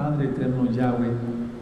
Padre 0.00 0.28
eterno 0.28 0.64
Yahweh, 0.72 1.10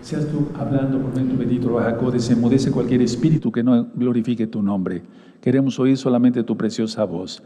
seas 0.00 0.28
tú 0.28 0.46
hablando 0.56 1.00
por 1.00 1.12
medio 1.12 1.32
tu 1.32 1.36
bendito 1.36 1.72
Bajacó, 1.72 2.12
desenmudece 2.12 2.70
cualquier 2.70 3.02
espíritu 3.02 3.50
que 3.50 3.64
no 3.64 3.88
glorifique 3.96 4.46
tu 4.46 4.62
nombre. 4.62 5.02
Queremos 5.40 5.76
oír 5.80 5.96
solamente 5.96 6.44
tu 6.44 6.56
preciosa 6.56 7.02
voz. 7.02 7.42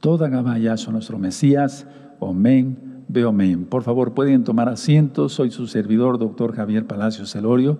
Toda 0.00 0.30
Gabayazo, 0.30 0.90
nuestro 0.90 1.18
Mesías, 1.18 1.86
Omen, 2.18 3.04
veo 3.08 3.28
Omen. 3.28 3.66
Por 3.66 3.82
favor, 3.82 4.14
pueden 4.14 4.42
tomar 4.42 4.70
asiento. 4.70 5.28
Soy 5.28 5.50
su 5.50 5.66
servidor, 5.66 6.18
doctor 6.18 6.54
Javier 6.54 6.86
Palacios 6.86 7.30
Celorio, 7.30 7.76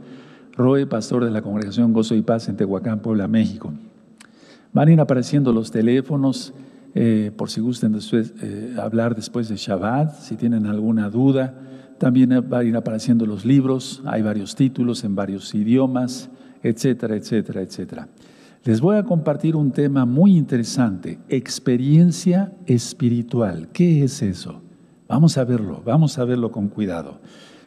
Roe, 0.59 0.87
pastor 0.87 1.25
de 1.25 1.31
la 1.31 1.41
Congregación 1.41 1.95
Gozo 1.95 2.15
y 2.15 2.21
Paz 2.21 2.51
en 2.51 2.59
Tehuacán, 2.59 3.01
Puebla, 3.01 3.29
México. 3.29 3.73
Van 4.75 4.89
a 4.89 4.93
ir 4.93 5.01
apareciendo 5.01 5.55
los 5.55 5.71
teléfonos 5.71 6.53
eh, 6.95 7.33
por 7.35 7.49
si 7.49 7.63
gusten 7.63 7.93
después, 7.93 8.35
eh, 8.43 8.77
hablar 8.79 9.15
después 9.15 9.49
de 9.49 9.57
Shabbat, 9.57 10.21
si 10.21 10.37
tienen 10.37 10.67
alguna 10.67 11.09
duda. 11.09 11.65
También 11.99 12.31
van 12.49 12.61
a 12.61 12.65
ir 12.65 12.77
apareciendo 12.77 13.27
los 13.27 13.45
libros, 13.45 14.03
hay 14.07 14.23
varios 14.23 14.55
títulos 14.55 15.03
en 15.05 15.15
varios 15.15 15.55
idiomas, 15.55 16.31
etcétera, 16.63 17.17
etcétera, 17.17 17.61
etcétera. 17.63 18.09
Les 18.65 18.81
voy 18.81 18.97
a 18.97 19.05
compartir 19.05 19.57
un 19.57 19.73
tema 19.73 20.05
muy 20.05 20.37
interesante, 20.37 21.19
experiencia 21.29 22.53
espiritual. 22.67 23.69
¿Qué 23.73 24.05
es 24.05 24.23
eso? 24.23 24.61
Vamos 25.09 25.39
a 25.39 25.45
verlo, 25.45 25.83
vamos 25.85 26.19
a 26.19 26.25
verlo 26.25 26.53
con 26.53 26.69
cuidado. 26.69 27.21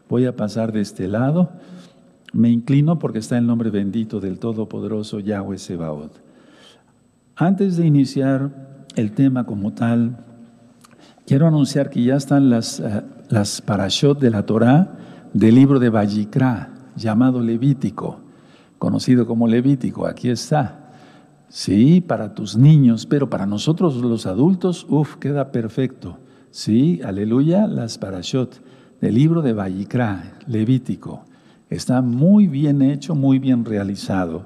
Voy 0.07 0.26
a 0.26 0.35
pasar 0.35 0.71
de 0.71 0.82
este 0.82 1.07
lado. 1.07 1.52
Me 2.34 2.49
inclino 2.49 2.99
porque 2.99 3.20
está 3.20 3.38
el 3.38 3.48
nombre 3.48 3.70
bendito 3.70 4.20
del 4.20 4.40
Todopoderoso 4.40 5.20
Yahweh 5.20 5.57
Sebaot. 5.57 6.21
Antes 7.35 7.77
de 7.77 7.88
iniciar 7.88 8.85
el 8.95 9.13
tema 9.13 9.45
como 9.45 9.73
tal, 9.73 10.18
quiero 11.25 11.48
anunciar 11.48 11.89
que 11.89 12.03
ya 12.03 12.16
están 12.16 12.49
las, 12.49 12.80
uh, 12.80 13.02
las 13.29 13.62
parashot 13.62 14.20
de 14.20 14.29
la 14.29 14.45
Torah 14.45 14.98
del 15.34 15.55
libro 15.55 15.79
de 15.79 15.90
Vallicra, 15.90 16.70
llamado 16.95 17.40
Levítico, 17.40 18.20
conocido 18.77 19.26
como 19.26 19.48
Levítico. 19.48 20.05
Aquí 20.05 20.29
está. 20.29 20.77
Sí, 21.49 22.01
para 22.01 22.34
tus 22.34 22.55
niños, 22.55 23.05
pero 23.05 23.29
para 23.29 23.45
nosotros 23.45 23.98
los 23.98 24.26
adultos, 24.26 24.85
uff, 24.90 25.18
queda 25.18 25.51
perfecto. 25.51 26.18
Sí, 26.49 27.01
aleluya, 27.04 27.67
las 27.67 27.98
parashot 27.98 28.62
del 29.01 29.15
libro 29.15 29.41
de 29.41 29.54
Vallicra, 29.54 30.34
Levítico. 30.48 31.26
Está 31.70 32.01
muy 32.01 32.48
bien 32.48 32.82
hecho, 32.82 33.15
muy 33.15 33.40
bien 33.40 33.65
realizado. 33.65 34.45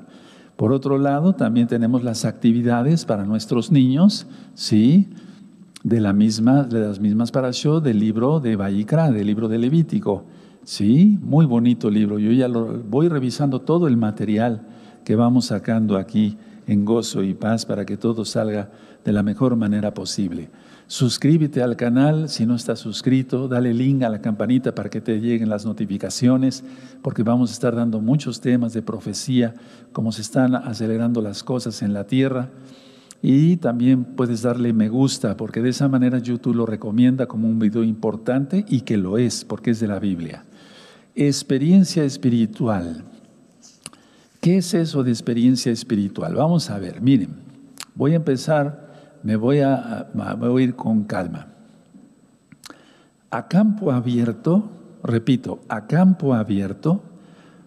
Por 0.55 0.71
otro 0.71 0.97
lado, 0.97 1.33
también 1.33 1.67
tenemos 1.67 2.03
las 2.03 2.23
actividades 2.23 3.05
para 3.05 3.25
nuestros 3.25 3.71
niños, 3.71 4.25
¿sí? 4.53 5.09
De, 5.86 6.00
las 6.02 6.16
mismas 7.00 7.31
parashot 7.31 7.83
del 7.83 8.00
libro 8.00 8.39
de 8.39 8.55
Vallicra, 8.55 9.11
del 9.11 9.28
libro 9.28 9.47
de 9.47 9.59
Levítico. 9.59 10.25
Sí, 10.64 11.19
muy 11.22 11.45
bonito 11.45 11.92
libro. 11.92 12.17
Yo 12.17 12.31
ya 12.31 12.47
lo 12.47 12.81
voy 12.81 13.08
revisando 13.08 13.61
todo 13.61 13.88
el 13.88 13.95
material 13.95 14.64
que 15.03 15.16
vamos 15.16 15.45
sacando 15.45 15.97
aquí 15.97 16.39
en 16.66 16.86
gozo 16.86 17.22
y 17.22 17.36
paz 17.36 17.67
para 17.67 17.86
que 17.86 17.97
todo 17.97 18.25
salga 18.25 18.72
de 19.03 19.14
la 19.14 19.22
mejor 19.22 19.55
manera 19.58 19.94
posible. 19.94 20.50
Suscríbete 20.88 21.61
al 21.61 21.75
canal 21.75 22.30
si 22.30 22.47
no 22.47 22.55
estás 22.55 22.80
suscrito, 22.80 23.47
dale 23.47 23.72
link 23.72 24.02
a 24.02 24.09
la 24.09 24.22
campanita 24.22 24.73
para 24.73 24.89
que 24.89 25.02
te 25.02 25.20
lleguen 25.20 25.49
las 25.49 25.67
notificaciones, 25.67 26.64
porque 27.03 27.22
vamos 27.22 27.52
a 27.52 27.53
estar 27.53 27.75
dando 27.75 28.02
muchos 28.02 28.42
temas 28.42 28.73
de 28.73 28.81
profecía, 28.81 29.53
cómo 29.92 30.11
se 30.11 30.23
están 30.23 30.55
acelerando 30.55 31.22
las 31.22 31.44
cosas 31.44 31.83
en 31.83 31.94
la 31.94 32.08
tierra. 32.08 32.49
Y 33.27 33.57
también 33.57 34.03
puedes 34.03 34.43
darle 34.43 34.71
me 34.71 34.87
gusta, 34.87 35.35
porque 35.35 35.61
de 35.63 35.69
esa 35.69 35.87
manera 35.87 36.19
YouTube 36.19 36.53
lo 36.53 36.67
recomienda 36.67 37.25
como 37.25 37.47
un 37.47 37.57
video 37.57 37.83
importante 37.83 38.63
y 38.67 38.81
que 38.81 38.97
lo 38.97 39.17
es, 39.17 39.43
porque 39.43 39.71
es 39.71 39.79
de 39.79 39.87
la 39.87 39.97
Biblia. 39.97 40.45
Experiencia 41.15 42.03
espiritual. 42.03 43.03
¿Qué 44.41 44.58
es 44.58 44.75
eso 44.75 45.03
de 45.03 45.09
experiencia 45.09 45.71
espiritual? 45.71 46.35
Vamos 46.35 46.69
a 46.69 46.77
ver, 46.77 47.02
miren, 47.02 47.30
voy 47.95 48.14
a 48.14 48.17
empezar 48.17 48.85
me 49.25 49.37
voy 49.37 49.61
a, 49.61 50.08
ir 50.59 50.75
con 50.75 51.03
calma. 51.05 51.47
A 53.31 53.47
campo 53.47 53.91
abierto, 53.91 54.69
repito, 55.03 55.61
a 55.67 55.87
campo 55.87 56.35
abierto, 56.35 57.02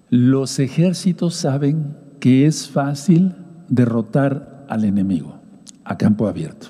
los 0.09 0.61
ejércitos 0.61 1.35
saben 1.35 1.97
que 2.21 2.47
es 2.47 2.69
fácil 2.69 3.35
derrotar 3.69 4.65
al 4.69 4.85
enemigo, 4.85 5.38
a 5.89 5.97
campo 5.97 6.29
abierto. 6.29 6.69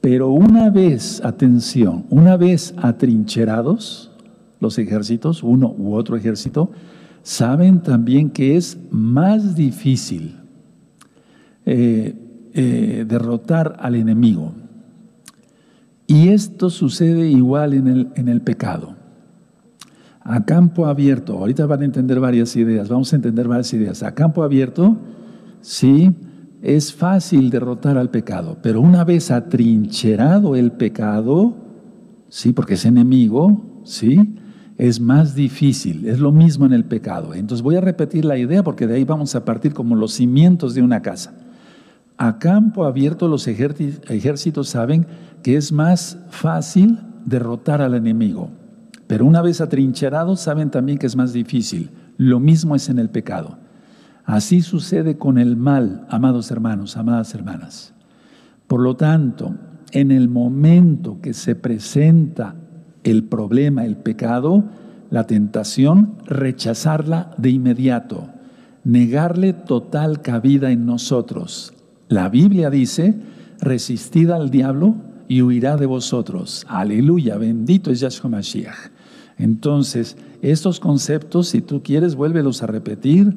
Pero 0.00 0.30
una 0.30 0.70
vez, 0.70 1.20
atención, 1.24 2.06
una 2.08 2.36
vez 2.36 2.72
atrincherados 2.78 4.12
los 4.60 4.78
ejércitos, 4.78 5.42
uno 5.42 5.74
u 5.76 5.94
otro 5.94 6.16
ejército, 6.16 6.70
saben 7.22 7.82
también 7.82 8.30
que 8.30 8.56
es 8.56 8.78
más 8.90 9.56
difícil 9.56 10.36
eh, 11.66 12.14
eh, 12.54 13.04
derrotar 13.06 13.76
al 13.80 13.96
enemigo. 13.96 14.52
Y 16.06 16.28
esto 16.28 16.70
sucede 16.70 17.28
igual 17.28 17.74
en 17.74 17.88
el, 17.88 18.08
en 18.14 18.28
el 18.28 18.40
pecado. 18.40 18.96
A 20.20 20.44
campo 20.44 20.86
abierto, 20.86 21.38
ahorita 21.38 21.66
van 21.66 21.82
a 21.82 21.84
entender 21.86 22.20
varias 22.20 22.54
ideas, 22.56 22.88
vamos 22.88 23.12
a 23.12 23.16
entender 23.16 23.48
varias 23.48 23.72
ideas. 23.72 24.02
A 24.02 24.14
campo 24.14 24.42
abierto, 24.42 24.96
sí, 25.60 26.14
es 26.62 26.92
fácil 26.92 27.50
derrotar 27.50 27.96
al 27.96 28.10
pecado, 28.10 28.58
pero 28.62 28.80
una 28.80 29.04
vez 29.04 29.30
atrincherado 29.30 30.56
el 30.56 30.72
pecado, 30.72 31.56
sí, 32.28 32.52
porque 32.52 32.74
es 32.74 32.84
enemigo, 32.84 33.80
sí, 33.84 34.36
es 34.76 35.00
más 35.00 35.34
difícil. 35.34 36.06
Es 36.08 36.20
lo 36.20 36.32
mismo 36.32 36.64
en 36.64 36.72
el 36.72 36.84
pecado. 36.84 37.34
Entonces 37.34 37.62
voy 37.62 37.76
a 37.76 37.82
repetir 37.82 38.24
la 38.24 38.38
idea 38.38 38.62
porque 38.62 38.86
de 38.86 38.96
ahí 38.96 39.04
vamos 39.04 39.34
a 39.34 39.44
partir 39.44 39.74
como 39.74 39.94
los 39.94 40.14
cimientos 40.14 40.74
de 40.74 40.82
una 40.82 41.02
casa. 41.02 41.34
A 42.16 42.38
campo 42.38 42.84
abierto 42.84 43.28
los 43.28 43.46
ejércitos 43.46 44.68
saben 44.68 45.06
que 45.42 45.56
es 45.56 45.72
más 45.72 46.18
fácil 46.28 46.98
derrotar 47.24 47.80
al 47.80 47.94
enemigo, 47.94 48.50
pero 49.06 49.24
una 49.24 49.42
vez 49.42 49.60
atrincherados 49.60 50.40
saben 50.40 50.70
también 50.70 50.98
que 50.98 51.06
es 51.06 51.16
más 51.16 51.32
difícil. 51.32 51.90
Lo 52.16 52.40
mismo 52.40 52.74
es 52.74 52.88
en 52.90 52.98
el 52.98 53.08
pecado. 53.08 53.58
Así 54.24 54.62
sucede 54.62 55.18
con 55.18 55.38
el 55.38 55.56
mal, 55.56 56.06
amados 56.08 56.50
hermanos, 56.50 56.96
amadas 56.96 57.34
hermanas. 57.34 57.94
Por 58.66 58.80
lo 58.80 58.96
tanto, 58.96 59.56
en 59.92 60.10
el 60.10 60.28
momento 60.28 61.18
que 61.20 61.34
se 61.34 61.56
presenta 61.56 62.54
el 63.02 63.24
problema, 63.24 63.84
el 63.84 63.96
pecado, 63.96 64.64
la 65.10 65.26
tentación, 65.26 66.14
rechazarla 66.26 67.32
de 67.36 67.50
inmediato, 67.50 68.28
negarle 68.84 69.52
total 69.52 70.22
cabida 70.22 70.70
en 70.70 70.86
nosotros, 70.86 71.74
la 72.08 72.28
Biblia 72.28 72.70
dice, 72.70 73.14
resistid 73.60 74.30
al 74.30 74.50
diablo 74.50 74.96
y 75.28 75.42
huirá 75.42 75.76
de 75.76 75.86
vosotros. 75.86 76.66
Aleluya, 76.68 77.36
bendito 77.36 77.90
es 77.90 78.00
Yahshua 78.00 78.30
Mashiach. 78.30 78.90
Entonces, 79.38 80.16
estos 80.42 80.80
conceptos, 80.80 81.48
si 81.48 81.60
tú 81.60 81.82
quieres, 81.82 82.14
vuélvelos 82.14 82.62
a 82.62 82.66
repetir. 82.66 83.36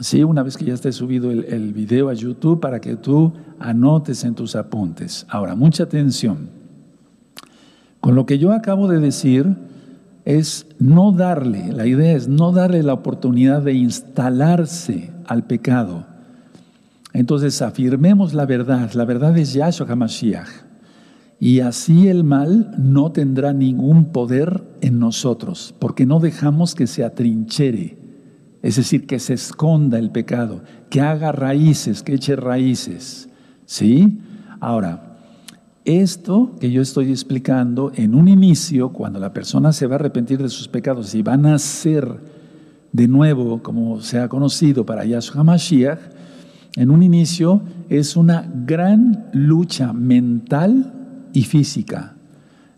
Sí, 0.00 0.22
una 0.22 0.42
vez 0.42 0.56
que 0.56 0.64
ya 0.64 0.74
esté 0.74 0.92
subido 0.92 1.30
el, 1.30 1.72
video 1.72 2.08
a 2.08 2.14
YouTube 2.14 2.60
para 2.60 2.80
que 2.80 2.96
tú 2.96 3.32
anotes 3.58 4.24
en 4.24 4.34
tus 4.34 4.54
apuntes. 4.54 5.26
Ahora, 5.28 5.54
mucha 5.54 5.84
atención. 5.84 6.50
Con 8.00 8.14
lo 8.14 8.26
que 8.26 8.38
yo 8.38 8.52
acabo 8.52 8.88
de 8.88 9.00
decir 9.00 9.56
es 10.24 10.66
no 10.78 11.12
darle, 11.12 11.72
la 11.72 11.86
idea 11.86 12.14
es 12.14 12.28
no 12.28 12.52
darle 12.52 12.82
la 12.82 12.92
oportunidad 12.92 13.62
de 13.62 13.72
instalarse 13.72 15.10
al 15.26 15.44
pecado 15.44 16.04
entonces 17.12 17.62
afirmemos 17.62 18.34
la 18.34 18.46
verdad. 18.46 18.92
La 18.92 19.04
verdad 19.04 19.36
es 19.36 19.52
Yahshua 19.52 19.88
HaMashiach. 19.88 20.48
Y 21.40 21.60
así 21.60 22.08
el 22.08 22.24
mal 22.24 22.74
no 22.78 23.12
tendrá 23.12 23.52
ningún 23.52 24.06
poder 24.12 24.64
en 24.80 24.98
nosotros, 24.98 25.74
porque 25.78 26.04
no 26.04 26.18
dejamos 26.18 26.74
que 26.74 26.88
se 26.88 27.04
atrinchere, 27.04 27.96
es 28.62 28.76
decir, 28.76 29.06
que 29.06 29.18
se 29.18 29.34
esconda 29.34 29.98
el 29.98 30.10
pecado, 30.10 30.62
que 30.90 31.00
haga 31.00 31.32
raíces, 31.32 32.02
que 32.02 32.14
eche 32.14 32.36
raíces. 32.36 33.28
¿Sí? 33.66 34.20
Ahora, 34.60 35.18
esto 35.84 36.52
que 36.60 36.70
yo 36.70 36.82
estoy 36.82 37.10
explicando 37.10 37.92
en 37.94 38.14
un 38.14 38.28
inicio, 38.28 38.90
cuando 38.90 39.18
la 39.18 39.32
persona 39.32 39.72
se 39.72 39.86
va 39.86 39.94
a 39.94 39.98
arrepentir 40.00 40.42
de 40.42 40.48
sus 40.48 40.68
pecados 40.68 41.14
y 41.14 41.22
va 41.22 41.34
a 41.34 41.38
nacer 41.38 42.20
de 42.92 43.08
nuevo, 43.08 43.62
como 43.62 44.00
se 44.00 44.18
ha 44.18 44.28
conocido 44.28 44.84
para 44.84 45.04
Yahshua 45.04 45.40
HaMashiach, 45.40 45.98
en 46.76 46.90
un 46.90 47.02
inicio 47.02 47.62
es 47.88 48.16
una 48.16 48.50
gran 48.66 49.30
lucha 49.32 49.92
mental 49.92 50.92
y 51.32 51.42
física. 51.44 52.14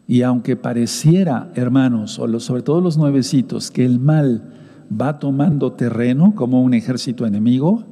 Y 0.07 0.23
aunque 0.23 0.57
pareciera, 0.57 1.51
hermanos, 1.55 2.21
sobre 2.39 2.63
todo 2.63 2.81
los 2.81 2.97
nuevecitos, 2.97 3.71
que 3.71 3.85
el 3.85 3.99
mal 3.99 4.60
va 4.91 5.19
tomando 5.19 5.73
terreno 5.73 6.35
como 6.35 6.63
un 6.63 6.75
ejército 6.75 7.27
enemigo, 7.27 7.85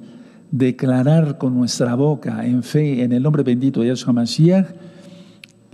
declarar 0.50 1.38
con 1.38 1.54
nuestra 1.54 1.94
boca 1.94 2.44
en 2.46 2.62
fe 2.62 3.02
en 3.02 3.12
el 3.12 3.22
nombre 3.22 3.42
bendito 3.42 3.80
de 3.80 3.88
Yahshua 3.88 4.12
Mashiach 4.12 4.66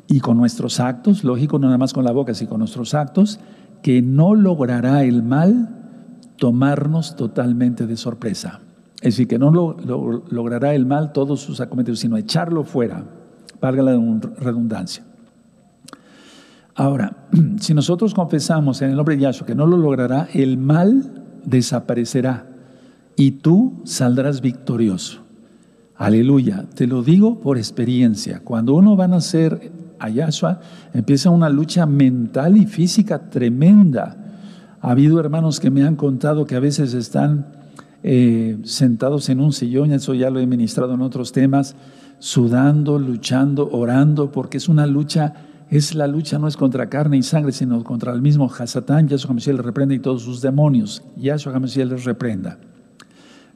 y 0.08 0.20
con 0.20 0.36
nuestros 0.36 0.80
actos, 0.80 1.24
lógico, 1.24 1.58
no 1.58 1.66
nada 1.66 1.78
más 1.78 1.92
con 1.92 2.04
la 2.04 2.12
boca, 2.12 2.34
sino 2.34 2.50
con 2.50 2.58
nuestros 2.58 2.94
actos, 2.94 3.40
que 3.82 4.02
no 4.02 4.34
logrará 4.34 5.04
el 5.04 5.22
mal 5.22 5.68
tomarnos 6.36 7.16
totalmente 7.16 7.86
de 7.86 7.96
sorpresa. 7.96 8.60
Es 8.96 9.14
decir, 9.14 9.28
que 9.28 9.38
no 9.38 9.50
lo, 9.50 9.76
logrará 10.30 10.74
el 10.74 10.86
mal 10.86 11.12
todos 11.12 11.40
sus 11.40 11.60
acometidos, 11.60 12.00
sino 12.00 12.16
echarlo 12.16 12.64
fuera, 12.64 13.04
valga 13.60 13.82
la 13.82 13.92
redundancia. 14.38 15.04
Ahora, 16.74 17.23
si 17.60 17.74
nosotros 17.74 18.14
confesamos 18.14 18.82
en 18.82 18.90
el 18.90 18.96
nombre 18.96 19.16
de 19.16 19.22
Yahshua 19.22 19.46
que 19.46 19.54
no 19.54 19.66
lo 19.66 19.76
logrará, 19.76 20.28
el 20.32 20.58
mal 20.58 21.24
desaparecerá 21.44 22.46
y 23.16 23.32
tú 23.32 23.80
saldrás 23.84 24.40
victorioso. 24.40 25.20
Aleluya, 25.96 26.64
te 26.74 26.86
lo 26.86 27.02
digo 27.02 27.40
por 27.40 27.56
experiencia. 27.56 28.40
Cuando 28.42 28.74
uno 28.74 28.96
va 28.96 29.04
a 29.04 29.08
nacer 29.08 29.70
a 30.00 30.08
Yahshua, 30.08 30.60
empieza 30.92 31.30
una 31.30 31.48
lucha 31.48 31.86
mental 31.86 32.56
y 32.56 32.66
física 32.66 33.30
tremenda. 33.30 34.16
Ha 34.80 34.90
habido 34.90 35.20
hermanos 35.20 35.60
que 35.60 35.70
me 35.70 35.84
han 35.84 35.96
contado 35.96 36.46
que 36.46 36.56
a 36.56 36.60
veces 36.60 36.94
están 36.94 37.46
eh, 38.02 38.58
sentados 38.64 39.28
en 39.28 39.40
un 39.40 39.52
sillón, 39.52 39.92
eso 39.92 40.14
ya 40.14 40.30
lo 40.30 40.40
he 40.40 40.46
ministrado 40.46 40.94
en 40.94 41.00
otros 41.00 41.32
temas, 41.32 41.76
sudando, 42.18 42.98
luchando, 42.98 43.70
orando, 43.70 44.30
porque 44.30 44.58
es 44.58 44.68
una 44.68 44.86
lucha, 44.86 45.32
es 45.70 45.94
la 45.94 46.06
lucha 46.06 46.38
no 46.38 46.46
es 46.46 46.56
contra 46.56 46.88
carne 46.88 47.16
y 47.16 47.22
sangre, 47.22 47.52
sino 47.52 47.82
contra 47.82 48.12
el 48.12 48.22
mismo 48.22 48.50
Hasatán, 48.50 49.08
Yahshua 49.08 49.30
HaMashiach 49.30 49.56
le 49.56 49.62
reprenda 49.62 49.94
y 49.94 49.98
todos 49.98 50.22
sus 50.22 50.40
demonios, 50.40 51.02
Yahshua 51.16 51.54
HaMashiach 51.54 51.88
les 51.88 52.04
reprenda. 52.04 52.58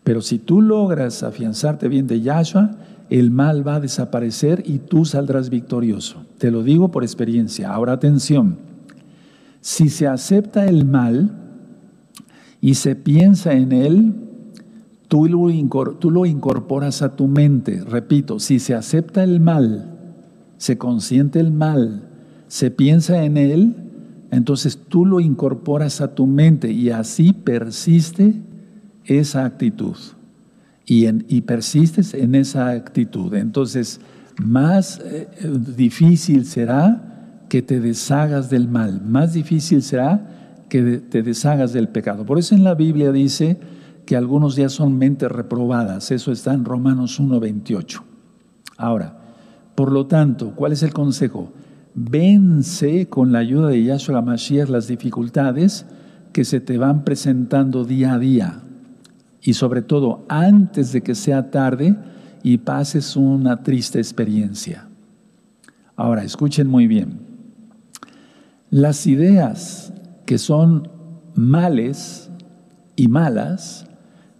Pero 0.04 0.22
si 0.22 0.38
tú 0.38 0.62
logras 0.62 1.22
afianzarte 1.22 1.88
bien 1.88 2.06
de 2.06 2.20
Yahshua, 2.20 2.70
el 3.10 3.30
mal 3.30 3.66
va 3.66 3.76
a 3.76 3.80
desaparecer 3.80 4.62
y 4.66 4.78
tú 4.78 5.04
saldrás 5.04 5.50
victorioso. 5.50 6.24
Te 6.38 6.50
lo 6.50 6.62
digo 6.62 6.90
por 6.90 7.02
experiencia. 7.02 7.72
Ahora 7.72 7.92
atención, 7.94 8.58
si 9.60 9.88
se 9.88 10.06
acepta 10.06 10.66
el 10.66 10.84
mal 10.84 11.30
y 12.60 12.74
se 12.74 12.96
piensa 12.96 13.52
en 13.52 13.72
él, 13.72 14.14
tú 15.08 15.26
lo, 15.26 16.26
incorporas 16.26 17.02
a 17.02 17.16
tu 17.16 17.26
mente. 17.26 17.82
Repito, 17.84 18.38
si 18.38 18.58
se 18.58 18.74
acepta 18.74 19.22
el 19.24 19.40
mal, 19.40 19.97
se 20.58 20.76
consiente 20.76 21.40
el 21.40 21.52
mal, 21.52 22.02
se 22.48 22.70
piensa 22.70 23.24
en 23.24 23.36
él, 23.36 23.76
entonces 24.30 24.78
tú 24.88 25.06
lo 25.06 25.20
incorporas 25.20 26.00
a 26.00 26.14
tu 26.14 26.26
mente 26.26 26.70
y 26.70 26.90
así 26.90 27.32
persiste 27.32 28.34
esa 29.04 29.46
actitud 29.46 29.96
y, 30.84 31.40
persistes 31.42 32.14
en 32.14 32.34
esa 32.34 32.70
actitud, 32.70 33.34
entonces 33.34 34.00
más 34.42 35.00
eh, 35.04 35.28
difícil 35.76 36.44
será 36.44 37.44
que 37.48 37.62
te 37.62 37.80
deshagas 37.80 38.50
del 38.50 38.68
mal, 38.68 39.02
más 39.02 39.32
difícil 39.32 39.82
será 39.82 40.64
que 40.68 40.98
te 40.98 41.22
deshagas 41.22 41.72
del 41.72 41.88
pecado. 41.88 42.26
Por 42.26 42.38
eso 42.38 42.54
en 42.54 42.62
la 42.62 42.74
Biblia 42.74 43.10
dice 43.10 43.58
que 44.04 44.16
algunos 44.16 44.56
ya 44.56 44.68
son 44.68 44.98
mentes 44.98 45.30
reprobadas, 45.30 46.10
eso 46.10 46.32
está 46.32 46.52
en 46.54 46.64
Romanos 46.64 47.20
1.28. 47.20 48.02
Ahora, 48.76 49.17
por 49.78 49.92
lo 49.92 50.08
tanto, 50.08 50.56
¿cuál 50.56 50.72
es 50.72 50.82
el 50.82 50.92
consejo? 50.92 51.52
Vence 51.94 53.06
con 53.06 53.30
la 53.30 53.38
ayuda 53.38 53.68
de 53.68 53.84
Yahshua 53.84 54.22
Mashiach 54.22 54.68
las 54.68 54.88
dificultades 54.88 55.86
que 56.32 56.44
se 56.44 56.58
te 56.58 56.78
van 56.78 57.04
presentando 57.04 57.84
día 57.84 58.14
a 58.14 58.18
día 58.18 58.60
y 59.40 59.54
sobre 59.54 59.82
todo 59.82 60.24
antes 60.28 60.90
de 60.90 61.02
que 61.02 61.14
sea 61.14 61.52
tarde 61.52 61.96
y 62.42 62.58
pases 62.58 63.14
una 63.14 63.62
triste 63.62 64.00
experiencia. 64.00 64.88
Ahora, 65.94 66.24
escuchen 66.24 66.66
muy 66.66 66.88
bien. 66.88 67.20
Las 68.70 69.06
ideas 69.06 69.92
que 70.26 70.38
son 70.38 70.88
males 71.36 72.32
y 72.96 73.06
malas, 73.06 73.86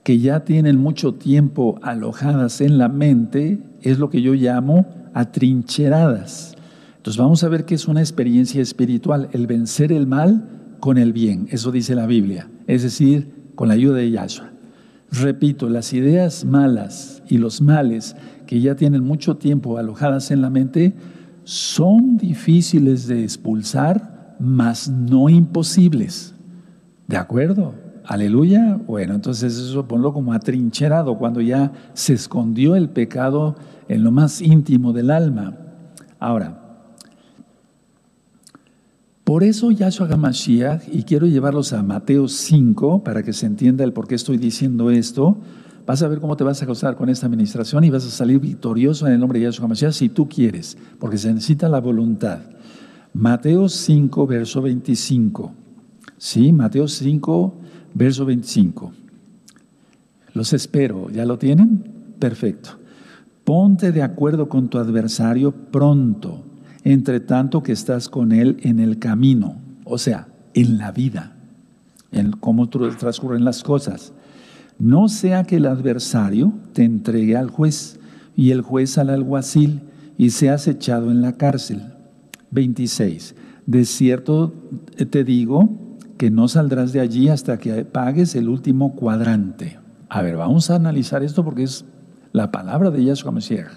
que 0.02 0.18
ya 0.18 0.40
tienen 0.40 0.78
mucho 0.78 1.14
tiempo 1.14 1.78
alojadas 1.82 2.60
en 2.60 2.76
la 2.76 2.88
mente, 2.88 3.62
es 3.82 4.00
lo 4.00 4.10
que 4.10 4.20
yo 4.20 4.34
llamo 4.34 4.98
atrincheradas. 5.18 6.54
Entonces 6.96 7.18
vamos 7.18 7.42
a 7.42 7.48
ver 7.48 7.64
qué 7.64 7.74
es 7.74 7.88
una 7.88 8.00
experiencia 8.00 8.62
espiritual, 8.62 9.28
el 9.32 9.48
vencer 9.48 9.92
el 9.92 10.06
mal 10.06 10.76
con 10.78 10.96
el 10.96 11.12
bien, 11.12 11.48
eso 11.50 11.72
dice 11.72 11.96
la 11.96 12.06
Biblia, 12.06 12.48
es 12.68 12.84
decir, 12.84 13.50
con 13.56 13.66
la 13.66 13.74
ayuda 13.74 13.96
de 13.96 14.12
Yahshua. 14.12 14.52
Repito, 15.10 15.68
las 15.68 15.92
ideas 15.92 16.44
malas 16.44 17.24
y 17.28 17.38
los 17.38 17.60
males 17.60 18.14
que 18.46 18.60
ya 18.60 18.76
tienen 18.76 19.02
mucho 19.02 19.36
tiempo 19.36 19.76
alojadas 19.76 20.30
en 20.30 20.40
la 20.40 20.50
mente 20.50 20.94
son 21.42 22.16
difíciles 22.16 23.08
de 23.08 23.24
expulsar, 23.24 24.36
mas 24.38 24.88
no 24.88 25.28
imposibles. 25.28 26.34
¿De 27.08 27.16
acuerdo? 27.16 27.74
Aleluya. 28.08 28.80
Bueno, 28.86 29.14
entonces 29.14 29.54
eso 29.58 29.86
ponlo 29.86 30.14
como 30.14 30.32
atrincherado, 30.32 31.18
cuando 31.18 31.42
ya 31.42 31.72
se 31.92 32.14
escondió 32.14 32.74
el 32.74 32.88
pecado 32.88 33.54
en 33.86 34.02
lo 34.02 34.10
más 34.10 34.40
íntimo 34.40 34.94
del 34.94 35.10
alma. 35.10 35.58
Ahora, 36.18 36.86
por 39.24 39.44
eso 39.44 39.70
Yahshua 39.70 40.08
HaMashiach, 40.10 40.88
y 40.90 41.02
quiero 41.02 41.26
llevarlos 41.26 41.74
a 41.74 41.82
Mateo 41.82 42.28
5 42.28 43.04
para 43.04 43.22
que 43.22 43.34
se 43.34 43.44
entienda 43.44 43.84
el 43.84 43.92
por 43.92 44.08
qué 44.08 44.14
estoy 44.14 44.38
diciendo 44.38 44.90
esto, 44.90 45.36
vas 45.84 46.02
a 46.02 46.08
ver 46.08 46.18
cómo 46.18 46.34
te 46.34 46.44
vas 46.44 46.62
a 46.62 46.66
gozar 46.66 46.96
con 46.96 47.10
esta 47.10 47.26
administración 47.26 47.84
y 47.84 47.90
vas 47.90 48.06
a 48.06 48.10
salir 48.10 48.40
victorioso 48.40 49.06
en 49.06 49.12
el 49.12 49.20
nombre 49.20 49.38
de 49.38 49.44
Yahshua 49.44 49.66
HaMashiach 49.66 49.92
si 49.92 50.08
tú 50.08 50.30
quieres, 50.30 50.78
porque 50.98 51.18
se 51.18 51.30
necesita 51.34 51.68
la 51.68 51.82
voluntad. 51.82 52.38
Mateo 53.12 53.68
5, 53.68 54.26
verso 54.26 54.62
25. 54.62 55.52
Sí, 56.16 56.54
Mateo 56.54 56.88
5, 56.88 57.67
verso 57.98 58.24
25. 58.24 58.92
Los 60.32 60.52
espero, 60.52 61.10
¿ya 61.10 61.24
lo 61.24 61.36
tienen? 61.36 61.82
Perfecto. 62.18 62.70
Ponte 63.44 63.90
de 63.92 64.02
acuerdo 64.02 64.48
con 64.48 64.68
tu 64.68 64.78
adversario 64.78 65.52
pronto 65.52 66.44
entre 66.84 67.18
tanto 67.18 67.62
que 67.62 67.72
estás 67.72 68.08
con 68.08 68.30
Él 68.30 68.58
en 68.62 68.78
el 68.78 68.98
camino, 68.98 69.56
o 69.84 69.98
sea, 69.98 70.28
en 70.54 70.78
la 70.78 70.92
vida, 70.92 71.36
en 72.12 72.30
cómo 72.30 72.68
transcurren 72.68 73.44
las 73.44 73.62
cosas. 73.62 74.12
No 74.78 75.08
sea 75.08 75.42
que 75.42 75.56
el 75.56 75.66
adversario 75.66 76.52
te 76.72 76.84
entregue 76.84 77.36
al 77.36 77.50
juez 77.50 77.98
y 78.36 78.52
el 78.52 78.62
juez 78.62 78.96
al 78.96 79.10
alguacil 79.10 79.80
y 80.16 80.30
seas 80.30 80.68
echado 80.68 81.10
en 81.10 81.20
la 81.20 81.32
cárcel. 81.32 81.82
26. 82.52 83.34
De 83.66 83.84
cierto 83.84 84.54
te 85.10 85.24
digo 85.24 85.87
que 86.18 86.30
no 86.30 86.48
saldrás 86.48 86.92
de 86.92 87.00
allí 87.00 87.28
hasta 87.28 87.58
que 87.58 87.84
pagues 87.84 88.34
el 88.34 88.48
último 88.48 88.94
cuadrante. 88.94 89.78
A 90.08 90.20
ver, 90.20 90.36
vamos 90.36 90.68
a 90.70 90.74
analizar 90.74 91.22
esto 91.22 91.44
porque 91.44 91.62
es 91.62 91.84
la 92.32 92.50
palabra 92.50 92.90
de 92.90 93.04
Yahshua 93.04 93.30
Mashiach. 93.30 93.72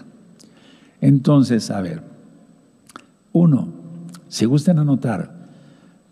Entonces, 0.99 1.71
a 1.71 1.81
ver, 1.81 2.03
uno, 3.31 3.69
si 4.27 4.45
gustan 4.45 4.79
anotar, 4.79 5.47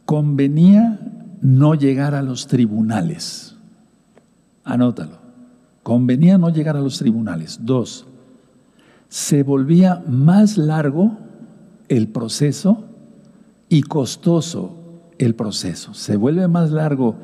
convenía 0.05 0.99
no 1.41 1.75
llegar 1.75 2.15
a 2.15 2.21
los 2.21 2.47
tribunales. 2.47 3.55
Anótalo. 4.63 5.19
Convenía 5.83 6.37
no 6.37 6.49
llegar 6.49 6.77
a 6.77 6.81
los 6.81 6.99
tribunales. 6.99 7.59
Dos, 7.63 8.05
se 9.07 9.43
volvía 9.43 10.03
más 10.07 10.57
largo 10.57 11.17
el 11.87 12.07
proceso 12.07 12.85
y 13.69 13.81
costoso 13.81 14.78
el 15.19 15.35
proceso. 15.35 15.93
Se 15.93 16.15
vuelve 16.15 16.47
más 16.47 16.71
largo 16.71 17.15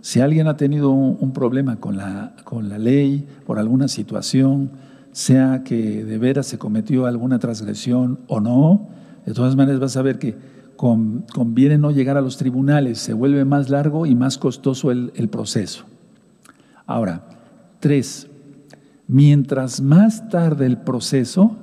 si 0.00 0.20
alguien 0.20 0.46
ha 0.46 0.56
tenido 0.56 0.90
un, 0.90 1.32
problema 1.32 1.76
con 1.76 1.96
la, 1.96 2.34
con 2.44 2.68
la 2.68 2.78
ley 2.78 3.26
por 3.44 3.58
alguna 3.58 3.88
situación, 3.88 4.70
sea 5.12 5.62
que 5.62 6.04
de 6.04 6.18
veras 6.18 6.46
se 6.46 6.58
cometió 6.58 7.06
alguna 7.06 7.38
transgresión 7.38 8.20
o 8.26 8.40
no, 8.40 8.88
de 9.26 9.34
todas 9.34 9.56
maneras 9.56 9.80
vas 9.80 9.96
a 9.96 10.02
ver 10.02 10.18
que 10.18 10.36
conviene 10.76 11.76
no 11.76 11.90
llegar 11.90 12.16
a 12.16 12.22
los 12.22 12.38
tribunales, 12.38 12.98
se 12.98 13.12
vuelve 13.12 13.44
más 13.44 13.68
largo 13.68 14.06
y 14.06 14.14
más 14.14 14.38
costoso 14.38 14.90
el, 14.90 15.12
el 15.14 15.28
proceso. 15.28 15.84
Ahora, 16.86 17.28
tres, 17.80 18.26
mientras 19.06 19.82
más 19.82 20.30
tarde 20.30 20.64
el 20.64 20.78
proceso, 20.78 21.56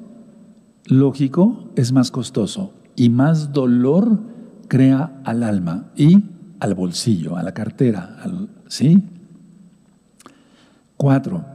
lógico, 0.86 1.72
es 1.76 1.92
más 1.92 2.12
costoso 2.12 2.74
y 2.96 3.10
más 3.10 3.52
dolor 3.52 4.20
crea 4.68 5.22
al 5.24 5.44
alma 5.44 5.92
y 5.96 6.24
al 6.60 6.74
bolsillo, 6.74 7.38
a 7.38 7.44
la 7.44 7.54
cartera, 7.54 8.18
¿sí? 8.68 9.04
Cuatro, 10.96 11.46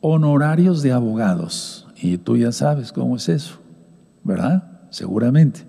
honorarios 0.00 0.82
de 0.82 0.92
abogados. 0.92 1.86
Y 2.00 2.18
tú 2.18 2.36
ya 2.36 2.52
sabes 2.52 2.92
cómo 2.92 3.16
es 3.16 3.28
eso, 3.28 3.58
¿verdad? 4.22 4.78
seguramente. 4.90 5.60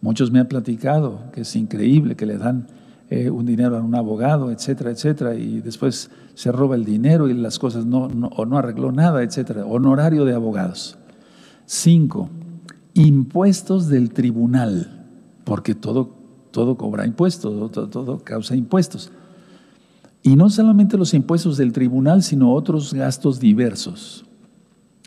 Muchos 0.00 0.30
me 0.30 0.40
han 0.40 0.48
platicado 0.48 1.30
que 1.32 1.42
es 1.42 1.56
increíble 1.56 2.16
que 2.16 2.26
le 2.26 2.38
dan 2.38 2.66
eh, 3.10 3.30
un 3.30 3.46
dinero 3.46 3.76
a 3.76 3.82
un 3.82 3.94
abogado, 3.94 4.50
etcétera, 4.50 4.90
etcétera, 4.90 5.34
y 5.34 5.60
después 5.60 6.10
se 6.34 6.50
roba 6.50 6.76
el 6.76 6.84
dinero 6.84 7.28
y 7.28 7.34
las 7.34 7.58
cosas 7.58 7.84
no, 7.84 8.06
o 8.06 8.46
no 8.46 8.58
arregló 8.58 8.90
nada, 8.90 9.22
etcétera. 9.22 9.64
Honorario 9.66 10.24
de 10.24 10.34
abogados. 10.34 10.98
Cinco, 11.66 12.30
impuestos 12.94 13.88
del 13.88 14.12
tribunal, 14.12 15.01
porque 15.44 15.74
todo, 15.74 16.10
todo 16.50 16.76
cobra 16.76 17.06
impuestos, 17.06 17.70
todo, 17.72 18.18
causa 18.24 18.56
impuestos. 18.56 19.10
Y 20.22 20.36
no 20.36 20.50
solamente 20.50 20.96
los 20.96 21.14
impuestos 21.14 21.56
del 21.56 21.72
tribunal, 21.72 22.22
sino 22.22 22.52
otros 22.52 22.94
gastos 22.94 23.40
diversos. 23.40 24.24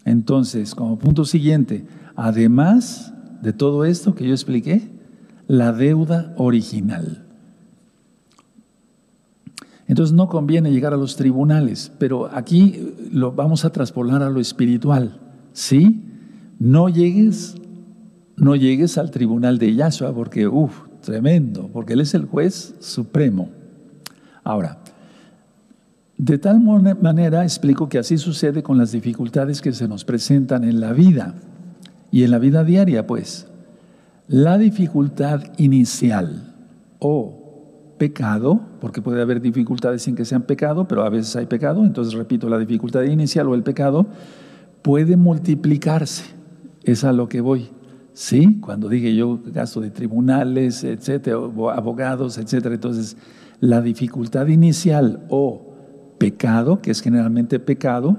Entonces, 0.03 0.75
como 0.75 0.99
punto 0.99 1.25
siguiente, 1.25 1.85
además 2.15 3.13
de 3.41 3.53
todo 3.53 3.85
esto 3.85 4.13
que 4.13 4.27
yo 4.27 4.33
expliqué, 4.33 4.89
la 5.47 5.71
deuda 5.71 6.33
original. 6.37 7.25
Entonces 9.87 10.13
no 10.15 10.27
conviene 10.27 10.71
llegar 10.71 10.93
a 10.93 10.97
los 10.97 11.15
tribunales, 11.15 11.91
pero 11.99 12.29
aquí 12.33 12.93
lo 13.11 13.31
vamos 13.31 13.65
a 13.65 13.71
traspolar 13.71 14.23
a 14.23 14.29
lo 14.29 14.39
espiritual. 14.39 15.19
¿Sí? 15.53 16.01
No 16.59 16.89
llegues, 16.89 17.55
no 18.37 18.55
llegues 18.55 18.97
al 18.97 19.11
tribunal 19.11 19.57
de 19.57 19.73
Yahshua 19.73 20.13
porque, 20.13 20.47
uff, 20.47 20.73
tremendo, 21.01 21.69
porque 21.71 21.93
Él 21.93 22.01
es 22.01 22.13
el 22.13 22.25
juez 22.25 22.75
supremo. 22.79 23.49
Ahora, 24.43 24.79
de 26.17 26.37
tal 26.37 26.61
manera 26.61 27.43
explico 27.43 27.89
que 27.89 27.97
así 27.97 28.17
sucede 28.17 28.63
con 28.63 28.77
las 28.77 28.91
dificultades 28.91 29.61
que 29.61 29.73
se 29.73 29.87
nos 29.87 30.05
presentan 30.05 30.63
en 30.63 30.79
la 30.79 30.93
vida 30.93 31.35
y 32.11 32.23
en 32.23 32.31
la 32.31 32.39
vida 32.39 32.63
diaria, 32.63 33.05
pues. 33.05 33.47
La 34.27 34.57
dificultad 34.57 35.43
inicial 35.57 36.53
o 36.99 37.93
pecado, 37.97 38.61
porque 38.81 39.01
puede 39.01 39.21
haber 39.21 39.41
dificultades 39.41 40.03
sin 40.03 40.15
que 40.15 40.25
sean 40.25 40.43
pecado, 40.43 40.87
pero 40.87 41.03
a 41.03 41.09
veces 41.09 41.35
hay 41.35 41.45
pecado, 41.45 41.83
entonces 41.83 42.13
repito, 42.13 42.49
la 42.49 42.57
dificultad 42.57 43.03
inicial 43.03 43.47
o 43.47 43.55
el 43.55 43.63
pecado 43.63 44.07
puede 44.81 45.17
multiplicarse. 45.17 46.23
Es 46.83 47.03
a 47.03 47.13
lo 47.13 47.27
que 47.29 47.41
voy. 47.41 47.69
¿Sí? 48.15 48.61
Cuando 48.61 48.87
dije 48.87 49.13
yo 49.13 49.41
gasto 49.43 49.81
de 49.81 49.91
tribunales, 49.91 50.85
etcétera, 50.85 51.35
abogados, 51.35 52.37
etcétera, 52.37 52.73
entonces 52.73 53.17
la 53.59 53.81
dificultad 53.81 54.47
inicial 54.47 55.25
o 55.27 55.75
pecado, 56.17 56.81
que 56.81 56.91
es 56.91 57.01
generalmente 57.01 57.59
pecado, 57.59 58.15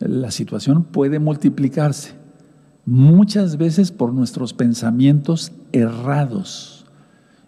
la 0.00 0.30
situación 0.30 0.84
puede 0.84 1.18
multiplicarse. 1.18 2.14
Muchas 2.86 3.58
veces 3.58 3.92
por 3.92 4.14
nuestros 4.14 4.54
pensamientos 4.54 5.52
errados. 5.72 6.86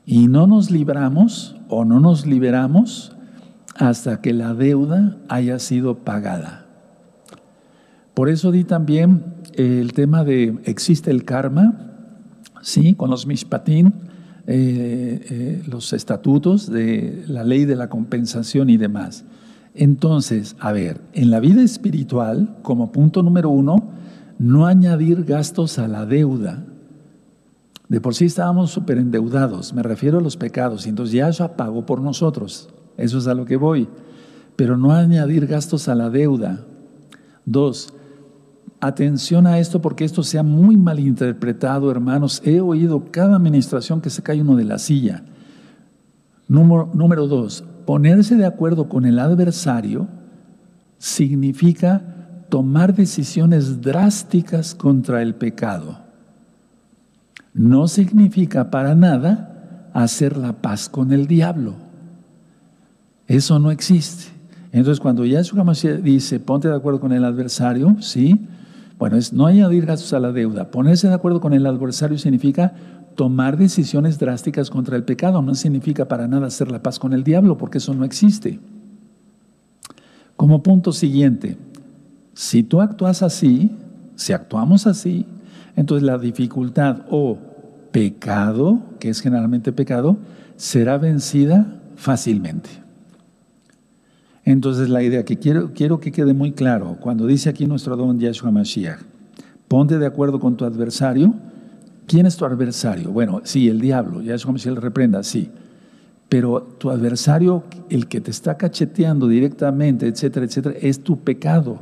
Y 0.04 0.28
no 0.28 0.46
nos 0.46 0.70
libramos 0.70 1.56
o 1.70 1.86
no 1.86 2.00
nos 2.00 2.26
liberamos 2.26 3.16
hasta 3.76 4.20
que 4.20 4.34
la 4.34 4.52
deuda 4.52 5.16
haya 5.30 5.58
sido 5.58 6.00
pagada. 6.00 6.66
Por 8.12 8.28
eso 8.28 8.52
di 8.52 8.64
también 8.64 9.37
el 9.58 9.92
tema 9.92 10.22
de 10.22 10.56
existe 10.64 11.10
el 11.10 11.24
karma, 11.24 11.74
sí, 12.62 12.94
con 12.94 13.10
los 13.10 13.26
mishpatim, 13.26 13.90
eh, 14.46 15.26
eh, 15.30 15.62
los 15.66 15.92
estatutos 15.92 16.70
de 16.70 17.24
la 17.26 17.42
ley 17.42 17.64
de 17.64 17.74
la 17.74 17.88
compensación 17.90 18.70
y 18.70 18.76
demás. 18.76 19.24
Entonces, 19.74 20.54
a 20.60 20.70
ver, 20.70 21.00
en 21.12 21.30
la 21.30 21.40
vida 21.40 21.62
espiritual, 21.62 22.56
como 22.62 22.92
punto 22.92 23.22
número 23.24 23.50
uno, 23.50 23.90
no 24.38 24.66
añadir 24.66 25.24
gastos 25.24 25.78
a 25.80 25.88
la 25.88 26.06
deuda. 26.06 26.64
De 27.88 28.00
por 28.00 28.14
sí 28.14 28.26
estábamos 28.26 28.70
súper 28.70 28.98
endeudados, 28.98 29.72
me 29.72 29.82
refiero 29.82 30.18
a 30.18 30.22
los 30.22 30.36
pecados, 30.36 30.86
y 30.86 30.90
entonces 30.90 31.14
ya 31.14 31.28
eso 31.28 31.48
pagó 31.56 31.84
por 31.84 32.00
nosotros, 32.00 32.68
eso 32.96 33.18
es 33.18 33.26
a 33.26 33.34
lo 33.34 33.44
que 33.44 33.56
voy. 33.56 33.88
Pero 34.54 34.76
no 34.76 34.92
añadir 34.92 35.46
gastos 35.46 35.88
a 35.88 35.96
la 35.96 36.10
deuda. 36.10 36.64
Dos, 37.44 37.92
atención 38.80 39.46
a 39.46 39.58
esto 39.58 39.80
porque 39.80 40.04
esto 40.04 40.22
se 40.22 40.38
ha 40.38 40.42
muy 40.42 40.76
mal 40.76 41.00
interpretado, 41.00 41.90
hermanos. 41.90 42.42
He 42.44 42.60
oído 42.60 43.10
cada 43.10 43.36
administración 43.36 44.00
que 44.00 44.10
se 44.10 44.22
cae 44.22 44.42
uno 44.42 44.56
de 44.56 44.64
la 44.64 44.78
silla. 44.78 45.24
Número, 46.48 47.26
dos, 47.26 47.64
ponerse 47.84 48.36
de 48.36 48.46
acuerdo 48.46 48.88
con 48.88 49.04
el 49.04 49.18
adversario 49.18 50.08
significa 50.96 52.46
tomar 52.48 52.94
decisiones 52.94 53.82
drásticas 53.82 54.74
contra 54.74 55.20
el 55.22 55.34
pecado. 55.34 55.98
No 57.52 57.88
significa 57.88 58.70
para 58.70 58.94
nada 58.94 59.90
hacer 59.92 60.36
la 60.36 60.54
paz 60.54 60.88
con 60.88 61.12
el 61.12 61.26
diablo. 61.26 61.74
Eso 63.26 63.58
no 63.58 63.70
existe. 63.70 64.32
Entonces, 64.72 65.00
cuando 65.00 65.24
Yahshua 65.24 65.64
Mashiach 65.64 66.00
dice, 66.00 66.40
ponte 66.40 66.68
de 66.68 66.76
acuerdo 66.76 67.00
con 67.00 67.12
el 67.12 67.24
adversario, 67.24 67.96
¿sí? 68.00 68.46
Bueno, 68.98 69.16
es 69.16 69.32
no 69.32 69.46
añadir 69.46 69.86
gastos 69.86 70.12
a 70.12 70.18
la 70.18 70.32
deuda. 70.32 70.70
Ponerse 70.70 71.08
de 71.08 71.14
acuerdo 71.14 71.40
con 71.40 71.54
el 71.54 71.66
adversario 71.66 72.18
significa 72.18 72.72
tomar 73.14 73.56
decisiones 73.56 74.18
drásticas 74.18 74.70
contra 74.70 74.96
el 74.96 75.04
pecado. 75.04 75.40
No 75.40 75.54
significa 75.54 76.08
para 76.08 76.26
nada 76.26 76.48
hacer 76.48 76.70
la 76.70 76.82
paz 76.82 76.98
con 76.98 77.12
el 77.12 77.22
diablo, 77.22 77.56
porque 77.56 77.78
eso 77.78 77.94
no 77.94 78.04
existe. 78.04 78.58
Como 80.36 80.62
punto 80.62 80.92
siguiente, 80.92 81.56
si 82.34 82.62
tú 82.62 82.80
actúas 82.80 83.22
así, 83.22 83.70
si 84.16 84.32
actuamos 84.32 84.86
así, 84.86 85.26
entonces 85.76 86.04
la 86.04 86.18
dificultad 86.18 87.02
o 87.10 87.38
pecado, 87.92 88.80
que 88.98 89.10
es 89.10 89.20
generalmente 89.20 89.72
pecado, 89.72 90.16
será 90.56 90.98
vencida 90.98 91.80
fácilmente. 91.96 92.70
Entonces 94.50 94.88
la 94.88 95.02
idea 95.02 95.24
que 95.24 95.38
quiero, 95.38 95.72
quiero 95.74 96.00
que 96.00 96.12
quede 96.12 96.34
muy 96.34 96.52
claro, 96.52 96.96
cuando 97.00 97.26
dice 97.26 97.50
aquí 97.50 97.66
nuestro 97.66 97.96
don 97.96 98.18
Yahshua 98.18 98.50
Mashiach, 98.50 99.00
ponte 99.68 99.98
de 99.98 100.06
acuerdo 100.06 100.40
con 100.40 100.56
tu 100.56 100.64
adversario, 100.64 101.34
¿Quién 102.08 102.24
es 102.24 102.38
tu 102.38 102.46
adversario? 102.46 103.10
Bueno, 103.10 103.42
sí, 103.44 103.68
el 103.68 103.82
diablo, 103.82 104.22
ya 104.22 104.34
es 104.34 104.44
como 104.44 104.56
si 104.56 104.70
él 104.70 104.76
reprenda, 104.76 105.22
sí. 105.22 105.50
Pero 106.30 106.62
tu 106.62 106.88
adversario, 106.88 107.64
el 107.90 108.08
que 108.08 108.22
te 108.22 108.30
está 108.30 108.56
cacheteando 108.56 109.28
directamente, 109.28 110.06
etcétera, 110.06 110.46
etcétera, 110.46 110.74
es 110.80 111.04
tu 111.04 111.20
pecado. 111.20 111.80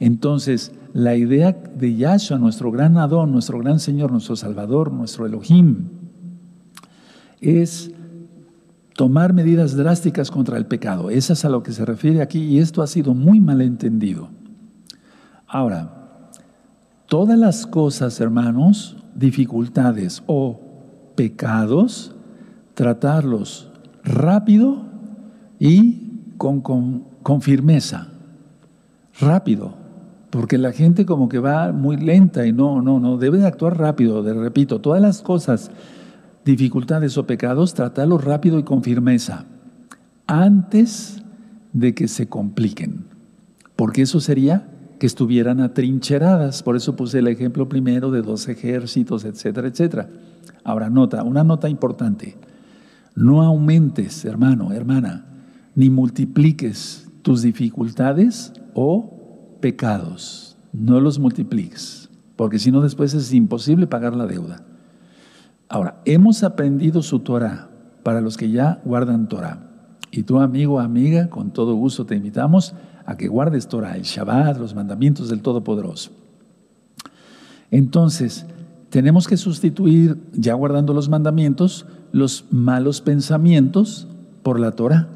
Entonces, 0.00 0.72
la 0.94 1.14
idea 1.14 1.52
de 1.52 1.94
Yahshua, 1.94 2.38
nuestro 2.38 2.72
gran 2.72 2.96
Adón, 2.96 3.32
nuestro 3.32 3.58
gran 3.58 3.80
Señor, 3.80 4.10
nuestro 4.10 4.34
Salvador, 4.34 4.90
nuestro 4.90 5.26
Elohim, 5.26 5.88
es 7.42 7.90
tomar 8.94 9.32
medidas 9.32 9.76
drásticas 9.76 10.30
contra 10.30 10.56
el 10.56 10.66
pecado. 10.66 11.10
Eso 11.10 11.32
es 11.32 11.44
a 11.44 11.48
lo 11.48 11.62
que 11.62 11.72
se 11.72 11.84
refiere 11.84 12.22
aquí 12.22 12.42
y 12.42 12.58
esto 12.58 12.82
ha 12.82 12.86
sido 12.86 13.14
muy 13.14 13.40
mal 13.40 13.60
entendido. 13.60 14.28
Ahora, 15.46 16.20
todas 17.06 17.38
las 17.38 17.66
cosas, 17.66 18.20
hermanos, 18.20 18.96
dificultades 19.14 20.22
o 20.26 20.60
pecados, 21.14 22.14
tratarlos 22.74 23.70
rápido 24.02 24.82
y 25.58 26.32
con, 26.36 26.60
con, 26.60 27.40
firmeza. 27.40 28.08
Rápido, 29.20 29.74
porque 30.30 30.58
la 30.58 30.72
gente 30.72 31.06
como 31.06 31.28
que 31.28 31.38
va 31.38 31.72
muy 31.72 31.96
lenta 31.96 32.46
y 32.46 32.52
no, 32.52 32.82
no, 32.82 32.98
no, 32.98 33.16
debe 33.16 33.38
de 33.38 33.46
actuar 33.46 33.78
rápido, 33.78 34.22
de, 34.22 34.34
repito, 34.34 34.80
todas 34.80 35.00
las 35.00 35.22
cosas, 35.22 35.70
dificultades 36.44 37.16
o 37.18 37.26
pecados, 37.26 37.74
tratarlos 37.74 38.24
rápido 38.24 38.58
y 38.58 38.62
con 38.62 38.82
firmeza, 38.82 39.46
antes 40.26 41.22
de 41.72 41.94
que 41.94 42.08
se 42.08 42.28
compliquen, 42.28 43.06
porque 43.76 44.02
eso 44.02 44.20
sería 44.20 44.68
que 44.98 45.06
estuvieran 45.06 45.60
atrincheradas. 45.60 46.62
Por 46.62 46.76
eso 46.76 46.96
puse 46.96 47.18
el 47.18 47.28
ejemplo 47.28 47.68
primero 47.68 48.10
de 48.10 48.22
dos 48.22 48.48
ejércitos, 48.48 49.24
etcétera, 49.24 49.68
etcétera. 49.68 50.08
Ahora, 50.62 50.88
nota, 50.90 51.22
una 51.24 51.44
nota 51.44 51.68
importante. 51.68 52.36
No 53.14 53.42
aumentes, 53.42 54.24
hermano, 54.24 54.72
hermana, 54.72 55.26
ni 55.74 55.90
multipliques 55.90 57.08
tus 57.22 57.42
dificultades 57.42 58.52
o 58.74 59.58
pecados. 59.60 60.56
No 60.72 61.00
los 61.00 61.18
multipliques, 61.18 62.08
porque 62.36 62.58
si 62.58 62.70
no 62.72 62.80
después 62.80 63.14
es 63.14 63.32
imposible 63.32 63.86
pagar 63.86 64.14
la 64.14 64.26
deuda. 64.26 64.64
Ahora, 65.68 66.00
hemos 66.04 66.42
aprendido 66.42 67.02
su 67.02 67.20
Torah 67.20 67.68
para 68.02 68.20
los 68.20 68.36
que 68.36 68.50
ya 68.50 68.80
guardan 68.84 69.28
Torah. 69.28 69.70
Y 70.10 70.22
tú, 70.22 70.38
amigo, 70.38 70.78
amiga, 70.78 71.28
con 71.28 71.52
todo 71.52 71.74
gusto 71.74 72.06
te 72.06 72.14
invitamos 72.14 72.74
a 73.06 73.16
que 73.16 73.28
guardes 73.28 73.66
Torah, 73.66 73.96
el 73.96 74.02
Shabbat, 74.02 74.58
los 74.58 74.74
mandamientos 74.74 75.28
del 75.28 75.40
Todopoderoso. 75.40 76.10
Entonces, 77.70 78.46
tenemos 78.90 79.26
que 79.26 79.36
sustituir, 79.36 80.18
ya 80.32 80.54
guardando 80.54 80.94
los 80.94 81.08
mandamientos, 81.08 81.86
los 82.12 82.44
malos 82.50 83.00
pensamientos 83.00 84.06
por 84.44 84.60
la 84.60 84.72
Torah. 84.72 85.08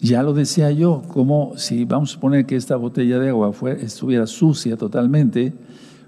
Ya 0.00 0.22
lo 0.22 0.32
decía 0.32 0.70
yo, 0.70 1.02
como 1.08 1.58
si 1.58 1.84
vamos 1.84 2.10
a 2.10 2.14
suponer 2.14 2.46
que 2.46 2.56
esta 2.56 2.76
botella 2.76 3.18
de 3.18 3.28
agua 3.28 3.52
estuviera 3.80 4.26
sucia 4.26 4.78
totalmente, 4.78 5.52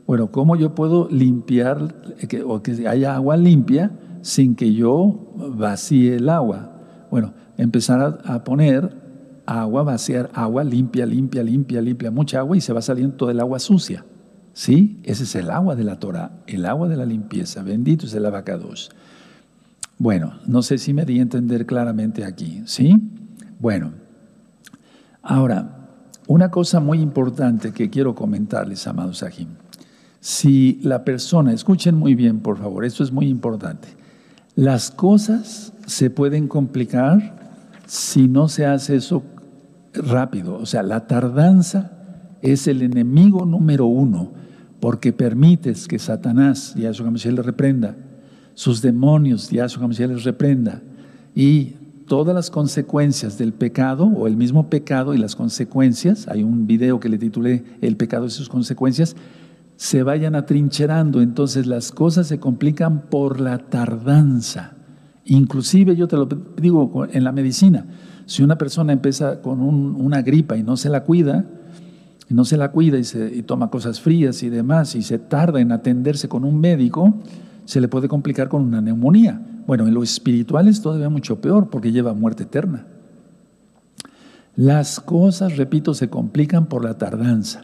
bueno, 0.09 0.33
¿cómo 0.33 0.57
yo 0.57 0.75
puedo 0.75 1.07
limpiar 1.11 1.95
o 2.47 2.63
que 2.63 2.89
haya 2.89 3.15
agua 3.15 3.37
limpia 3.37 3.91
sin 4.23 4.55
que 4.55 4.73
yo 4.73 5.35
vacíe 5.37 6.17
el 6.17 6.31
agua? 6.31 6.81
Bueno, 7.11 7.35
empezar 7.59 8.23
a 8.25 8.43
poner 8.43 8.97
agua, 9.45 9.83
vaciar 9.83 10.31
agua 10.33 10.65
limpia, 10.65 11.05
limpia, 11.05 11.43
limpia, 11.43 11.83
limpia, 11.83 12.11
mucha 12.11 12.39
agua 12.39 12.57
y 12.57 12.63
se 12.63 12.73
va 12.73 12.81
saliendo 12.81 13.17
todo 13.17 13.31
el 13.31 13.39
agua 13.39 13.59
sucia. 13.59 14.07
¿Sí? 14.55 14.99
Ese 15.05 15.25
es 15.25 15.35
el 15.35 15.51
agua 15.51 15.77
de 15.77 15.85
la 15.85 15.99
Torah, 15.99 16.41
el 16.47 16.65
agua 16.65 16.89
de 16.89 16.97
la 16.97 17.05
limpieza. 17.05 17.63
Bendito 17.63 18.07
es 18.07 18.15
el 18.15 18.25
abacados. 18.25 18.91
Bueno, 19.99 20.39
no 20.47 20.63
sé 20.63 20.79
si 20.79 20.95
me 20.95 21.05
di 21.05 21.19
a 21.19 21.23
entender 21.23 21.67
claramente 21.67 22.25
aquí, 22.25 22.63
¿sí? 22.65 22.97
Bueno, 23.59 23.93
ahora, 25.21 26.01
una 26.27 26.51
cosa 26.51 26.81
muy 26.81 26.99
importante 26.99 27.73
que 27.73 27.91
quiero 27.91 28.15
comentarles, 28.15 28.87
amados 28.87 29.23
Ajim. 29.23 29.49
Si 30.21 30.81
la 30.83 31.05
persona, 31.05 31.53
escuchen 31.53 31.95
muy 31.95 32.15
bien, 32.15 32.41
por 32.41 32.59
favor, 32.59 32.85
esto 32.85 33.05
es 33.05 33.13
muy 33.13 33.29
importante. 33.29 33.89
Las 34.57 34.91
cosas 34.91 35.73
se 35.87 36.11
pueden 36.11 36.49
complicar 36.49 37.39
si 37.87 38.27
no 38.27 38.49
se 38.49 38.67
hace 38.67 38.97
eso 38.97 39.23
rápido. 39.95 40.57
O 40.57 40.67
sea, 40.67 40.83
la 40.83 41.07
tardanza 41.07 41.93
es 42.43 42.67
el 42.67 42.83
enemigo 42.83 43.45
número 43.47 43.87
uno, 43.87 44.33
porque 44.81 45.13
permites 45.13 45.89
que 45.89 45.99
Satanás, 45.99 46.75
y 46.77 46.87
a 46.87 46.95
su 46.95 47.05
le 47.05 47.43
reprenda, 47.43 47.97
sus 48.55 48.83
demonios, 48.83 49.51
Yahshua 49.51 49.85
HaMashiach 49.85 50.11
les 50.11 50.25
reprenda. 50.25 50.83
Y 51.35 51.75
todas 52.07 52.35
las 52.35 52.51
consecuencias 52.51 53.39
del 53.39 53.53
pecado, 53.53 54.07
o 54.07 54.27
el 54.27 54.37
mismo 54.37 54.69
pecado 54.69 55.15
y 55.15 55.19
las 55.19 55.37
consecuencias, 55.37 56.27
hay 56.29 56.43
un 56.43 56.67
video 56.67 56.99
que 56.99 57.09
le 57.09 57.19
titulé 57.19 57.65
El 57.81 57.97
pecado 57.97 58.27
y 58.27 58.31
sus 58.31 58.49
consecuencias, 58.49 59.15
se 59.79 60.03
vayan 60.03 60.35
atrincherando. 60.35 61.23
Entonces 61.23 61.67
las 61.67 61.93
cosas 61.93 62.27
se 62.27 62.41
complican 62.41 63.03
por 63.03 63.41
la 63.41 63.59
tardanza. 63.59 64.73
Inclusive 65.25 65.95
yo 65.95 66.09
te 66.09 66.17
lo 66.17 66.27
digo 66.27 67.07
en 67.11 67.25
la 67.25 67.33
medicina, 67.33 67.87
si 68.27 68.43
una 68.43 68.59
persona 68.59 68.93
empieza 68.93 69.41
con 69.41 69.61
una 69.61 70.21
gripa 70.23 70.57
y 70.57 70.63
no 70.63 70.77
se 70.77 70.91
la 70.91 71.05
cuida, 71.05 71.47
y 72.29 72.35
no 72.35 72.45
se 72.45 72.57
la 72.57 72.73
cuida 72.73 72.99
y, 72.99 73.39
y 73.39 73.43
toma 73.43 73.71
cosas 73.71 74.01
frías 74.01 74.43
y 74.43 74.51
demás, 74.51 74.97
y 74.97 75.03
se 75.03 75.19
tarda 75.19 75.61
en 75.61 75.71
atenderse 75.71 76.29
con 76.29 76.45
un 76.45 76.61
médico, 76.61 77.15
se 77.65 77.81
le 77.81 77.89
puede 77.89 78.09
complicar 78.09 78.49
con 78.49 78.63
una 78.63 78.81
neumonía. 78.81 79.41
Bueno, 79.67 79.87
en 79.87 79.95
lo 79.95 80.03
espiritual 80.03 80.67
es 80.67 80.83
todavía 80.83 81.09
mucho 81.09 81.41
peor 81.41 81.71
porque 81.71 81.93
lleva 81.93 82.15
muerte 82.15 82.43
eterna. 82.43 82.87
Las 84.57 84.99
cosas, 84.99 85.57
repito, 85.57 85.95
se 85.95 86.11
complican 86.11 86.67
por 86.67 86.85
la 86.85 86.99
tardanza. 86.99 87.63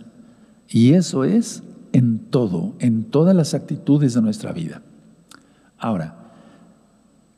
Y 0.69 0.93
eso 0.93 1.25
es 1.25 1.65
en 1.95 2.19
todo, 2.19 2.75
en 2.81 3.05
todas 3.05 3.37
las 3.37 3.55
actitudes 3.55 4.15
de 4.15 4.21
nuestra 4.21 4.53
vida. 4.53 4.83
Ahora, 5.79 6.33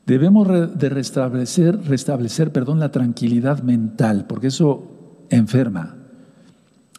debemos 0.07 0.47
de 0.47 0.89
restablecer, 0.89 1.79
restablecer 1.85 2.51
perdón, 2.51 2.79
la 2.79 2.91
tranquilidad 2.91 3.61
mental, 3.61 4.25
porque 4.27 4.47
eso 4.47 5.27
enferma, 5.29 5.95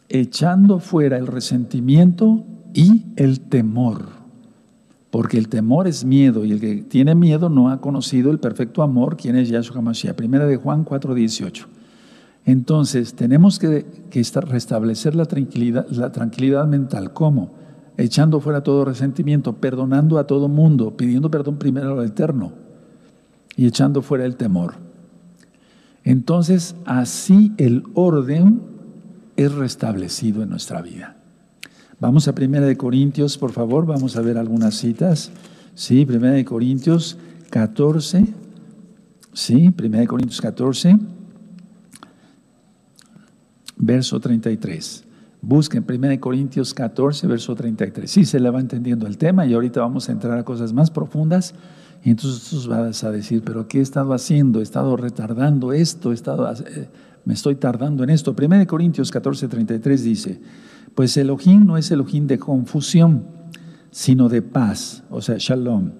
echando 0.07 0.79
fuera 0.79 1.17
el 1.17 1.27
resentimiento 1.27 2.45
y 2.73 3.07
el 3.17 3.41
temor. 3.41 4.05
Porque 5.11 5.37
el 5.37 5.49
temor 5.49 5.87
es 5.87 6.05
miedo 6.05 6.45
y 6.45 6.53
el 6.53 6.61
que 6.61 6.83
tiene 6.83 7.13
miedo 7.13 7.49
no 7.49 7.71
ha 7.71 7.81
conocido 7.81 8.31
el 8.31 8.39
perfecto 8.39 8.83
amor, 8.83 9.17
quien 9.17 9.35
es 9.35 9.49
Yahshua 9.49 9.79
HaMashiach. 9.79 10.15
Primera 10.15 10.45
de 10.45 10.55
Juan 10.55 10.85
4:18. 10.85 11.65
Entonces, 12.49 13.13
tenemos 13.13 13.59
que, 13.59 13.85
restablecer 14.41 15.13
la 15.13 15.25
tranquilidad, 15.25 15.87
la 15.91 16.11
tranquilidad 16.11 16.65
mental. 16.65 17.13
¿Cómo? 17.13 17.51
Echando 17.95 18.39
fuera 18.39 18.63
todo 18.63 18.85
resentimiento, 18.85 19.57
perdonando 19.57 20.17
a 20.17 20.25
todo 20.25 20.47
mundo, 20.47 20.97
pidiendo 20.97 21.29
perdón 21.29 21.57
primero 21.59 21.99
al 21.99 22.07
Eterno 22.07 22.53
y 23.55 23.67
echando 23.67 24.01
fuera 24.01 24.25
el 24.25 24.35
temor. 24.35 24.73
Entonces, 26.03 26.75
así 26.85 27.53
el 27.59 27.83
orden 27.93 28.61
es 29.35 29.53
restablecido 29.53 30.41
en 30.41 30.49
nuestra 30.49 30.81
vida. 30.81 31.17
Vamos 31.99 32.27
a 32.27 32.33
Primera 32.33 32.65
de 32.65 32.77
Corintios, 32.77 33.37
por 33.37 33.51
favor, 33.51 33.85
vamos 33.85 34.17
a 34.17 34.21
ver 34.21 34.39
algunas 34.39 34.73
citas. 34.73 35.31
Sí, 35.75 36.03
Primera 36.03 36.33
de 36.33 36.45
Corintios 36.45 37.15
14. 37.51 38.25
Sí, 39.33 39.69
Primera 39.69 40.01
de 40.01 40.07
Corintios 40.07 40.41
14, 40.41 40.97
verso 43.79 44.19
33. 44.19 45.05
Busquen 45.41 45.83
Primera 45.83 46.11
de 46.11 46.19
Corintios 46.19 46.73
14, 46.73 47.25
verso 47.25 47.55
33. 47.55 48.11
Sí, 48.11 48.25
se 48.25 48.39
le 48.39 48.49
va 48.49 48.59
entendiendo 48.59 49.07
el 49.07 49.17
tema 49.17 49.45
y 49.45 49.53
ahorita 49.53 49.79
vamos 49.79 50.09
a 50.09 50.11
entrar 50.11 50.37
a 50.37 50.43
cosas 50.43 50.73
más 50.73 50.91
profundas. 50.91 51.55
Entonces 52.03 52.49
tú 52.49 52.69
vas 52.69 53.03
a 53.03 53.11
decir, 53.11 53.41
pero 53.43 53.67
¿qué 53.67 53.79
he 53.79 53.81
estado 53.81 54.13
haciendo? 54.13 54.59
He 54.59 54.63
estado 54.63 54.95
retardando 54.95 55.73
esto, 55.73 56.11
he 56.11 56.13
estado, 56.13 56.51
eh, 56.51 56.89
me 57.25 57.33
estoy 57.33 57.55
tardando 57.55 58.03
en 58.03 58.09
esto. 58.09 58.35
Primera 58.35 58.59
de 58.59 58.67
Corintios 58.67 59.11
14, 59.11 59.47
33 59.47 60.03
dice, 60.03 60.41
pues 60.93 61.15
Elohim 61.17 61.65
no 61.65 61.77
es 61.77 61.89
Elohim 61.91 62.27
de 62.27 62.37
confusión, 62.37 63.25
sino 63.91 64.29
de 64.29 64.41
paz, 64.41 65.03
o 65.09 65.21
sea, 65.21 65.35
shalom, 65.39 65.91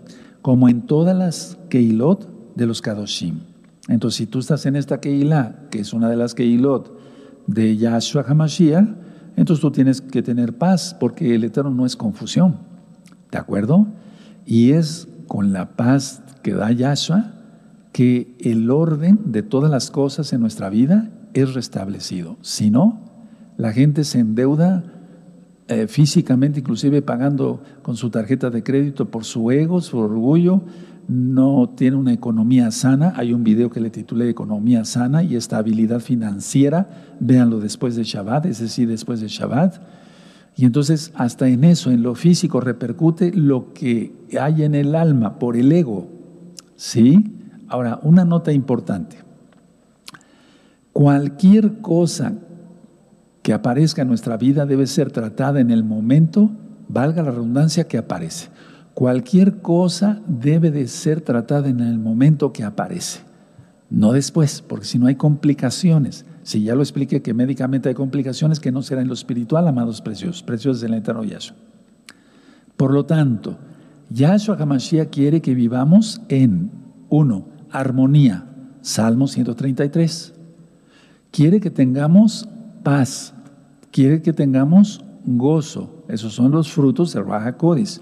como 0.41 0.69
en 0.69 0.85
todas 0.85 1.17
las 1.17 1.57
keilot 1.69 2.55
de 2.55 2.65
los 2.65 2.81
kadoshim. 2.81 3.39
Entonces, 3.87 4.17
si 4.17 4.25
tú 4.25 4.39
estás 4.39 4.65
en 4.65 4.75
esta 4.75 4.99
keilá, 4.99 5.67
que 5.71 5.79
es 5.79 5.93
una 5.93 6.09
de 6.09 6.17
las 6.17 6.35
keilot 6.35 6.98
de 7.53 7.77
Yahshua 7.77 8.25
HaMashiach, 8.27 8.87
entonces 9.35 9.61
tú 9.61 9.71
tienes 9.71 10.01
que 10.01 10.21
tener 10.21 10.57
paz, 10.57 10.95
porque 10.99 11.35
el 11.35 11.43
Eterno 11.43 11.71
no 11.71 11.85
es 11.85 11.95
confusión, 11.95 12.57
¿de 13.31 13.37
acuerdo? 13.37 13.87
Y 14.45 14.71
es 14.71 15.07
con 15.27 15.53
la 15.53 15.75
paz 15.75 16.21
que 16.43 16.53
da 16.53 16.71
Yahshua 16.71 17.33
que 17.91 18.35
el 18.39 18.69
orden 18.69 19.19
de 19.25 19.43
todas 19.43 19.71
las 19.71 19.91
cosas 19.91 20.31
en 20.33 20.41
nuestra 20.41 20.69
vida 20.69 21.09
es 21.33 21.53
restablecido. 21.53 22.37
Si 22.41 22.69
no, 22.69 22.99
la 23.57 23.73
gente 23.73 24.03
se 24.03 24.19
endeuda 24.19 24.83
eh, 25.67 25.87
físicamente, 25.87 26.59
inclusive 26.59 27.01
pagando 27.01 27.61
con 27.81 27.95
su 27.95 28.09
tarjeta 28.09 28.49
de 28.49 28.63
crédito 28.63 29.09
por 29.09 29.23
su 29.25 29.51
ego, 29.51 29.81
su 29.81 29.97
orgullo, 29.97 30.61
no 31.09 31.73
tiene 31.75 31.97
una 31.97 32.13
economía 32.13 32.69
sana. 32.69 33.13
Hay 33.15 33.33
un 33.33 33.43
video 33.43 33.71
que 33.71 33.81
le 33.81 33.89
titulé 33.89 34.29
Economía 34.29 34.85
sana 34.85 35.23
y 35.23 35.35
estabilidad 35.35 36.01
financiera. 36.01 36.87
Véanlo 37.19 37.59
después 37.59 37.95
de 37.95 38.03
Shabbat, 38.03 38.45
es 38.45 38.59
decir, 38.59 38.87
después 38.87 39.19
de 39.19 39.27
Shabbat. 39.27 39.81
Y 40.55 40.65
entonces 40.65 41.11
hasta 41.15 41.47
en 41.47 41.63
eso, 41.63 41.89
en 41.89 42.03
lo 42.03 42.13
físico, 42.13 42.61
repercute 42.61 43.31
lo 43.33 43.73
que 43.73 44.13
hay 44.39 44.63
en 44.63 44.75
el 44.75 44.93
alma 44.93 45.39
por 45.39 45.57
el 45.57 45.71
ego. 45.71 46.07
¿Sí? 46.75 47.33
Ahora, 47.67 47.99
una 48.03 48.23
nota 48.23 48.51
importante. 48.51 49.17
Cualquier 50.93 51.81
cosa 51.81 52.33
que 53.41 53.53
aparezca 53.53 54.03
en 54.03 54.09
nuestra 54.09 54.37
vida 54.37 54.67
debe 54.67 54.85
ser 54.85 55.11
tratada 55.11 55.59
en 55.59 55.71
el 55.71 55.83
momento, 55.83 56.51
valga 56.87 57.23
la 57.23 57.31
redundancia, 57.31 57.87
que 57.87 57.97
aparece. 57.97 58.49
Cualquier 58.99 59.61
cosa 59.61 60.21
debe 60.27 60.71
de 60.71 60.85
ser 60.89 61.21
tratada 61.21 61.69
en 61.69 61.79
el 61.79 61.97
momento 61.99 62.51
que 62.51 62.65
aparece, 62.65 63.21
no 63.89 64.11
después, 64.11 64.61
porque 64.61 64.83
si 64.83 64.99
no 64.99 65.07
hay 65.07 65.15
complicaciones. 65.15 66.25
Si 66.43 66.63
ya 66.63 66.75
lo 66.75 66.81
expliqué 66.81 67.21
que 67.21 67.33
médicamente 67.33 67.87
hay 67.87 67.95
complicaciones 67.95 68.59
que 68.59 68.73
no 68.73 68.81
serán 68.81 69.03
en 69.03 69.07
lo 69.07 69.13
espiritual, 69.13 69.69
amados 69.69 70.01
preciosos, 70.01 70.43
preciosos 70.43 70.81
del 70.81 70.95
eterno 70.95 71.23
Yahshua. 71.23 71.55
Por 72.75 72.91
lo 72.91 73.05
tanto, 73.05 73.57
Yahshua 74.09 74.57
HaMashiach 74.59 75.09
quiere 75.09 75.41
que 75.41 75.55
vivamos 75.55 76.19
en, 76.27 76.69
uno, 77.07 77.45
armonía, 77.71 78.49
Salmo 78.81 79.27
133. 79.27 80.33
Quiere 81.31 81.61
que 81.61 81.69
tengamos 81.69 82.49
paz, 82.83 83.33
quiere 83.91 84.21
que 84.21 84.33
tengamos 84.33 85.05
gozo. 85.23 86.03
Esos 86.09 86.33
son 86.33 86.51
los 86.51 86.69
frutos 86.69 87.13
del 87.13 87.25
Raja 87.25 87.55
Codis. 87.55 88.01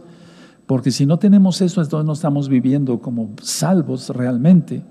Porque 0.68 0.92
si 0.92 1.06
no 1.06 1.18
tenemos 1.18 1.62
eso, 1.62 1.82
entonces 1.82 2.06
no 2.06 2.14
estamos 2.14 2.50
viviendo 2.50 3.00
como 3.00 3.32
salvos 3.42 4.10
realmente. 4.10 4.84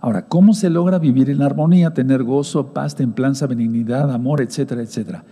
Ahora, 0.00 0.26
¿cómo 0.26 0.52
se 0.52 0.68
logra 0.68 0.98
vivir 0.98 1.30
en 1.30 1.40
armonía, 1.40 1.94
tener 1.94 2.24
gozo, 2.24 2.74
paz, 2.74 2.94
templanza, 2.94 3.46
benignidad, 3.46 4.10
amor, 4.10 4.42
etcétera, 4.42 4.82
etcétera? 4.82 5.24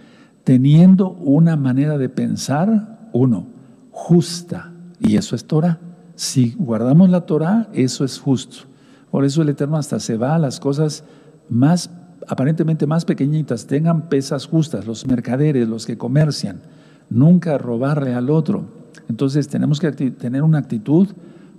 Teniendo 0.44 1.10
una 1.10 1.56
manera 1.56 1.98
de 1.98 2.08
pensar, 2.08 3.10
uno, 3.12 3.48
justa. 3.90 4.72
Y 4.98 5.16
eso 5.16 5.36
es 5.36 5.44
Torah. 5.44 5.78
Si 6.14 6.54
guardamos 6.56 7.10
la 7.10 7.26
Torah, 7.26 7.68
eso 7.74 8.04
es 8.04 8.18
justo. 8.18 8.68
Por 9.10 9.24
eso 9.24 9.42
el 9.42 9.48
Eterno 9.50 9.76
hasta 9.76 10.00
se 10.00 10.16
va 10.16 10.36
a 10.36 10.38
las 10.38 10.60
cosas 10.60 11.04
más 11.48 11.90
aparentemente 12.28 12.86
más 12.86 13.04
pequeñitas 13.04 13.66
tengan 13.66 14.08
pesas 14.08 14.46
justas, 14.46 14.86
los 14.86 15.06
mercaderes, 15.06 15.68
los 15.68 15.84
que 15.84 15.98
comercian, 15.98 16.60
nunca 17.08 17.58
robarle 17.58 18.14
al 18.14 18.30
otro. 18.30 18.79
Entonces 19.10 19.48
tenemos 19.48 19.80
que 19.80 19.90
tener 19.90 20.44
una 20.44 20.58
actitud 20.58 21.08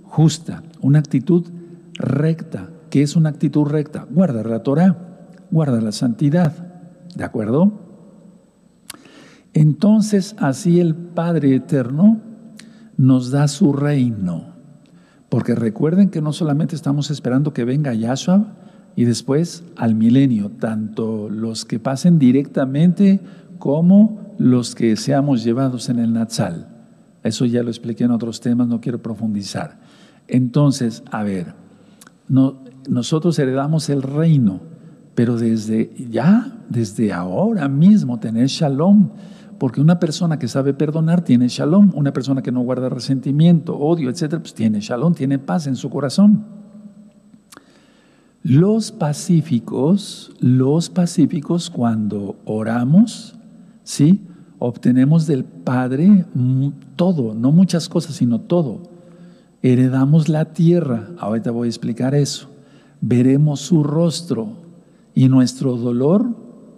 justa, 0.04 0.62
una 0.80 1.00
actitud 1.00 1.44
recta. 1.92 2.70
¿Qué 2.88 3.02
es 3.02 3.14
una 3.14 3.28
actitud 3.28 3.66
recta? 3.66 4.06
Guardar 4.10 4.46
la 4.46 4.62
Torah, 4.62 4.96
guardar 5.50 5.82
la 5.82 5.92
santidad. 5.92 6.54
¿De 7.14 7.24
acuerdo? 7.24 7.70
Entonces 9.52 10.34
así 10.38 10.80
el 10.80 10.94
Padre 10.94 11.54
Eterno 11.56 12.22
nos 12.96 13.30
da 13.30 13.48
su 13.48 13.74
reino. 13.74 14.54
Porque 15.28 15.54
recuerden 15.54 16.08
que 16.08 16.22
no 16.22 16.32
solamente 16.32 16.74
estamos 16.74 17.10
esperando 17.10 17.52
que 17.52 17.66
venga 17.66 17.92
Yahshua, 17.92 18.56
y 18.96 19.04
después 19.04 19.62
al 19.76 19.94
milenio, 19.94 20.50
tanto 20.58 21.28
los 21.28 21.66
que 21.66 21.78
pasen 21.78 22.18
directamente 22.18 23.20
como 23.58 24.34
los 24.38 24.74
que 24.74 24.96
seamos 24.96 25.44
llevados 25.44 25.90
en 25.90 25.98
el 25.98 26.14
Natsal. 26.14 26.71
Eso 27.22 27.44
ya 27.44 27.62
lo 27.62 27.70
expliqué 27.70 28.04
en 28.04 28.10
otros 28.10 28.40
temas, 28.40 28.68
no 28.68 28.80
quiero 28.80 29.00
profundizar. 29.00 29.78
Entonces, 30.28 31.02
a 31.10 31.22
ver, 31.22 31.54
no, 32.28 32.58
nosotros 32.88 33.38
heredamos 33.38 33.88
el 33.88 34.02
reino, 34.02 34.60
pero 35.14 35.36
desde 35.36 35.92
ya, 36.10 36.64
desde 36.68 37.12
ahora 37.12 37.68
mismo, 37.68 38.18
tener 38.18 38.46
shalom. 38.46 39.10
Porque 39.58 39.80
una 39.80 40.00
persona 40.00 40.38
que 40.38 40.48
sabe 40.48 40.74
perdonar 40.74 41.22
tiene 41.22 41.46
shalom, 41.48 41.92
una 41.94 42.12
persona 42.12 42.42
que 42.42 42.50
no 42.50 42.62
guarda 42.62 42.88
resentimiento, 42.88 43.78
odio, 43.78 44.10
etcétera, 44.10 44.42
pues 44.42 44.54
tiene 44.54 44.80
shalom, 44.80 45.14
tiene 45.14 45.38
paz 45.38 45.68
en 45.68 45.76
su 45.76 45.88
corazón. 45.88 46.44
Los 48.42 48.90
pacíficos, 48.90 50.32
los 50.40 50.90
pacíficos 50.90 51.70
cuando 51.70 52.34
oramos, 52.44 53.36
¿sí? 53.84 54.26
Obtenemos 54.64 55.26
del 55.26 55.42
Padre 55.42 56.24
todo, 56.94 57.34
no 57.34 57.50
muchas 57.50 57.88
cosas, 57.88 58.14
sino 58.14 58.42
todo. 58.42 58.82
Heredamos 59.60 60.28
la 60.28 60.52
tierra, 60.52 61.08
ahorita 61.18 61.50
voy 61.50 61.66
a 61.66 61.68
explicar 61.68 62.14
eso. 62.14 62.48
Veremos 63.00 63.58
su 63.58 63.82
rostro 63.82 64.52
y 65.16 65.28
nuestro 65.28 65.76
dolor 65.76 66.36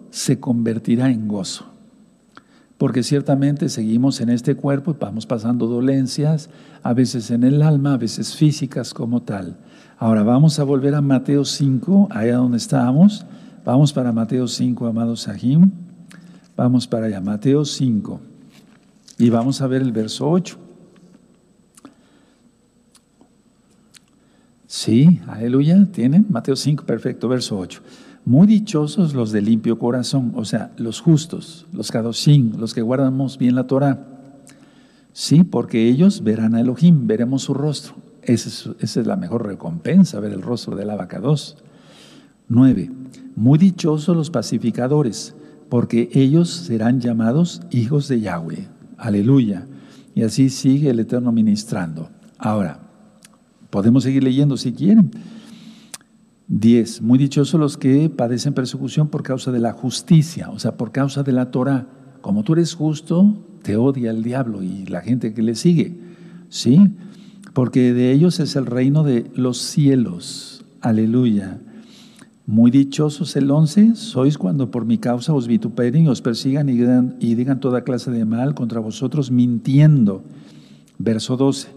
se 0.09 0.39
convertirá 0.39 1.11
en 1.11 1.27
gozo. 1.27 1.65
Porque 2.79 3.03
ciertamente 3.03 3.69
seguimos 3.69 4.19
en 4.19 4.31
este 4.31 4.55
cuerpo 4.55 4.95
vamos 4.99 5.27
pasando 5.27 5.67
dolencias, 5.67 6.49
a 6.81 6.95
veces 6.95 7.29
en 7.29 7.43
el 7.43 7.61
alma, 7.61 7.93
a 7.93 7.97
veces 7.97 8.35
físicas 8.35 8.95
como 8.95 9.21
tal. 9.21 9.59
Ahora 9.99 10.23
vamos 10.23 10.57
a 10.57 10.63
volver 10.63 10.95
a 10.95 11.01
Mateo 11.01 11.45
5, 11.45 12.07
allá 12.09 12.37
donde 12.37 12.57
estábamos. 12.57 13.27
Vamos 13.63 13.93
para 13.93 14.11
Mateo 14.11 14.47
5, 14.47 14.87
amados 14.87 15.21
Sahim. 15.21 15.84
Vamos 16.55 16.87
para 16.87 17.07
allá, 17.07 17.21
Mateo 17.21 17.65
5. 17.65 18.19
Y 19.17 19.29
vamos 19.29 19.61
a 19.61 19.67
ver 19.67 19.81
el 19.81 19.91
verso 19.91 20.29
8. 20.29 20.57
Sí, 24.67 25.21
aleluya, 25.27 25.87
tienen 25.91 26.25
Mateo 26.29 26.55
5, 26.55 26.85
perfecto, 26.85 27.27
verso 27.27 27.57
8. 27.57 27.81
Muy 28.25 28.47
dichosos 28.47 29.13
los 29.13 29.31
de 29.31 29.41
limpio 29.41 29.77
corazón, 29.77 30.33
o 30.35 30.45
sea, 30.45 30.73
los 30.77 30.99
justos, 30.99 31.65
los 31.71 31.91
kadoshim, 31.91 32.57
los 32.57 32.73
que 32.73 32.81
guardamos 32.81 33.37
bien 33.37 33.55
la 33.55 33.67
Torah. 33.67 34.05
Sí, 35.13 35.43
porque 35.43 35.87
ellos 35.87 36.23
verán 36.23 36.55
a 36.55 36.61
Elohim, 36.61 37.07
veremos 37.07 37.43
su 37.43 37.53
rostro. 37.53 37.95
Esa 38.23 38.73
es, 38.79 38.95
la 38.97 39.15
mejor 39.15 39.45
recompensa, 39.45 40.19
ver 40.19 40.33
el 40.33 40.41
rostro 40.41 40.75
del 40.75 40.89
abacados. 40.89 41.57
9. 42.47 42.91
Muy 43.35 43.59
dichosos 43.59 44.17
los 44.17 44.29
pacificadores, 44.29 45.35
porque 45.69 46.09
ellos 46.13 46.49
serán 46.49 46.99
llamados 46.99 47.61
hijos 47.71 48.07
de 48.07 48.21
Yahweh. 48.21 48.67
Aleluya. 48.97 49.67
Y 50.13 50.23
así 50.23 50.49
sigue 50.49 50.89
el 50.89 50.99
Eterno 50.99 51.31
ministrando. 51.31 52.09
Ahora, 52.37 52.79
podemos 53.69 54.03
seguir 54.03 54.23
leyendo 54.23 54.57
si 54.57 54.71
quieren. 54.73 55.11
10. 56.47 57.01
Muy 57.01 57.17
dichosos 57.17 57.59
los 57.59 57.77
que 57.77 58.09
padecen 58.09 58.53
persecución 58.53 59.07
por 59.09 59.23
causa 59.23 59.51
de 59.51 59.59
la 59.59 59.73
justicia, 59.73 60.49
o 60.51 60.59
sea, 60.59 60.77
por 60.77 60.91
causa 60.91 61.23
de 61.23 61.31
la 61.31 61.51
Torah. 61.51 61.87
Como 62.21 62.43
tú 62.43 62.53
eres 62.53 62.75
justo, 62.75 63.43
te 63.63 63.77
odia 63.77 64.11
el 64.11 64.23
diablo 64.23 64.61
y 64.61 64.85
la 64.85 65.01
gente 65.01 65.33
que 65.33 65.41
le 65.41 65.55
sigue. 65.55 65.99
¿Sí? 66.49 66.91
Porque 67.53 67.93
de 67.93 68.11
ellos 68.11 68.39
es 68.39 68.55
el 68.55 68.65
reino 68.65 69.03
de 69.03 69.29
los 69.33 69.57
cielos. 69.57 70.65
Aleluya. 70.81 71.59
Muy 72.47 72.69
dichosos 72.69 73.35
el 73.37 73.49
11, 73.49 73.95
sois 73.95 74.37
cuando 74.37 74.69
por 74.69 74.85
mi 74.85 74.99
causa 74.99 75.33
os 75.33 75.47
vituperen 75.47 76.03
y 76.03 76.09
os 76.09 76.21
persigan 76.21 76.69
y 76.69 77.33
digan, 77.33 77.59
toda 77.59 77.83
clase 77.83 78.11
de 78.11 78.23
mal 78.23 78.53
contra 78.53 78.79
vosotros 78.79 79.31
mintiendo. 79.31 80.21
Verso 80.99 81.37
12, 81.37 81.69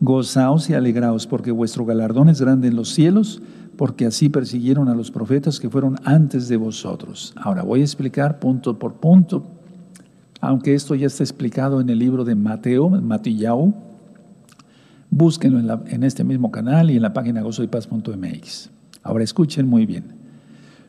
gozaos 0.00 0.70
y 0.70 0.74
alegraos 0.74 1.26
porque 1.26 1.50
vuestro 1.50 1.84
galardón 1.84 2.30
es 2.30 2.40
grande 2.40 2.68
en 2.68 2.76
los 2.76 2.94
cielos 2.94 3.42
porque 3.76 4.06
así 4.06 4.30
persiguieron 4.30 4.88
a 4.88 4.94
los 4.94 5.10
profetas 5.10 5.60
que 5.60 5.68
fueron 5.68 5.96
antes 6.04 6.48
de 6.48 6.56
vosotros. 6.56 7.34
Ahora 7.36 7.62
voy 7.62 7.82
a 7.82 7.84
explicar 7.84 8.38
punto 8.38 8.78
por 8.78 8.94
punto, 8.94 9.44
aunque 10.40 10.72
esto 10.72 10.94
ya 10.94 11.08
está 11.08 11.24
explicado 11.24 11.78
en 11.82 11.90
el 11.90 11.98
libro 11.98 12.24
de 12.24 12.34
Mateo, 12.34 12.88
Matillao, 12.88 13.74
búsquenlo 15.10 15.58
en, 15.58 15.92
en 15.92 16.04
este 16.04 16.24
mismo 16.24 16.50
canal 16.50 16.90
y 16.90 16.96
en 16.96 17.02
la 17.02 17.12
página 17.12 17.42
gozoypaz.mx. 17.42 18.75
Ahora 19.06 19.22
escuchen 19.22 19.68
muy 19.68 19.86
bien. 19.86 20.16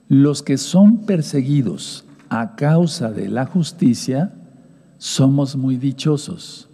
Los 0.08 0.42
que 0.42 0.58
son 0.58 1.06
perseguidos 1.06 2.04
a 2.30 2.56
causa 2.56 3.12
de 3.12 3.30
la 3.30 3.46
justicia, 3.46 4.34
somos 4.98 5.56
muy 5.56 5.78
dichosos, 5.78 6.68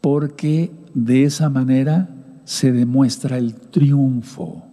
porque 0.00 0.72
de 0.94 1.22
esa 1.24 1.48
manera 1.48 2.10
se 2.44 2.72
demuestra 2.72 3.38
el 3.38 3.54
triunfo. 3.54 4.66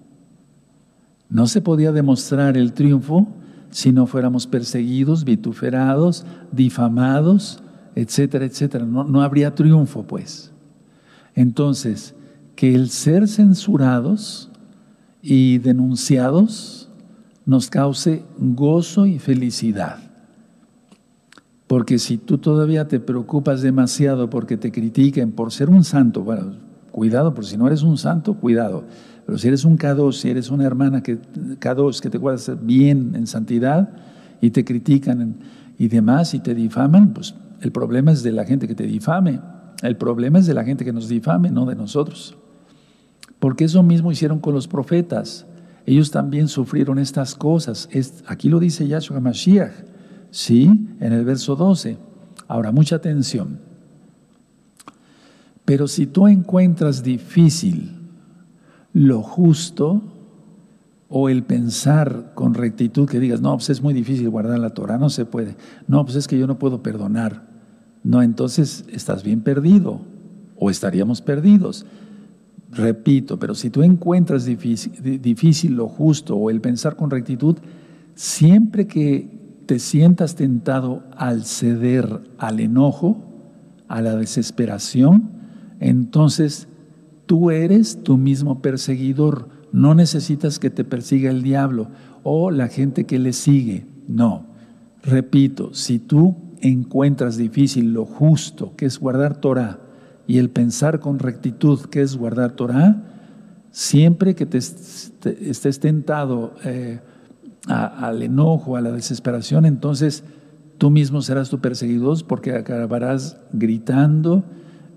No 1.30 1.46
se 1.46 1.62
podía 1.62 1.92
demostrar 1.92 2.58
el 2.58 2.74
triunfo 2.74 3.28
si 3.70 3.92
no 3.92 4.08
fuéramos 4.08 4.48
perseguidos, 4.48 5.24
vituferados, 5.24 6.26
difamados, 6.52 7.62
etcétera, 7.94 8.46
etcétera. 8.46 8.86
No, 8.86 9.04
no 9.04 9.22
habría 9.22 9.54
triunfo, 9.54 10.02
pues. 10.02 10.52
Entonces, 11.36 12.16
que 12.56 12.74
el 12.74 12.90
ser 12.90 13.28
censurados 13.28 14.49
y 15.22 15.58
denunciados 15.60 16.90
nos 17.46 17.70
cause 17.70 18.24
gozo 18.38 19.06
y 19.06 19.20
felicidad. 19.20 19.98
Porque 21.68 22.00
si 22.00 22.18
tú 22.18 22.38
todavía 22.38 22.88
te 22.88 23.00
preocupas 23.00 23.62
demasiado 23.62 24.30
porque 24.30 24.58
te 24.58 24.72
critiquen 24.72 25.32
por 25.32 25.52
ser 25.52 25.70
un 25.70 25.84
santo, 25.84 26.24
bueno, 26.24 26.54
cuidado, 26.92 27.34
por 27.34 27.46
si 27.46 27.58
no 27.58 27.68
eres 27.68 27.84
un 27.84 27.98
santo, 27.98 28.34
cuidado. 28.36 28.86
Pero 29.26 29.38
si 29.38 29.48
eres 29.48 29.66
un 29.66 29.78
K2, 29.78 30.14
si 30.14 30.30
eres 30.30 30.50
una 30.50 30.66
hermana 30.66 31.04
que, 31.04 31.20
K2 31.22 32.00
que 32.00 32.10
te 32.10 32.18
guardas 32.18 32.52
bien 32.64 33.14
en 33.16 33.28
santidad 33.28 33.90
y 34.42 34.50
te 34.50 34.66
critican 34.66 35.36
y 35.78 35.88
demás 35.88 36.34
y 36.34 36.40
te 36.40 36.56
difaman, 36.56 37.14
pues 37.14 37.36
el 37.62 37.72
problema 37.72 38.12
es 38.12 38.24
de 38.24 38.32
la 38.32 38.46
gente 38.46 38.68
que 38.68 38.76
te 38.76 38.88
difame. 38.88 39.40
El 39.84 39.96
problema 39.96 40.40
es 40.40 40.48
de 40.48 40.54
la 40.54 40.64
gente 40.64 40.84
que 40.84 40.94
nos 40.94 41.08
difame, 41.08 41.52
no 41.52 41.66
de 41.66 41.76
nosotros. 41.76 42.36
Porque 43.40 43.66
eso 43.66 43.84
mismo 43.84 44.12
hicieron 44.12 44.40
con 44.40 44.54
los 44.54 44.68
profetas. 44.68 45.46
Ellos 45.86 46.12
también 46.12 46.48
sufrieron 46.48 47.00
estas 47.00 47.36
cosas. 47.36 47.90
aquí 48.28 48.50
lo 48.50 48.60
dice 48.60 48.88
Yahshua 48.88 49.20
Mashiach, 49.20 49.72
¿sí? 50.30 50.88
En 51.00 51.14
el 51.14 51.26
verso 51.26 51.56
12. 51.56 51.98
Ahora, 52.48 52.72
mucha 52.72 52.98
atención. 52.98 53.60
Pero 55.66 55.88
si 55.88 56.08
tú 56.08 56.28
encuentras 56.28 57.04
difícil 57.04 57.96
lo 58.92 59.22
justo 59.22 60.02
o 61.08 61.30
el 61.30 61.44
pensar 61.44 62.32
con 62.36 62.54
rectitud 62.54 63.08
que 63.08 63.20
digas, 63.20 63.42
no, 63.42 63.56
pues 63.56 63.70
es 63.70 63.82
muy 63.82 63.94
difícil 63.94 64.30
guardar 64.30 64.60
la 64.60 64.72
Torah, 64.72 64.98
no 64.98 65.10
se 65.10 65.26
puede. 65.26 65.56
No, 65.88 66.04
pues 66.06 66.18
es 66.18 66.28
que 66.28 66.38
yo 66.38 66.48
no 66.48 66.60
puedo 66.60 66.84
perdonar. 66.84 67.48
No, 68.04 68.22
entonces 68.22 68.86
estás 68.92 69.24
bien 69.24 69.42
perdido 69.42 70.02
o 70.56 70.70
estaríamos 70.70 71.22
perdidos. 71.22 71.86
Repito, 72.72 73.40
pero 73.40 73.56
si 73.56 73.70
tú 73.70 73.82
encuentras 73.82 74.46
difícil, 74.46 75.74
lo 75.74 75.88
justo 75.88 76.36
o 76.36 76.50
el 76.50 76.62
pensar 76.62 76.96
con 76.96 77.10
rectitud, 77.10 77.58
siempre 78.16 78.86
que 78.88 79.62
te 79.66 79.80
sientas 79.80 80.36
tentado 80.36 81.04
al 81.16 81.46
ceder 81.46 82.22
al 82.38 82.60
enojo, 82.60 83.24
a 83.88 84.02
la 84.02 84.16
desesperación, 84.16 85.32
entonces 85.80 86.68
Tú 87.30 87.52
eres 87.52 88.02
tu 88.02 88.18
mismo 88.18 88.60
perseguidor. 88.60 89.50
No 89.72 89.94
necesitas 89.94 90.58
que 90.58 90.72
te 90.72 90.84
persiga 90.84 91.30
el 91.30 91.44
diablo 91.44 91.90
o 92.24 92.50
la 92.50 92.70
gente 92.70 93.04
que 93.04 93.20
le 93.20 93.34
sigue. 93.34 93.86
No. 94.08 94.48
Repito, 95.04 95.72
si 95.76 96.00
tú 96.00 96.36
encuentras 96.60 97.38
difícil 97.38 97.94
lo 97.94 98.06
justo, 98.06 98.76
que 98.76 98.88
es 98.88 99.00
guardar 99.00 99.38
Torah, 99.38 99.80
y 100.30 100.38
el 100.38 100.52
pensar 100.52 101.00
con 101.00 101.18
rectitud, 101.18 101.88
que 101.88 102.04
es 102.04 102.16
guardar 102.16 102.52
Torah, 102.52 103.02
siempre 103.72 104.36
que 104.36 104.46
te, 104.46 104.60
estés 104.60 105.80
tentado 105.80 106.54
eh, 106.64 107.00
al 107.68 108.22
enojo, 108.22 108.78
a 108.78 108.82
la 108.82 108.92
desesperación, 108.92 109.66
entonces 109.66 110.24
tú 110.78 110.92
mismo 110.92 111.24
serás 111.24 111.50
tu 111.50 111.60
perseguidor 111.62 112.24
porque 112.28 112.54
acabarás 112.54 113.38
gritando, 113.54 114.44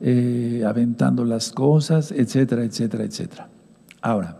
eh, 0.02 0.64
aventando 0.66 1.24
las 1.24 1.50
cosas, 1.50 2.12
etcétera, 2.12 2.64
etcétera, 2.64 3.04
etcétera. 3.04 3.48
Ahora, 4.02 4.36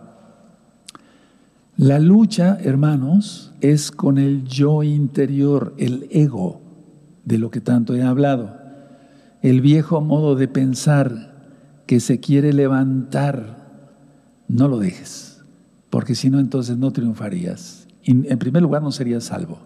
la 1.75 1.97
lucha, 1.97 2.59
hermanos, 2.61 3.51
es 3.61 3.89
con 3.89 4.19
el 4.19 4.43
yo 4.43 4.83
interior, 4.83 5.73
el 5.79 6.07
ego, 6.11 6.61
de 7.25 7.39
lo 7.39 7.49
que 7.49 7.61
tanto 7.61 7.95
he 7.95 8.03
hablado. 8.03 8.62
El 9.43 9.61
viejo 9.61 9.99
modo 10.01 10.35
de 10.35 10.47
pensar 10.47 11.33
que 11.85 11.99
se 11.99 12.21
quiere 12.21 12.53
levantar, 12.53 13.57
no 14.47 14.69
lo 14.69 14.79
dejes, 14.79 15.43
porque 15.89 16.15
si 16.15 16.29
no, 16.29 16.39
entonces 16.39 16.77
no 16.77 16.91
triunfarías. 16.91 17.87
En 18.03 18.39
primer 18.39 18.63
lugar, 18.63 18.81
no 18.81 18.91
serías 18.91 19.25
salvo. 19.25 19.59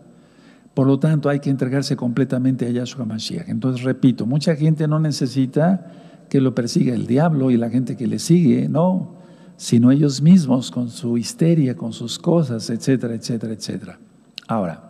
Por 0.74 0.88
lo 0.88 1.00
tanto, 1.00 1.30
hay 1.30 1.40
que 1.40 1.52
entregarse 1.52 1.96
completamente 1.96 2.66
a 2.66 2.70
Yahshua 2.72 3.06
Mashiach. 3.06 3.50
Entonces, 3.50 3.84
repito, 3.84 4.26
mucha 4.26 4.56
gente 4.56 4.88
no 4.88 5.00
necesita 5.00 5.92
que 6.28 6.42
lo 6.42 6.54
persiga 6.54 6.94
el 6.94 7.08
diablo 7.08 7.52
y 7.52 7.58
la 7.58 7.70
gente 7.70 7.96
que 7.96 8.08
le 8.08 8.20
sigue, 8.20 8.68
no, 8.68 9.16
sino 9.58 9.92
ellos 9.92 10.22
mismos 10.22 10.72
con 10.72 10.90
su 10.90 11.18
histeria, 11.18 11.76
con 11.76 11.94
sus 11.94 12.20
cosas, 12.20 12.70
etcétera, 12.72 13.14
etcétera, 13.14 13.54
etcétera. 13.54 14.00
Ahora, 14.48 14.87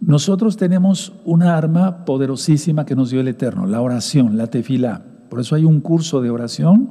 nosotros 0.00 0.56
tenemos 0.56 1.12
una 1.24 1.56
arma 1.56 2.06
poderosísima 2.06 2.86
que 2.86 2.96
nos 2.96 3.10
dio 3.10 3.20
el 3.20 3.28
Eterno, 3.28 3.66
la 3.66 3.82
oración, 3.82 4.38
la 4.38 4.46
tefilá. 4.46 5.02
Por 5.28 5.40
eso 5.40 5.54
hay 5.54 5.64
un 5.64 5.80
curso 5.80 6.22
de 6.22 6.30
oración 6.30 6.90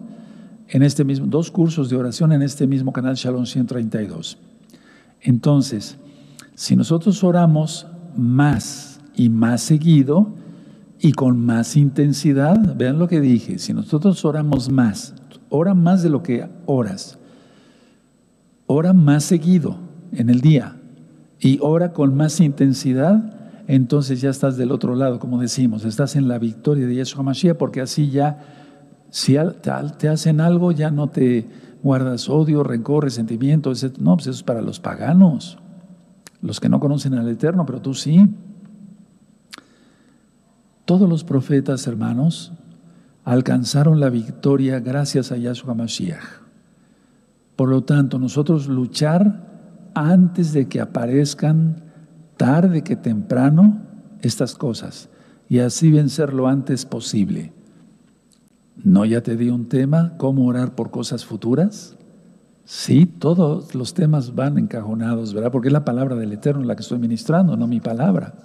en 0.67 0.83
este 0.83 1.03
mismo, 1.03 1.25
dos 1.25 1.49
cursos 1.49 1.89
de 1.89 1.95
oración 1.95 2.31
en 2.31 2.43
este 2.43 2.67
mismo 2.67 2.93
canal 2.93 3.15
Shalom 3.15 3.47
132. 3.47 4.37
Entonces, 5.21 5.97
si 6.53 6.75
nosotros 6.75 7.23
oramos 7.23 7.87
más 8.15 9.01
y 9.15 9.29
más 9.29 9.61
seguido 9.61 10.35
y 10.99 11.13
con 11.13 11.43
más 11.43 11.75
intensidad, 11.77 12.75
vean 12.75 12.99
lo 12.99 13.07
que 13.07 13.19
dije, 13.19 13.57
si 13.57 13.73
nosotros 13.73 14.23
oramos 14.23 14.69
más, 14.69 15.15
ora 15.49 15.73
más 15.73 16.03
de 16.03 16.09
lo 16.09 16.21
que 16.21 16.47
oras, 16.67 17.17
ora 18.67 18.93
más 18.93 19.23
seguido 19.23 19.77
en 20.11 20.29
el 20.29 20.41
día 20.41 20.78
y 21.39 21.59
ora 21.61 21.93
con 21.93 22.15
más 22.15 22.39
intensidad, 22.39 23.35
entonces 23.67 24.21
ya 24.21 24.29
estás 24.29 24.57
del 24.57 24.71
otro 24.71 24.95
lado, 24.95 25.19
como 25.19 25.39
decimos, 25.39 25.85
estás 25.85 26.15
en 26.15 26.27
la 26.27 26.39
victoria 26.39 26.87
de 26.87 26.95
Yeshua 26.95 27.23
Mashiach, 27.23 27.57
porque 27.57 27.81
así 27.81 28.09
ya, 28.09 28.39
si 29.09 29.37
te 29.99 30.07
hacen 30.07 30.41
algo, 30.41 30.71
ya 30.71 30.91
no 30.91 31.07
te 31.07 31.45
guardas 31.83 32.29
odio, 32.29 32.63
rencor, 32.63 33.03
resentimiento, 33.03 33.71
no, 33.99 34.15
pues 34.15 34.27
eso 34.27 34.37
es 34.37 34.43
para 34.43 34.61
los 34.61 34.79
paganos 34.79 35.57
los 36.41 36.59
que 36.59 36.69
no 36.69 36.79
conocen 36.79 37.15
al 37.15 37.27
Eterno, 37.27 37.65
pero 37.65 37.81
tú 37.81 37.93
sí. 37.93 38.27
Todos 40.85 41.07
los 41.07 41.23
profetas, 41.23 41.85
hermanos, 41.87 42.53
alcanzaron 43.23 43.99
la 43.99 44.09
victoria 44.09 44.79
gracias 44.79 45.31
a 45.31 45.37
Yahshua 45.37 45.73
Mashiach. 45.73 46.23
Por 47.55 47.69
lo 47.69 47.83
tanto, 47.83 48.17
nosotros 48.19 48.67
luchar 48.67 49.48
antes 49.93 50.53
de 50.53 50.67
que 50.67 50.81
aparezcan, 50.81 51.83
tarde 52.37 52.83
que 52.83 52.95
temprano, 52.95 53.81
estas 54.21 54.55
cosas, 54.55 55.09
y 55.47 55.59
así 55.59 55.91
vencer 55.91 56.33
lo 56.33 56.47
antes 56.47 56.85
posible. 56.85 57.53
¿No 58.83 59.03
ya 59.05 59.21
te 59.21 59.35
di 59.35 59.49
un 59.49 59.67
tema, 59.67 60.15
cómo 60.17 60.45
orar 60.45 60.75
por 60.75 60.89
cosas 60.91 61.25
futuras? 61.25 61.97
Sí, 62.63 63.05
todos 63.05 63.73
los 63.75 63.93
temas 63.93 64.35
van 64.35 64.57
encajonados, 64.57 65.33
¿verdad? 65.33 65.51
Porque 65.51 65.69
es 65.69 65.73
la 65.73 65.85
palabra 65.85 66.15
del 66.15 66.31
Eterno 66.31 66.63
la 66.63 66.75
que 66.75 66.83
estoy 66.83 66.99
ministrando, 66.99 67.57
no 67.57 67.67
mi 67.67 67.79
palabra. 67.79 68.35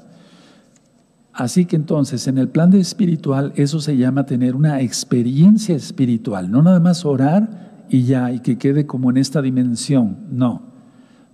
Así 1.32 1.66
que 1.66 1.76
entonces, 1.76 2.26
en 2.26 2.38
el 2.38 2.48
plan 2.48 2.70
de 2.70 2.80
espiritual, 2.80 3.52
eso 3.56 3.80
se 3.80 3.96
llama 3.96 4.24
tener 4.24 4.56
una 4.56 4.80
experiencia 4.80 5.74
espiritual, 5.74 6.50
no 6.50 6.62
nada 6.62 6.80
más 6.80 7.04
orar 7.04 7.84
y 7.88 8.04
ya, 8.04 8.32
y 8.32 8.40
que 8.40 8.56
quede 8.56 8.86
como 8.86 9.10
en 9.10 9.18
esta 9.18 9.42
dimensión, 9.42 10.18
no. 10.30 10.73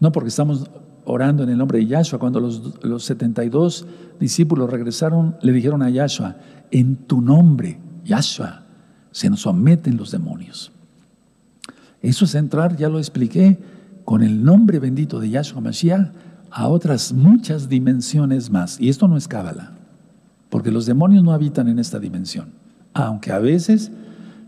No 0.00 0.12
porque 0.12 0.28
estamos 0.28 0.70
orando 1.04 1.42
en 1.42 1.50
el 1.50 1.58
nombre 1.58 1.78
de 1.78 1.86
Yahshua. 1.86 2.18
Cuando 2.18 2.40
los, 2.40 2.82
los 2.84 3.04
72 3.04 3.86
discípulos 4.18 4.70
regresaron, 4.70 5.36
le 5.42 5.52
dijeron 5.52 5.82
a 5.82 5.90
Yahshua, 5.90 6.36
en 6.70 6.96
tu 6.96 7.20
nombre, 7.20 7.78
Yahshua, 8.04 8.64
se 9.10 9.30
nos 9.30 9.40
someten 9.40 9.96
los 9.96 10.10
demonios. 10.10 10.72
Eso 12.00 12.24
es 12.24 12.34
entrar, 12.34 12.76
ya 12.76 12.88
lo 12.88 12.98
expliqué, 12.98 13.58
con 14.04 14.22
el 14.22 14.42
nombre 14.42 14.78
bendito 14.78 15.20
de 15.20 15.30
Yahshua 15.30 15.60
Mashiach 15.60 16.12
a 16.50 16.68
otras 16.68 17.12
muchas 17.12 17.68
dimensiones 17.68 18.50
más. 18.50 18.80
Y 18.80 18.88
esto 18.88 19.06
no 19.06 19.16
es 19.16 19.28
cábala, 19.28 19.72
porque 20.48 20.70
los 20.70 20.86
demonios 20.86 21.22
no 21.22 21.32
habitan 21.32 21.68
en 21.68 21.78
esta 21.78 21.98
dimensión, 21.98 22.52
aunque 22.94 23.32
a 23.32 23.38
veces 23.38 23.92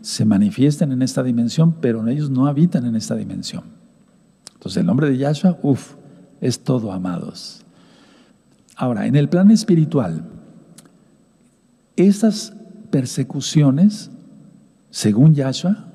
se 0.01 0.25
manifiestan 0.25 0.91
en 0.91 1.01
esta 1.01 1.23
dimensión, 1.23 1.75
pero 1.79 2.05
ellos 2.07 2.29
no 2.29 2.47
habitan 2.47 2.85
en 2.85 2.95
esta 2.95 3.15
dimensión. 3.15 3.82
Entonces 4.63 4.79
el 4.79 4.85
nombre 4.85 5.09
de 5.09 5.17
Yahshua, 5.17 5.59
uff, 5.61 5.95
es 6.39 6.63
todo, 6.63 6.93
amados. 6.93 7.65
Ahora, 8.77 9.07
en 9.07 9.17
el 9.17 9.27
plan 9.27 9.51
espiritual, 9.51 10.23
esas 11.97 12.53
persecuciones, 12.89 14.09
según 14.89 15.35
Yahshua, 15.35 15.87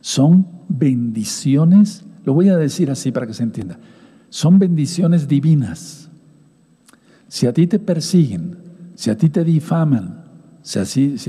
son 0.00 0.46
bendiciones, 0.68 2.04
lo 2.24 2.32
voy 2.32 2.48
a 2.48 2.56
decir 2.56 2.92
así 2.92 3.10
para 3.10 3.26
que 3.26 3.34
se 3.34 3.42
entienda, 3.42 3.76
son 4.28 4.60
bendiciones 4.60 5.26
divinas. 5.26 6.10
Si 7.26 7.48
a 7.48 7.52
ti 7.52 7.66
te 7.66 7.80
persiguen, 7.80 8.56
si 8.94 9.10
a 9.10 9.16
ti 9.16 9.30
te 9.30 9.42
difaman, 9.42 10.26
si 10.62 10.78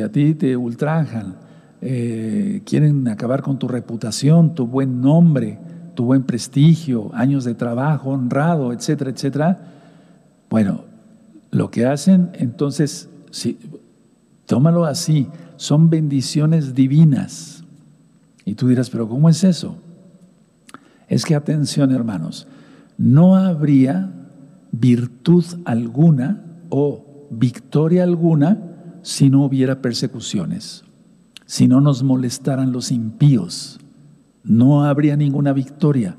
a, 0.04 0.12
ti 0.12 0.36
te 0.36 0.56
ultrajan, 0.56 1.38
eh, 1.82 2.62
quieren 2.66 3.08
acabar 3.08 3.42
con 3.42 3.58
tu 3.58 3.68
reputación, 3.68 4.54
tu 4.54 4.68
buen 4.68 5.02
nombre, 5.02 5.71
tu 5.94 6.06
buen 6.06 6.24
prestigio, 6.24 7.12
años 7.14 7.44
de 7.44 7.54
trabajo 7.54 8.10
honrado, 8.10 8.74
etcétera, 8.74 9.12
etcétera, 9.12 9.60
bueno, 10.50 10.86
lo 11.52 11.72
que 11.72 11.86
hacen 11.86 12.32
entonces, 12.34 13.10
si, 13.30 13.58
tómalo 14.46 14.86
así, 14.86 15.28
son 15.58 15.90
bendiciones 15.90 16.74
divinas. 16.74 17.64
Y 18.46 18.56
tú 18.56 18.68
dirás, 18.68 18.90
pero 18.90 19.08
¿cómo 19.08 19.30
es 19.30 19.44
eso? 19.44 19.78
Es 21.08 21.26
que 21.26 21.36
atención 21.36 21.92
hermanos, 21.92 22.48
no 22.98 23.36
habría 23.36 24.12
virtud 24.72 25.46
alguna 25.66 26.44
o 26.70 27.28
victoria 27.30 28.04
alguna 28.04 28.72
si 29.02 29.30
no 29.30 29.44
hubiera 29.44 29.82
persecuciones, 29.82 30.84
si 31.46 31.68
no 31.68 31.82
nos 31.82 32.04
molestaran 32.04 32.72
los 32.72 32.92
impíos. 32.92 33.80
No 34.44 34.86
habría 34.86 35.16
ninguna 35.16 35.54
victoria, 35.54 36.18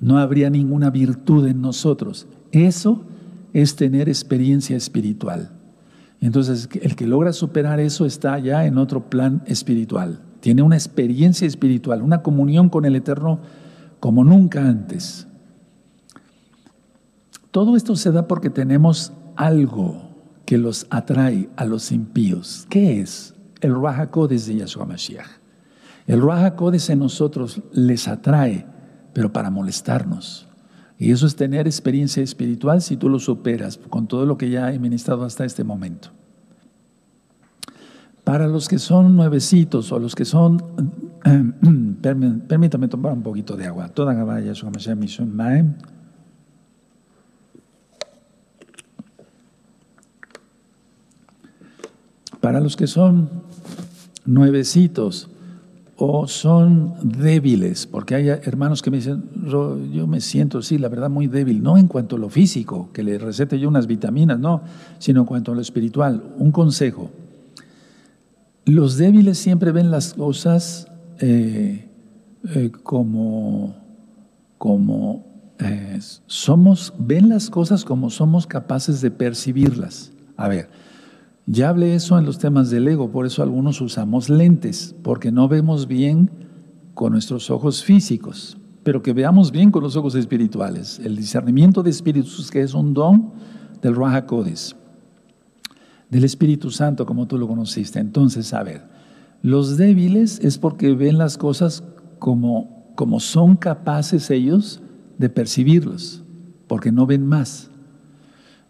no 0.00 0.18
habría 0.18 0.50
ninguna 0.50 0.90
virtud 0.90 1.46
en 1.46 1.60
nosotros. 1.60 2.26
Eso 2.52 3.04
es 3.52 3.76
tener 3.76 4.08
experiencia 4.08 4.76
espiritual. 4.76 5.52
Entonces, 6.20 6.68
el 6.82 6.96
que 6.96 7.06
logra 7.06 7.32
superar 7.32 7.80
eso 7.80 8.06
está 8.06 8.38
ya 8.38 8.66
en 8.66 8.78
otro 8.78 9.08
plan 9.08 9.42
espiritual 9.46 10.20
tiene 10.40 10.62
una 10.62 10.76
experiencia 10.76 11.46
espiritual, 11.46 12.02
una 12.02 12.22
comunión 12.22 12.68
con 12.68 12.84
el 12.84 12.96
Eterno 12.96 13.40
como 14.00 14.24
nunca 14.24 14.66
antes. 14.66 15.26
Todo 17.50 17.76
esto 17.76 17.96
se 17.96 18.10
da 18.10 18.26
porque 18.26 18.50
tenemos 18.50 19.12
algo 19.36 20.02
que 20.46 20.58
los 20.58 20.86
atrae 20.90 21.48
a 21.56 21.64
los 21.64 21.92
impíos. 21.92 22.66
¿Qué 22.70 23.00
es? 23.00 23.34
El 23.60 23.74
Ruach 23.74 24.10
de 24.10 24.38
Yahshua 24.38 24.86
Mashiach. 24.86 25.39
El 26.06 26.20
Ruach 26.20 26.54
en 26.88 26.98
nosotros 26.98 27.62
les 27.72 28.08
atrae, 28.08 28.66
pero 29.12 29.32
para 29.32 29.50
molestarnos. 29.50 30.48
Y 30.98 31.12
eso 31.12 31.26
es 31.26 31.34
tener 31.34 31.66
experiencia 31.66 32.22
espiritual 32.22 32.82
si 32.82 32.96
tú 32.96 33.08
lo 33.08 33.18
superas 33.18 33.78
con 33.78 34.06
todo 34.06 34.26
lo 34.26 34.36
que 34.36 34.50
ya 34.50 34.72
he 34.72 34.78
ministrado 34.78 35.24
hasta 35.24 35.44
este 35.44 35.64
momento. 35.64 36.10
Para 38.24 38.46
los 38.46 38.68
que 38.68 38.78
son 38.78 39.16
nuevecitos 39.16 39.90
o 39.92 39.98
los 39.98 40.14
que 40.14 40.24
son, 40.24 40.62
permítame 42.48 42.88
tomar 42.88 43.12
un 43.12 43.22
poquito 43.22 43.56
de 43.56 43.66
agua. 43.66 43.88
Toda 43.88 44.12
Gabaya, 44.14 44.52
Para 52.40 52.60
los 52.60 52.76
que 52.76 52.86
son 52.86 53.30
nuevecitos 54.24 55.30
o 56.02 56.26
son 56.26 56.94
débiles, 57.02 57.86
porque 57.86 58.14
hay 58.14 58.28
hermanos 58.28 58.80
que 58.80 58.90
me 58.90 58.96
dicen, 58.96 59.22
yo 59.44 60.06
me 60.06 60.22
siento, 60.22 60.62
sí, 60.62 60.78
la 60.78 60.88
verdad, 60.88 61.10
muy 61.10 61.26
débil, 61.26 61.62
no 61.62 61.76
en 61.76 61.88
cuanto 61.88 62.16
a 62.16 62.18
lo 62.18 62.30
físico, 62.30 62.88
que 62.94 63.02
le 63.02 63.18
recete 63.18 63.58
yo 63.58 63.68
unas 63.68 63.86
vitaminas, 63.86 64.38
no, 64.38 64.62
sino 64.98 65.20
en 65.20 65.26
cuanto 65.26 65.52
a 65.52 65.54
lo 65.54 65.60
espiritual. 65.60 66.22
Un 66.38 66.52
consejo, 66.52 67.10
los 68.64 68.96
débiles 68.96 69.36
siempre 69.36 69.72
ven 69.72 69.90
las 69.90 70.14
cosas 70.14 70.88
eh, 71.18 71.90
eh, 72.54 72.70
como, 72.82 73.74
como 74.56 75.26
eh, 75.58 75.98
somos, 76.24 76.94
ven 76.98 77.28
las 77.28 77.50
cosas 77.50 77.84
como 77.84 78.08
somos 78.08 78.46
capaces 78.46 79.02
de 79.02 79.10
percibirlas. 79.10 80.12
A 80.38 80.48
ver, 80.48 80.70
ya 81.50 81.70
hablé 81.70 81.96
eso 81.96 82.16
en 82.16 82.24
los 82.24 82.38
temas 82.38 82.70
del 82.70 82.86
ego, 82.86 83.10
por 83.10 83.26
eso 83.26 83.42
algunos 83.42 83.80
usamos 83.80 84.30
lentes, 84.30 84.94
porque 85.02 85.32
no 85.32 85.48
vemos 85.48 85.88
bien 85.88 86.30
con 86.94 87.12
nuestros 87.12 87.50
ojos 87.50 87.82
físicos, 87.82 88.56
pero 88.84 89.02
que 89.02 89.12
veamos 89.12 89.50
bien 89.50 89.72
con 89.72 89.82
los 89.82 89.96
ojos 89.96 90.14
espirituales. 90.14 91.00
El 91.00 91.16
discernimiento 91.16 91.82
de 91.82 91.90
espíritus, 91.90 92.52
que 92.52 92.62
es 92.62 92.72
un 92.72 92.94
don 92.94 93.32
del 93.82 93.96
Raja 93.96 94.24
del 96.08 96.24
Espíritu 96.24 96.70
Santo 96.70 97.04
como 97.04 97.26
tú 97.26 97.36
lo 97.36 97.48
conociste. 97.48 97.98
Entonces, 97.98 98.54
a 98.54 98.62
ver, 98.62 98.84
los 99.42 99.76
débiles 99.76 100.38
es 100.44 100.56
porque 100.56 100.94
ven 100.94 101.18
las 101.18 101.36
cosas 101.36 101.82
como, 102.20 102.92
como 102.94 103.18
son 103.18 103.56
capaces 103.56 104.30
ellos 104.30 104.82
de 105.18 105.28
percibirlos, 105.28 106.22
porque 106.68 106.92
no 106.92 107.06
ven 107.06 107.26
más. 107.26 107.70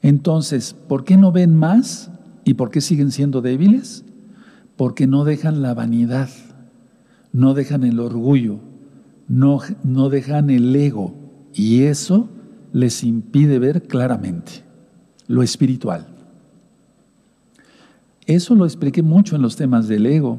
Entonces, 0.01 0.75
¿por 0.89 1.05
qué 1.05 1.19
no 1.19 1.31
ven 1.31 1.55
más 1.55 2.11
y 2.45 2.55
por 2.55 2.71
qué 2.71 2.81
siguen 2.81 3.11
siendo 3.11 3.41
débiles? 3.41 4.05
Porque 4.77 5.07
no 5.07 5.25
dejan 5.25 5.63
la 5.63 5.75
vanidad, 5.75 6.31
no 7.33 7.55
dejan 7.55 7.85
el 7.85 8.01
orgullo, 8.01 8.61
no, 9.29 9.61
no 9.85 10.09
dejan 10.09 10.51
el 10.51 10.75
ego 10.75 11.15
y 11.53 11.83
eso 11.83 12.29
les 12.73 13.05
impide 13.05 13.59
ver 13.59 13.83
claramente 13.83 14.65
lo 15.27 15.43
espiritual. 15.43 16.07
Eso 18.27 18.55
lo 18.55 18.65
expliqué 18.65 19.03
mucho 19.03 19.37
en 19.37 19.43
los 19.43 19.57
temas 19.57 19.89
del 19.89 20.07
ego. 20.07 20.39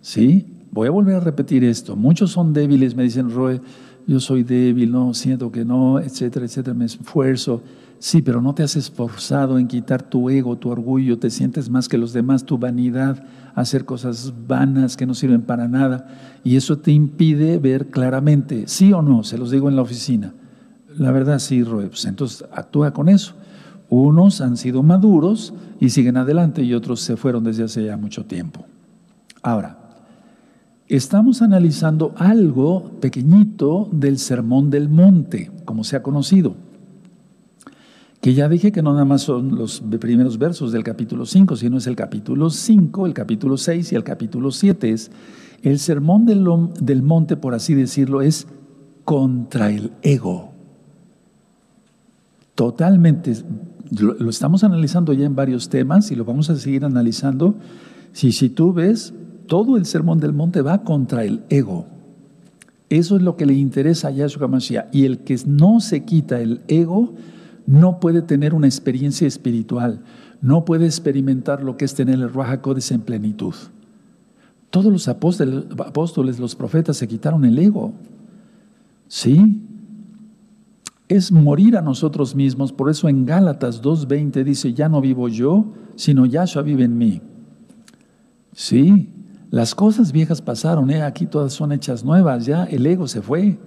¿Sí? 0.00 0.46
Voy 0.72 0.88
a 0.88 0.90
volver 0.90 1.16
a 1.16 1.20
repetir 1.20 1.64
esto. 1.64 1.96
Muchos 1.96 2.32
son 2.32 2.52
débiles, 2.52 2.96
me 2.96 3.04
dicen, 3.04 3.30
Roe, 3.30 3.60
yo 4.06 4.20
soy 4.20 4.42
débil, 4.42 4.90
no, 4.90 5.14
siento 5.14 5.50
que 5.52 5.64
no, 5.64 5.98
etcétera, 5.98 6.46
etcétera, 6.46 6.74
me 6.74 6.84
esfuerzo. 6.84 7.62
Sí, 7.98 8.20
pero 8.20 8.42
no 8.42 8.52
te 8.52 8.64
has 8.64 8.74
esforzado 8.74 9.58
en 9.58 9.68
quitar 9.68 10.02
tu 10.02 10.28
ego, 10.28 10.58
tu 10.58 10.70
orgullo, 10.70 11.18
te 11.18 11.30
sientes 11.30 11.70
más 11.70 11.88
que 11.88 11.98
los 11.98 12.12
demás, 12.12 12.44
tu 12.44 12.58
vanidad, 12.58 13.24
hacer 13.54 13.84
cosas 13.84 14.34
vanas 14.48 14.96
que 14.96 15.06
no 15.06 15.14
sirven 15.14 15.42
para 15.42 15.68
nada. 15.68 16.08
Y 16.42 16.56
eso 16.56 16.78
te 16.78 16.90
impide 16.90 17.58
ver 17.58 17.90
claramente, 17.90 18.64
sí 18.66 18.92
o 18.92 19.02
no, 19.02 19.22
se 19.22 19.38
los 19.38 19.52
digo 19.52 19.68
en 19.68 19.76
la 19.76 19.82
oficina. 19.82 20.34
La 20.98 21.12
verdad 21.12 21.38
sí, 21.38 21.62
Roe, 21.62 21.86
pues 21.86 22.04
entonces 22.04 22.44
actúa 22.52 22.92
con 22.92 23.08
eso. 23.08 23.34
Unos 23.88 24.40
han 24.40 24.56
sido 24.56 24.82
maduros 24.82 25.54
y 25.78 25.90
siguen 25.90 26.16
adelante 26.16 26.62
y 26.62 26.74
otros 26.74 27.00
se 27.00 27.16
fueron 27.16 27.44
desde 27.44 27.64
hace 27.64 27.84
ya 27.84 27.96
mucho 27.96 28.24
tiempo. 28.24 28.64
Ahora, 29.42 29.81
estamos 30.96 31.40
analizando 31.40 32.14
algo 32.16 32.98
pequeñito 33.00 33.88
del 33.92 34.18
Sermón 34.18 34.68
del 34.68 34.90
Monte, 34.90 35.50
como 35.64 35.84
se 35.84 35.96
ha 35.96 36.02
conocido, 36.02 36.54
que 38.20 38.34
ya 38.34 38.46
dije 38.48 38.72
que 38.72 38.82
no 38.82 38.92
nada 38.92 39.06
más 39.06 39.22
son 39.22 39.56
los 39.56 39.82
primeros 39.98 40.36
versos 40.38 40.70
del 40.70 40.84
capítulo 40.84 41.24
5, 41.24 41.56
sino 41.56 41.78
es 41.78 41.86
el 41.86 41.96
capítulo 41.96 42.50
5, 42.50 43.06
el 43.06 43.14
capítulo 43.14 43.56
6 43.56 43.90
y 43.90 43.94
el 43.96 44.04
capítulo 44.04 44.50
7. 44.50 44.90
Es 44.90 45.10
el 45.62 45.78
Sermón 45.78 46.26
del, 46.26 47.02
Monte, 47.02 47.36
por 47.38 47.54
así 47.54 47.74
decirlo, 47.74 48.20
es 48.20 48.46
contra 49.04 49.70
el 49.70 49.92
ego. 50.02 50.52
Totalmente 52.54 53.32
lo, 53.98 54.28
estamos 54.28 54.62
analizando 54.62 55.14
ya 55.14 55.24
en 55.24 55.34
varios 55.34 55.70
temas 55.70 56.10
y 56.10 56.16
lo 56.16 56.26
vamos 56.26 56.50
a 56.50 56.56
seguir 56.56 56.84
analizando. 56.84 57.54
Si, 58.12 58.30
si 58.30 58.50
tú 58.50 58.74
ves, 58.74 59.14
todo 59.46 59.76
el 59.76 59.86
sermón 59.86 60.20
del 60.20 60.32
monte 60.32 60.62
va 60.62 60.82
contra 60.84 61.24
el 61.24 61.42
ego. 61.48 61.86
Eso 62.88 63.16
es 63.16 63.22
lo 63.22 63.36
que 63.36 63.46
le 63.46 63.54
interesa 63.54 64.08
a 64.08 64.10
Yahshua 64.10 64.48
Mashiach. 64.48 64.94
Y 64.94 65.04
el 65.04 65.18
que 65.18 65.38
no 65.46 65.80
se 65.80 66.04
quita 66.04 66.40
el 66.40 66.60
ego 66.68 67.14
no 67.66 68.00
puede 68.00 68.22
tener 68.22 68.54
una 68.54 68.66
experiencia 68.66 69.26
espiritual, 69.26 70.02
no 70.40 70.64
puede 70.64 70.86
experimentar 70.86 71.62
lo 71.62 71.76
que 71.76 71.84
es 71.84 71.94
tener 71.94 72.16
el 72.16 72.32
Ruach 72.32 72.90
en 72.90 73.00
plenitud. 73.00 73.54
Todos 74.70 74.92
los 74.92 75.08
apóstoles, 75.08 75.64
apóstoles, 75.78 76.38
los 76.38 76.54
profetas 76.54 76.96
se 76.96 77.08
quitaron 77.08 77.44
el 77.44 77.58
ego. 77.58 77.92
¿Sí? 79.08 79.62
es 81.16 81.30
morir 81.30 81.76
a 81.76 81.82
nosotros 81.82 82.34
mismos. 82.34 82.72
Por 82.72 82.88
eso 82.88 83.08
en 83.08 83.26
Gálatas 83.26 83.82
2.20 83.82 84.44
dice, 84.44 84.72
ya 84.72 84.88
no 84.88 85.02
vivo 85.02 85.28
yo, 85.28 85.66
sino 85.94 86.24
Yahshua 86.24 86.62
vive 86.62 86.84
en 86.84 86.96
mí. 86.96 87.20
Sí, 88.54 89.10
las 89.52 89.74
cosas 89.74 90.12
viejas 90.12 90.40
pasaron, 90.40 90.90
¿eh? 90.90 91.02
aquí 91.02 91.26
todas 91.26 91.52
son 91.52 91.72
hechas 91.72 92.02
nuevas, 92.02 92.46
ya 92.46 92.64
el 92.64 92.86
ego 92.86 93.06
se 93.06 93.20
fue. 93.20 93.58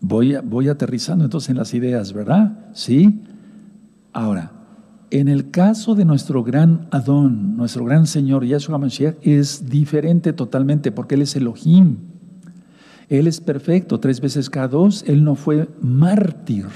Voy, 0.00 0.34
voy 0.42 0.70
aterrizando 0.70 1.22
entonces 1.22 1.50
en 1.50 1.58
las 1.58 1.74
ideas, 1.74 2.14
¿verdad? 2.14 2.70
Sí. 2.72 3.20
Ahora, 4.14 4.52
en 5.10 5.28
el 5.28 5.50
caso 5.50 5.94
de 5.94 6.06
nuestro 6.06 6.42
gran 6.42 6.88
Adón, 6.90 7.58
nuestro 7.58 7.84
gran 7.84 8.06
Señor 8.06 8.46
Yahshua 8.46 8.78
Mashiach, 8.78 9.16
es 9.20 9.68
diferente 9.68 10.32
totalmente 10.32 10.92
porque 10.92 11.16
Él 11.16 11.22
es 11.22 11.36
Elohim. 11.36 11.98
Él 13.10 13.26
es 13.26 13.42
perfecto, 13.42 14.00
tres 14.00 14.18
veces 14.18 14.48
cada 14.48 14.68
dos, 14.68 15.04
Él 15.06 15.24
no 15.24 15.34
fue 15.34 15.68
mártir. 15.82 16.68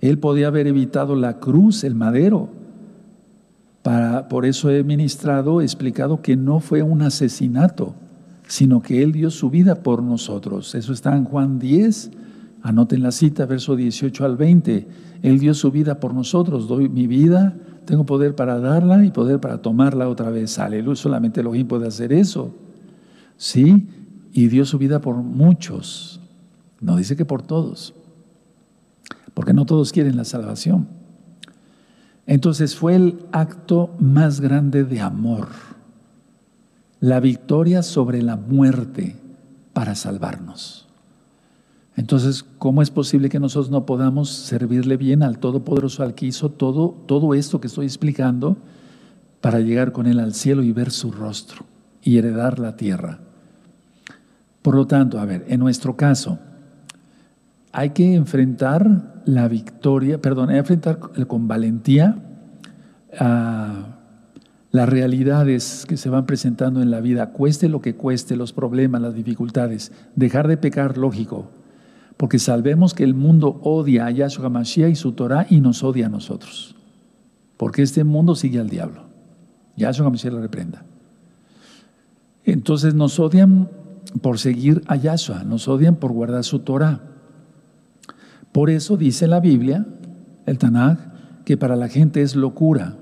Él 0.00 0.18
podía 0.18 0.48
haber 0.48 0.66
evitado 0.66 1.14
la 1.14 1.38
cruz, 1.38 1.84
el 1.84 1.94
madero. 1.94 2.57
Por 4.28 4.46
eso 4.46 4.70
he 4.70 4.82
ministrado, 4.84 5.60
he 5.60 5.64
explicado 5.64 6.22
que 6.22 6.36
no 6.36 6.60
fue 6.60 6.82
un 6.82 7.02
asesinato, 7.02 7.94
sino 8.46 8.82
que 8.82 9.02
Él 9.02 9.12
dio 9.12 9.30
su 9.30 9.50
vida 9.50 9.82
por 9.82 10.02
nosotros. 10.02 10.74
Eso 10.74 10.92
está 10.92 11.16
en 11.16 11.24
Juan 11.24 11.58
10, 11.58 12.10
anoten 12.62 13.02
la 13.02 13.12
cita, 13.12 13.46
verso 13.46 13.76
18 13.76 14.24
al 14.24 14.36
20. 14.36 14.88
Él 15.22 15.38
dio 15.38 15.54
su 15.54 15.70
vida 15.70 16.00
por 16.00 16.14
nosotros, 16.14 16.68
doy 16.68 16.88
mi 16.88 17.06
vida, 17.06 17.56
tengo 17.84 18.04
poder 18.04 18.34
para 18.34 18.58
darla 18.58 19.04
y 19.04 19.10
poder 19.10 19.40
para 19.40 19.62
tomarla 19.62 20.08
otra 20.08 20.30
vez. 20.30 20.58
Aleluya, 20.58 20.96
solamente 20.96 21.40
Elohim 21.40 21.66
puede 21.66 21.86
hacer 21.86 22.12
eso. 22.12 22.54
¿Sí? 23.36 23.86
y 24.32 24.48
dio 24.48 24.64
su 24.64 24.78
vida 24.78 25.00
por 25.00 25.16
muchos. 25.16 26.20
No 26.80 26.96
dice 26.96 27.16
que 27.16 27.24
por 27.24 27.42
todos, 27.42 27.94
porque 29.34 29.52
no 29.52 29.66
todos 29.66 29.92
quieren 29.92 30.16
la 30.16 30.24
salvación. 30.24 30.86
Entonces 32.28 32.76
fue 32.76 32.94
el 32.94 33.20
acto 33.32 33.88
más 33.98 34.42
grande 34.42 34.84
de 34.84 35.00
amor, 35.00 35.48
la 37.00 37.20
victoria 37.20 37.82
sobre 37.82 38.20
la 38.20 38.36
muerte 38.36 39.16
para 39.72 39.94
salvarnos. 39.94 40.86
Entonces, 41.96 42.44
¿cómo 42.58 42.82
es 42.82 42.90
posible 42.90 43.30
que 43.30 43.40
nosotros 43.40 43.70
no 43.70 43.86
podamos 43.86 44.28
servirle 44.28 44.98
bien 44.98 45.22
al 45.22 45.38
Todopoderoso, 45.38 46.02
al 46.02 46.14
que 46.14 46.26
hizo 46.26 46.50
todo, 46.50 46.94
todo 47.06 47.32
esto 47.32 47.62
que 47.62 47.66
estoy 47.66 47.86
explicando, 47.86 48.58
para 49.40 49.60
llegar 49.60 49.92
con 49.92 50.06
Él 50.06 50.20
al 50.20 50.34
cielo 50.34 50.62
y 50.62 50.70
ver 50.70 50.90
su 50.90 51.10
rostro 51.10 51.64
y 52.02 52.18
heredar 52.18 52.58
la 52.58 52.76
tierra? 52.76 53.20
Por 54.60 54.74
lo 54.74 54.86
tanto, 54.86 55.18
a 55.18 55.24
ver, 55.24 55.46
en 55.48 55.60
nuestro 55.60 55.96
caso, 55.96 56.38
hay 57.78 57.90
que 57.90 58.14
enfrentar 58.14 59.22
la 59.24 59.46
victoria, 59.46 60.20
perdón, 60.20 60.48
hay 60.48 60.54
que 60.54 60.58
enfrentar 60.74 60.98
con 60.98 61.46
valentía 61.46 62.18
a 63.16 63.98
las 64.72 64.88
realidades 64.88 65.86
que 65.86 65.96
se 65.96 66.10
van 66.10 66.26
presentando 66.26 66.82
en 66.82 66.90
la 66.90 67.00
vida, 67.00 67.30
cueste 67.30 67.68
lo 67.68 67.80
que 67.80 67.94
cueste, 67.94 68.34
los 68.34 68.52
problemas, 68.52 69.00
las 69.00 69.14
dificultades, 69.14 69.92
dejar 70.16 70.48
de 70.48 70.56
pecar, 70.56 70.98
lógico, 70.98 71.52
porque 72.16 72.40
sabemos 72.40 72.94
que 72.94 73.04
el 73.04 73.14
mundo 73.14 73.60
odia 73.62 74.06
a 74.06 74.10
Yahshua 74.10 74.48
Mashiach 74.48 74.90
y 74.90 74.96
su 74.96 75.12
Torah 75.12 75.46
y 75.48 75.60
nos 75.60 75.84
odia 75.84 76.06
a 76.06 76.10
nosotros, 76.10 76.74
porque 77.56 77.82
este 77.82 78.02
mundo 78.02 78.34
sigue 78.34 78.58
al 78.58 78.70
diablo. 78.70 79.04
Yahshua 79.76 80.10
Mashiach 80.10 80.32
lo 80.32 80.40
reprenda. 80.40 80.84
Entonces 82.44 82.94
nos 82.94 83.20
odian 83.20 83.70
por 84.20 84.40
seguir 84.40 84.82
a 84.88 84.96
Yahshua, 84.96 85.44
nos 85.44 85.68
odian 85.68 85.94
por 85.94 86.10
guardar 86.10 86.42
su 86.42 86.58
Torah. 86.58 87.02
Por 88.52 88.70
eso 88.70 88.96
dice 88.96 89.26
la 89.28 89.40
Biblia, 89.40 89.86
el 90.46 90.58
Tanaj, 90.58 90.98
que 91.44 91.56
para 91.56 91.76
la 91.76 91.88
gente 91.88 92.22
es 92.22 92.36
locura. 92.36 92.96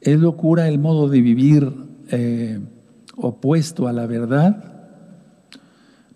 Es 0.00 0.18
locura 0.18 0.68
el 0.68 0.78
modo 0.78 1.08
de 1.08 1.20
vivir 1.20 1.72
eh, 2.10 2.60
opuesto 3.16 3.88
a 3.88 3.92
la 3.92 4.06
verdad. 4.06 4.72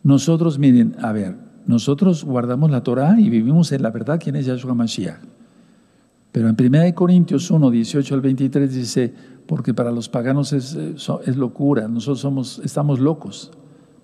Nosotros, 0.03 0.59
miren, 0.59 0.97
a 1.01 1.13
ver, 1.13 1.37
nosotros 1.67 2.25
guardamos 2.25 2.71
la 2.71 2.83
Torah 2.83 3.19
y 3.19 3.29
vivimos 3.29 3.73
en 3.73 3.83
la 3.83 3.91
verdad, 3.91 4.21
¿quién 4.23 4.37
es 4.37 4.47
Yahshua 4.47 4.75
Mashiach? 4.75 5.21
Pero 6.33 6.49
en 6.49 6.57
1 6.59 6.95
Corintios 6.95 7.51
1, 7.51 7.71
18 7.71 8.15
al 8.15 8.21
23 8.21 8.75
dice, 8.75 9.15
porque 9.47 9.73
para 9.73 9.91
los 9.91 10.09
paganos 10.09 10.53
es, 10.53 10.75
eh, 10.75 10.95
es 11.25 11.37
locura, 11.37 11.89
nosotros 11.89 12.21
somos, 12.21 12.61
estamos 12.63 13.01
locos, 13.01 13.53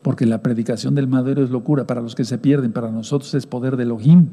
porque 0.02 0.26
la 0.26 0.42
predicación 0.42 0.94
del 0.94 1.06
madero 1.06 1.42
es 1.42 1.50
locura, 1.50 1.86
para 1.86 2.00
los 2.00 2.14
que 2.14 2.24
se 2.24 2.38
pierden, 2.38 2.72
para 2.72 2.90
nosotros 2.90 3.34
es 3.34 3.46
poder 3.46 3.76
de 3.76 3.84
Elohim. 3.84 4.28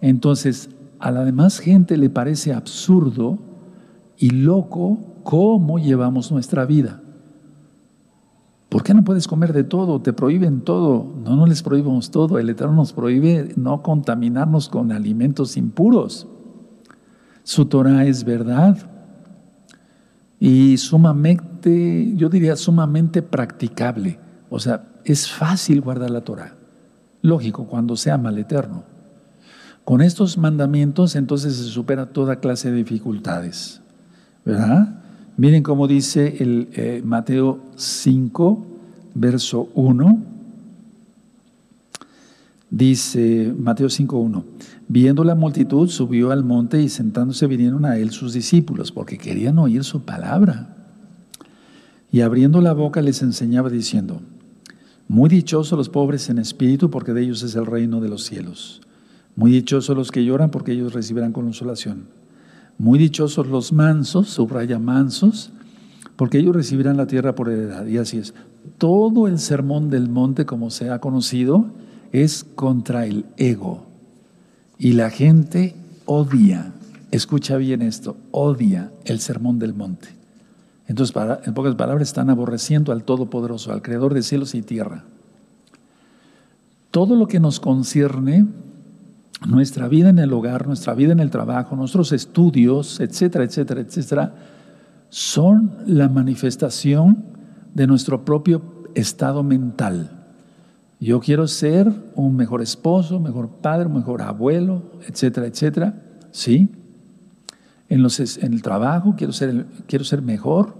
Entonces, 0.00 0.70
a 0.98 1.10
la 1.10 1.24
demás 1.24 1.58
gente 1.58 1.96
le 1.96 2.10
parece 2.10 2.52
absurdo 2.52 3.38
y 4.18 4.30
loco 4.30 4.98
cómo 5.22 5.78
llevamos 5.78 6.32
nuestra 6.32 6.64
vida. 6.64 7.02
¿Por 8.68 8.82
qué 8.82 8.94
no 8.94 9.04
puedes 9.04 9.28
comer 9.28 9.52
de 9.52 9.64
todo? 9.64 10.02
Te 10.02 10.12
prohíben 10.12 10.60
todo. 10.62 11.06
No, 11.24 11.36
no 11.36 11.46
les 11.46 11.62
prohibimos 11.62 12.10
todo. 12.10 12.38
El 12.38 12.50
Eterno 12.50 12.74
nos 12.74 12.92
prohíbe 12.92 13.52
no 13.56 13.82
contaminarnos 13.82 14.68
con 14.68 14.90
alimentos 14.90 15.56
impuros. 15.56 16.26
Su 17.44 17.66
Torah 17.66 18.04
es 18.06 18.24
verdad 18.24 18.95
y 20.38 20.76
sumamente, 20.76 22.12
yo 22.14 22.28
diría 22.28 22.56
sumamente 22.56 23.22
practicable. 23.22 24.18
O 24.50 24.58
sea, 24.58 24.84
es 25.04 25.30
fácil 25.30 25.80
guardar 25.80 26.10
la 26.10 26.20
Torah. 26.20 26.54
Lógico, 27.22 27.66
cuando 27.66 27.96
se 27.96 28.10
ama 28.10 28.28
al 28.28 28.38
Eterno. 28.38 28.84
Con 29.84 30.02
estos 30.02 30.36
mandamientos 30.36 31.14
entonces 31.14 31.56
se 31.56 31.64
supera 31.64 32.06
toda 32.06 32.40
clase 32.40 32.70
de 32.70 32.76
dificultades. 32.76 33.80
¿Verdad? 34.44 35.00
Miren 35.36 35.62
cómo 35.62 35.86
dice 35.86 36.36
el 36.40 36.68
eh, 36.72 37.02
Mateo 37.04 37.60
5, 37.76 38.66
verso 39.14 39.68
1. 39.74 40.22
Dice 42.70 43.54
Mateo 43.56 43.88
5, 43.88 44.18
1. 44.18 44.44
Viendo 44.88 45.24
la 45.24 45.34
multitud, 45.34 45.88
subió 45.88 46.30
al 46.30 46.44
monte 46.44 46.80
y 46.80 46.88
sentándose 46.88 47.46
vinieron 47.46 47.84
a 47.84 47.98
él 47.98 48.10
sus 48.10 48.32
discípulos, 48.32 48.92
porque 48.92 49.18
querían 49.18 49.58
oír 49.58 49.82
su 49.82 50.04
palabra. 50.04 50.76
Y 52.12 52.20
abriendo 52.20 52.60
la 52.60 52.72
boca 52.72 53.02
les 53.02 53.20
enseñaba 53.22 53.68
diciendo, 53.68 54.20
muy 55.08 55.28
dichosos 55.28 55.76
los 55.76 55.88
pobres 55.88 56.28
en 56.30 56.38
espíritu, 56.38 56.90
porque 56.90 57.12
de 57.12 57.22
ellos 57.22 57.42
es 57.42 57.54
el 57.54 57.66
reino 57.66 58.00
de 58.00 58.08
los 58.08 58.24
cielos. 58.24 58.80
Muy 59.36 59.50
dichosos 59.50 59.96
los 59.96 60.10
que 60.10 60.24
lloran, 60.24 60.50
porque 60.50 60.72
ellos 60.72 60.92
recibirán 60.92 61.32
consolación. 61.32 62.08
Muy 62.78 62.98
dichosos 62.98 63.46
los 63.46 63.72
mansos, 63.72 64.28
subraya 64.28 64.78
mansos, 64.78 65.52
porque 66.16 66.38
ellos 66.38 66.56
recibirán 66.56 66.96
la 66.96 67.06
tierra 67.06 67.34
por 67.34 67.50
heredad. 67.50 67.86
Y 67.86 67.98
así 67.98 68.18
es. 68.18 68.34
Todo 68.78 69.28
el 69.28 69.38
sermón 69.38 69.90
del 69.90 70.08
monte, 70.08 70.44
como 70.44 70.70
se 70.70 70.90
ha 70.90 71.00
conocido, 71.00 71.66
es 72.12 72.44
contra 72.44 73.06
el 73.06 73.26
ego. 73.36 73.85
Y 74.78 74.92
la 74.92 75.10
gente 75.10 75.74
odia, 76.04 76.72
escucha 77.10 77.56
bien 77.56 77.82
esto, 77.82 78.16
odia 78.30 78.92
el 79.04 79.20
sermón 79.20 79.58
del 79.58 79.74
monte. 79.74 80.08
Entonces, 80.86 81.16
en 81.44 81.54
pocas 81.54 81.74
palabras, 81.74 82.08
están 82.08 82.30
aborreciendo 82.30 82.92
al 82.92 83.02
Todopoderoso, 83.02 83.72
al 83.72 83.82
Creador 83.82 84.14
de 84.14 84.22
cielos 84.22 84.54
y 84.54 84.62
tierra. 84.62 85.04
Todo 86.90 87.16
lo 87.16 87.26
que 87.26 87.40
nos 87.40 87.58
concierne, 87.58 88.46
nuestra 89.46 89.88
vida 89.88 90.10
en 90.10 90.18
el 90.18 90.32
hogar, 90.32 90.66
nuestra 90.66 90.94
vida 90.94 91.12
en 91.12 91.20
el 91.20 91.30
trabajo, 91.30 91.74
nuestros 91.76 92.12
estudios, 92.12 93.00
etcétera, 93.00 93.44
etcétera, 93.44 93.80
etcétera, 93.80 94.34
son 95.08 95.72
la 95.86 96.08
manifestación 96.08 97.24
de 97.74 97.86
nuestro 97.86 98.24
propio 98.24 98.62
estado 98.94 99.42
mental. 99.42 100.25
Yo 100.98 101.20
quiero 101.20 101.46
ser 101.46 101.92
un 102.14 102.36
mejor 102.36 102.62
esposo, 102.62 103.20
mejor 103.20 103.48
padre, 103.60 103.88
mejor 103.88 104.22
abuelo, 104.22 104.92
etcétera, 105.06 105.46
etcétera. 105.46 106.02
¿Sí? 106.30 106.70
En, 107.88 108.04
el 108.52 108.62
trabajo 108.62 109.14
quiero 109.16 109.32
ser, 109.32 109.66
quiero 109.86 110.04
ser 110.04 110.22
mejor, 110.22 110.74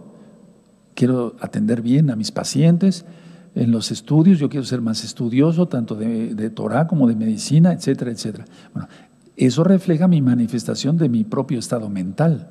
quiero 0.94 1.36
atender 1.40 1.82
bien 1.82 2.10
a 2.10 2.16
mis 2.16 2.32
pacientes. 2.32 3.04
En 3.54 3.70
los 3.70 3.90
estudios 3.90 4.38
yo 4.38 4.48
quiero 4.48 4.64
ser 4.64 4.80
más 4.80 5.04
estudioso, 5.04 5.68
tanto 5.68 5.94
de, 5.94 6.34
de 6.34 6.50
Torah 6.50 6.86
como 6.86 7.06
de 7.06 7.14
medicina, 7.14 7.72
etcétera, 7.72 8.10
etcétera. 8.10 8.46
Bueno, 8.72 8.88
eso 9.36 9.64
refleja 9.64 10.08
mi 10.08 10.22
manifestación 10.22 10.96
de 10.96 11.10
mi 11.10 11.24
propio 11.24 11.58
estado 11.58 11.90
mental, 11.90 12.48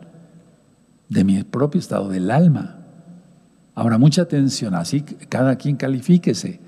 de 1.09 1.23
mi 1.23 1.43
propio 1.43 1.79
estado 1.79 2.09
del 2.09 2.29
alma. 2.29 2.77
Ahora, 3.73 3.97
mucha 3.97 4.21
atención, 4.21 4.73
así 4.75 5.01
cada 5.01 5.57
quien 5.57 5.75
califíquese. 5.75 6.59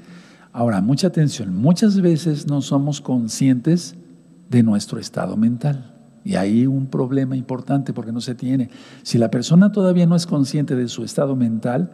Ahora, 0.58 0.82
mucha 0.82 1.06
atención, 1.06 1.56
muchas 1.56 2.02
veces 2.02 2.48
no 2.48 2.64
somos 2.64 3.00
conscientes 3.00 3.94
de 4.50 4.64
nuestro 4.64 4.98
estado 4.98 5.38
mental. 5.38 5.94
Y 6.24 6.34
hay 6.34 6.66
un 6.66 6.88
problema 6.88 7.38
importante 7.38 7.94
porque 7.94 8.12
no 8.12 8.22
se 8.22 8.34
tiene. 8.34 8.72
Si 9.04 9.20
la 9.20 9.30
persona 9.30 9.72
todavía 9.72 10.08
no 10.08 10.16
es 10.16 10.26
consciente 10.26 10.76
de 10.76 10.88
su 10.88 11.04
estado 11.04 11.36
mental, 11.36 11.92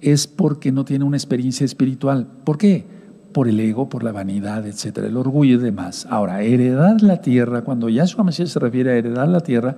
es 0.00 0.26
porque 0.26 0.72
no 0.72 0.86
tiene 0.86 1.04
una 1.04 1.18
experiencia 1.18 1.66
espiritual. 1.66 2.26
¿Por 2.44 2.56
qué? 2.56 2.86
Por 3.34 3.46
el 3.46 3.60
ego, 3.60 3.90
por 3.90 4.02
la 4.02 4.12
vanidad, 4.12 4.66
etcétera, 4.66 5.06
el 5.06 5.18
orgullo 5.18 5.56
y 5.56 5.62
demás. 5.62 6.06
Ahora, 6.08 6.40
heredar 6.40 7.02
la 7.02 7.20
tierra, 7.20 7.60
cuando 7.60 7.90
Yahshua 7.90 8.24
Mashiach 8.24 8.48
se 8.48 8.58
refiere 8.58 8.92
a 8.92 8.96
heredar 8.96 9.28
la 9.28 9.40
tierra, 9.40 9.76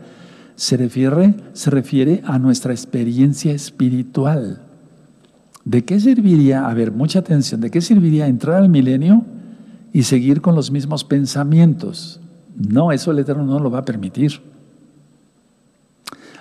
se 0.55 0.77
refiere, 0.77 1.35
se 1.53 1.71
refiere 1.71 2.23
a 2.25 2.39
nuestra 2.39 2.73
experiencia 2.73 3.51
espiritual. 3.51 4.70
¿De 5.65 5.85
qué 5.85 6.01
serviría, 6.01 6.67
a 6.67 6.75
ver, 6.75 6.91
mucha 6.91 7.19
atención, 7.19 7.61
de 7.61 7.71
qué 7.71 7.81
serviría 7.81 8.27
entrar 8.27 8.57
al 8.57 8.69
milenio 8.69 9.25
y 9.93 10.05
seguir 10.05 10.41
con 10.41 10.55
los 10.55 10.71
mismos 10.71 11.05
pensamientos? 11.05 12.21
No, 12.57 12.93
eso 12.93 13.11
el 13.11 13.19
Eterno 13.19 13.45
no 13.45 13.59
lo 13.59 13.71
va 13.71 13.81
a 13.81 13.85
permitir. 13.85 14.41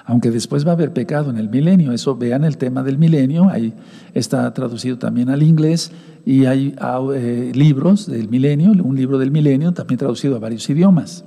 Aunque 0.05 0.32
después 0.32 0.65
va 0.65 0.72
a 0.72 0.74
haber 0.74 0.91
pecado 0.91 1.30
en 1.30 1.38
el 1.38 1.49
milenio, 1.49 1.91
eso 1.91 2.15
vean 2.15 2.43
el 2.43 2.57
tema 2.57 2.82
del 2.82 2.97
milenio, 2.97 3.49
ahí 3.49 3.74
está 4.15 4.51
traducido 4.53 4.97
también 4.97 5.30
al 5.30 5.43
inglés 5.43 5.91
y 6.26 6.45
hay 6.45 6.76
eh, 7.13 7.51
libros 7.53 8.07
del 8.07 8.28
milenio, 8.28 8.72
un 8.72 8.95
libro 8.95 9.20
del 9.20 9.30
milenio 9.30 9.72
también 9.74 9.99
traducido 9.99 10.36
a 10.36 10.39
varios 10.39 10.67
idiomas, 10.67 11.26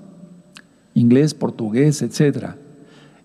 inglés, 0.95 1.33
portugués, 1.33 2.03
etc. 2.03 2.57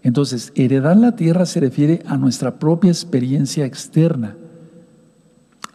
Entonces, 0.04 0.52
heredar 0.54 0.98
la 0.98 1.16
tierra 1.16 1.48
se 1.48 1.60
refiere 1.60 2.04
a 2.06 2.18
nuestra 2.18 2.60
propia 2.60 2.92
experiencia 2.92 3.66
externa 3.66 4.36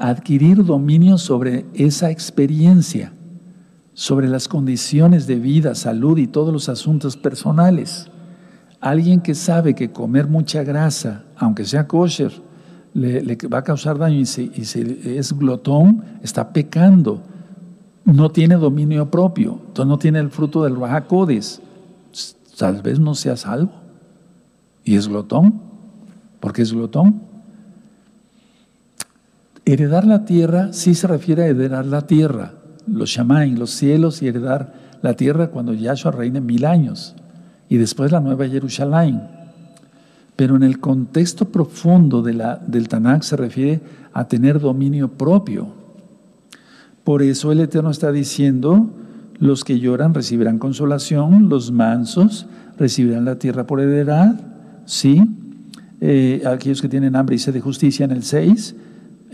adquirir 0.02 0.64
dominio 0.64 1.16
sobre 1.16 1.64
esa 1.74 2.10
experiencia, 2.10 3.12
sobre 3.94 4.26
las 4.26 4.48
condiciones 4.48 5.28
de 5.28 5.36
vida, 5.36 5.76
salud 5.76 6.18
y 6.18 6.26
todos 6.26 6.52
los 6.52 6.68
asuntos 6.68 7.16
personales. 7.16 8.08
Alguien 8.80 9.20
que 9.20 9.36
sabe 9.36 9.76
que 9.76 9.92
comer 9.92 10.26
mucha 10.26 10.64
grasa, 10.64 11.22
aunque 11.36 11.64
sea 11.64 11.86
kosher, 11.86 12.32
le, 12.94 13.38
va 13.46 13.58
a 13.58 13.62
causar 13.62 13.96
daño 13.96 14.18
y, 14.18 14.26
si 14.26 14.50
es 15.04 15.38
glotón, 15.38 16.02
está 16.20 16.52
pecando. 16.52 17.22
No 18.04 18.32
tiene 18.32 18.56
dominio 18.56 19.08
propio, 19.08 19.60
entonces 19.68 19.86
no 19.86 19.98
tiene 19.98 20.18
el 20.18 20.30
fruto 20.30 20.64
del 20.64 20.74
Rahakodes. 20.74 21.62
Tal 22.58 22.82
vez 22.82 22.98
no 22.98 23.14
sea 23.14 23.36
salvo. 23.36 23.70
Y 24.82 24.96
es 24.96 25.06
glotón. 25.06 25.60
¿Por 26.40 26.52
qué 26.52 26.62
es 26.62 26.72
glotón? 26.72 27.31
Heredar 29.64 30.04
la 30.04 30.24
tierra 30.24 30.72
sí 30.72 30.94
se 30.94 31.06
refiere 31.06 31.44
a 31.44 31.46
heredar 31.46 31.86
la 31.86 32.06
tierra, 32.06 32.54
los 32.86 33.10
Shamaim, 33.10 33.56
los 33.56 33.70
cielos 33.70 34.20
y 34.20 34.28
heredar 34.28 34.72
la 35.02 35.14
tierra 35.14 35.48
cuando 35.48 35.72
Yahshua 35.72 36.10
reine 36.10 36.40
mil 36.40 36.64
años 36.64 37.14
y 37.68 37.76
después 37.76 38.10
la 38.10 38.20
nueva 38.20 38.48
Jerusalén. 38.48 39.22
Pero 40.34 40.56
en 40.56 40.64
el 40.64 40.80
contexto 40.80 41.48
profundo 41.48 42.22
del 42.22 42.88
Tanakh 42.88 43.22
se 43.22 43.36
refiere 43.36 43.80
a 44.12 44.26
tener 44.26 44.58
dominio 44.58 45.08
propio. 45.08 45.68
Por 47.04 47.22
eso 47.22 47.52
el 47.52 47.60
Eterno 47.60 47.90
está 47.90 48.10
diciendo, 48.10 48.90
los 49.38 49.64
que 49.64 49.78
lloran 49.78 50.14
recibirán 50.14 50.58
consolación, 50.58 51.48
los 51.48 51.70
mansos 51.70 52.46
recibirán 52.78 53.24
la 53.24 53.38
tierra 53.38 53.66
por 53.66 53.80
heredad, 53.80 54.40
¿sí? 54.86 55.22
Eh, 56.00 56.42
aquellos 56.46 56.82
que 56.82 56.88
tienen 56.88 57.14
hambre 57.14 57.36
y 57.36 57.38
sed 57.38 57.52
de 57.52 57.60
justicia 57.60 58.04
en 58.04 58.10
el 58.10 58.22
6, 58.22 58.74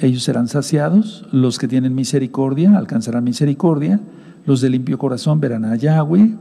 ellos 0.00 0.22
serán 0.22 0.46
saciados, 0.46 1.26
los 1.32 1.58
que 1.58 1.66
tienen 1.66 1.94
misericordia 1.94 2.78
alcanzarán 2.78 3.24
misericordia, 3.24 4.00
los 4.46 4.60
de 4.60 4.70
limpio 4.70 4.96
corazón 4.96 5.40
verán 5.40 5.64
a 5.64 5.74
Yahweh, 5.74 6.36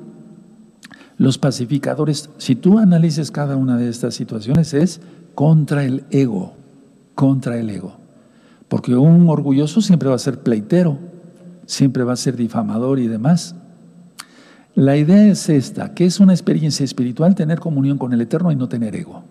los 1.17 1.39
pacificadores, 1.39 2.29
si 2.37 2.55
tú 2.55 2.77
analices 2.77 3.31
cada 3.31 3.55
una 3.55 3.77
de 3.77 3.89
estas 3.89 4.13
situaciones, 4.13 4.75
es 4.75 5.01
contra 5.33 5.83
el 5.83 6.03
ego, 6.11 6.53
contra 7.15 7.57
el 7.57 7.71
ego. 7.71 7.97
Porque 8.67 8.95
un 8.95 9.27
orgulloso 9.27 9.81
siempre 9.81 10.09
va 10.09 10.15
a 10.15 10.19
ser 10.19 10.41
pleitero, 10.41 10.99
siempre 11.65 12.03
va 12.03 12.13
a 12.13 12.17
ser 12.17 12.35
difamador 12.35 12.99
y 12.99 13.07
demás. 13.07 13.55
La 14.75 14.95
idea 14.95 15.25
es 15.25 15.49
esta, 15.49 15.95
que 15.95 16.05
es 16.05 16.19
una 16.19 16.33
experiencia 16.33 16.83
espiritual 16.83 17.33
tener 17.33 17.59
comunión 17.59 17.97
con 17.97 18.13
el 18.13 18.21
Eterno 18.21 18.51
y 18.51 18.55
no 18.55 18.69
tener 18.69 18.95
ego 18.95 19.23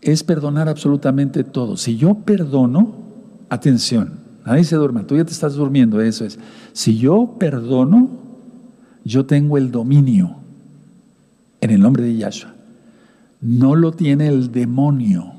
es 0.00 0.22
perdonar 0.22 0.68
absolutamente 0.68 1.44
todo. 1.44 1.76
Si 1.76 1.96
yo 1.96 2.14
perdono, 2.14 2.94
atención, 3.48 4.20
nadie 4.44 4.64
se 4.64 4.76
duerma, 4.76 5.06
tú 5.06 5.16
ya 5.16 5.24
te 5.24 5.32
estás 5.32 5.54
durmiendo, 5.54 6.00
eso 6.00 6.24
es. 6.24 6.38
Si 6.72 6.98
yo 6.98 7.36
perdono, 7.38 8.08
yo 9.04 9.26
tengo 9.26 9.58
el 9.58 9.70
dominio 9.70 10.36
en 11.60 11.70
el 11.70 11.80
nombre 11.80 12.04
de 12.04 12.16
Yahshua. 12.16 12.54
No 13.40 13.74
lo 13.76 13.92
tiene 13.92 14.28
el 14.28 14.52
demonio. 14.52 15.32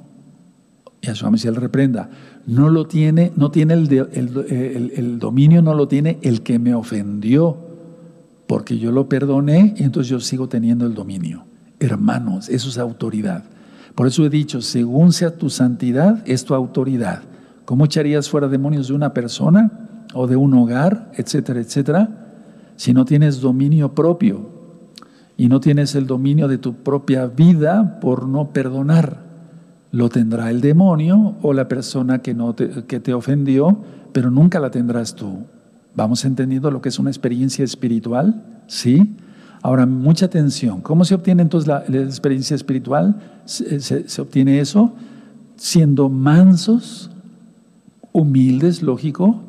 Yahshua 1.02 1.32
me 1.32 1.38
el 1.38 1.56
reprenda. 1.56 2.10
No 2.46 2.70
lo 2.70 2.88
tiene, 2.88 3.32
no 3.36 3.52
tiene 3.52 3.74
el, 3.74 4.92
el 4.96 5.20
dominio, 5.20 5.62
no 5.62 5.74
lo 5.74 5.88
tiene 5.88 6.18
el 6.22 6.42
que 6.44 6.60
me 6.60 6.74
ofendió, 6.74 7.58
porque 8.48 8.78
yo 8.78 8.92
lo 8.92 9.10
perdoné 9.10 9.74
y 9.78 9.84
entonces 9.84 10.10
yo 10.10 10.20
sigo 10.22 10.48
teniendo 10.48 10.86
el 10.86 10.94
dominio. 10.94 11.44
Hermanos, 11.80 12.50
eso 12.50 12.70
es 12.70 12.78
autoridad. 12.78 13.44
Por 13.98 14.06
eso 14.06 14.24
he 14.24 14.30
dicho, 14.30 14.62
según 14.62 15.12
sea 15.12 15.40
tu 15.40 15.50
santidad, 15.50 16.22
es 16.28 16.46
tu 16.46 16.54
autoridad. 16.54 17.24
¿Cómo 17.66 17.86
echarías 17.86 18.30
fuera 18.30 18.48
demonios 18.48 18.90
de 18.90 18.94
una 18.94 19.12
persona 19.12 19.72
o 20.14 20.28
de 20.28 20.36
un 20.36 20.54
hogar, 20.54 21.12
etcétera, 21.16 21.62
etcétera? 21.62 22.08
Si 22.76 22.94
no 22.94 23.06
tienes 23.06 23.42
dominio 23.42 23.96
propio 23.96 24.52
y 25.36 25.48
no 25.48 25.60
tienes 25.60 25.96
el 25.96 26.06
dominio 26.06 26.48
de 26.48 26.60
tu 26.60 26.76
propia 26.76 27.26
vida 27.26 28.00
por 28.00 28.28
no 28.28 28.50
perdonar, 28.54 29.24
lo 29.90 30.10
tendrá 30.10 30.52
el 30.52 30.62
demonio 30.62 31.34
o 31.42 31.54
la 31.54 31.68
persona 31.68 32.20
que, 32.20 32.36
no 32.36 32.56
que 32.56 33.00
te 33.00 33.16
ofendió, 33.16 33.80
pero 34.14 34.30
nunca 34.30 34.60
la 34.60 34.70
tendrás 34.70 35.16
tú. 35.16 35.40
¿Vamos 35.96 36.24
entendiendo 36.24 36.70
lo 36.70 36.84
que 36.84 36.90
es 36.90 37.00
una 37.00 37.10
experiencia 37.10 37.66
espiritual? 37.66 38.44
¿Sí? 38.68 39.18
Ahora, 39.68 39.86
mucha 39.86 40.28
atención. 40.28 40.80
¿Cómo 40.80 41.04
se 41.04 41.14
obtiene 41.14 41.42
entonces 41.42 41.68
la, 41.68 41.84
experiencia 42.00 42.56
espiritual? 42.56 43.18
Se, 43.44 44.22
obtiene 44.22 44.62
eso 44.62 44.94
siendo 45.58 46.08
mansos, 46.08 47.12
humildes, 48.14 48.82
lógico, 48.82 49.42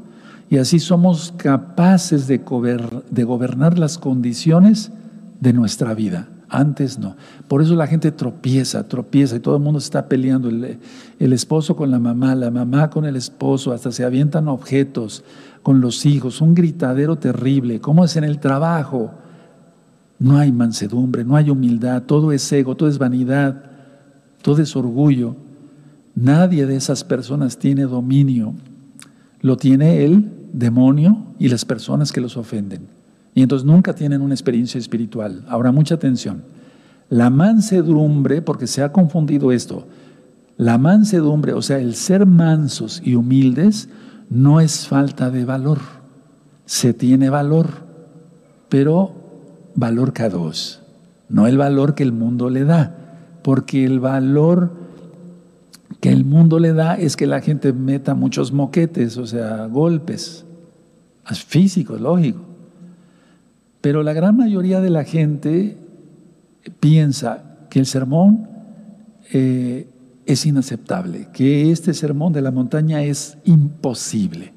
Y 0.51 0.59
así 0.59 0.81
somos 0.81 1.33
capaces 1.37 2.27
de, 2.27 2.39
gobernar 2.39 3.79
las 3.79 3.97
condiciones 3.97 4.91
de 5.39 5.53
nuestra 5.53 5.95
vida. 5.95 6.27
Antes 6.49 6.99
no. 6.99 7.15
Por 7.47 7.63
eso 7.63 7.77
la 7.77 7.87
gente 7.87 8.11
tropieza, 8.11 8.89
tropieza 8.89 9.37
y 9.37 9.41
todo 9.41 9.55
el 9.55 9.63
mundo 9.63 9.79
está 9.79 10.09
peleando. 10.09 10.49
El, 10.49 10.81
el, 11.21 11.33
esposo 11.33 11.77
con 11.77 11.93
la 11.93 12.01
mamá, 12.01 12.35
la 12.35 12.51
mamá 12.51 12.91
con 12.91 13.05
el 13.05 13.15
esposo, 13.15 13.71
hasta 13.71 13.93
se 13.93 14.03
avientan 14.03 14.49
objetos 14.49 15.23
con 15.63 15.81
los 15.81 16.05
hijos. 16.07 16.41
Un 16.41 16.57
gritadero 16.57 17.15
terrible. 17.15 17.81
¿Cómo 17.81 18.05
es 18.05 18.17
en 18.17 18.25
el 18.25 18.41
trabajo? 18.41 19.13
No 20.19 20.37
hay 20.37 20.51
mansedumbre, 20.51 21.25
no 21.25 21.37
hay 21.37 21.51
humildad, 21.51 22.03
todo 22.03 22.33
es 22.33 22.51
ego, 22.53 22.77
todo 22.77 22.89
es 22.89 22.99
vanidad, 22.99 23.63
todo 24.43 24.61
es 24.61 24.75
orgullo. 24.75 25.37
Nadie 26.15 26.67
de 26.67 26.77
esas 26.77 27.05
personas 27.05 27.59
tiene 27.59 27.83
dominio. 27.83 28.55
Lo 29.41 29.57
tiene 29.57 30.05
el 30.05 30.33
demonio 30.53 31.27
y 31.39 31.49
las 31.49 31.65
personas 31.65 32.11
que 32.11 32.21
los 32.21 32.37
ofenden. 32.37 32.89
Y 33.35 33.43
entonces 33.43 33.65
nunca 33.65 33.95
tienen 33.95 34.21
una 34.21 34.35
experiencia 34.35 34.79
espiritual. 34.79 35.45
Ahora, 35.49 35.71
mucha 35.71 35.95
atención. 35.95 36.43
La 37.09 37.31
mansedumbre, 37.31 38.43
porque 38.43 38.67
se 38.67 38.83
ha 38.83 38.91
confundido 38.91 39.53
esto, 39.53 39.87
la 40.57 40.77
mansedumbre, 40.77 41.53
o 41.53 41.63
sea, 41.63 41.79
el 41.79 41.95
ser 41.95 42.27
mansos 42.27 43.01
y 43.05 43.15
humildes, 43.15 43.89
no 44.29 44.61
es 44.61 44.89
falta 44.89 45.31
de 45.31 45.45
valor. 45.45 45.79
Se 46.67 46.93
tiene 46.93 47.31
valor, 47.31 47.69
pero 48.69 49.18
valor 49.79 50.13
K2, 50.13 50.81
no 51.29 51.47
el 51.47 51.59
valor 51.59 51.95
que 51.95 52.03
el 52.03 52.13
mundo 52.13 52.51
le 52.51 52.65
da, 52.65 52.95
porque 53.43 53.85
el 53.85 54.01
valor 54.01 54.73
que 56.01 56.11
el 56.11 56.25
mundo 56.25 56.59
le 56.59 56.73
da 56.73 56.95
es 56.95 57.17
que 57.17 57.27
la 57.27 57.41
gente 57.41 57.73
meta 57.73 58.15
muchos 58.15 58.53
moquetes, 58.53 59.17
o 59.17 59.27
sea, 59.27 59.67
golpes 59.67 60.45
físicos, 61.35 62.01
lógico. 62.01 62.41
Pero 63.81 64.03
la 64.03 64.13
gran 64.13 64.37
mayoría 64.37 64.81
de 64.81 64.91
la 64.91 65.05
gente 65.05 65.77
piensa 66.81 67.45
que 67.71 67.79
el 67.79 67.87
sermón 67.87 68.49
eh, 69.33 69.89
es 70.27 70.47
inaceptable, 70.47 71.29
que 71.33 71.71
este 71.71 71.95
sermón 71.95 72.33
de 72.33 72.43
la 72.43 72.51
montaña 72.51 73.03
es 73.03 73.39
imposible. 73.45 74.53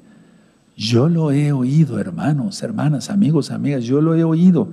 Yo 0.76 1.08
lo 1.08 1.30
he 1.32 1.52
oído, 1.52 1.98
hermanos, 1.98 2.62
hermanas, 2.62 3.10
amigos, 3.10 3.50
amigas, 3.50 3.84
yo 3.84 4.00
lo 4.00 4.14
he 4.14 4.24
oído. 4.24 4.68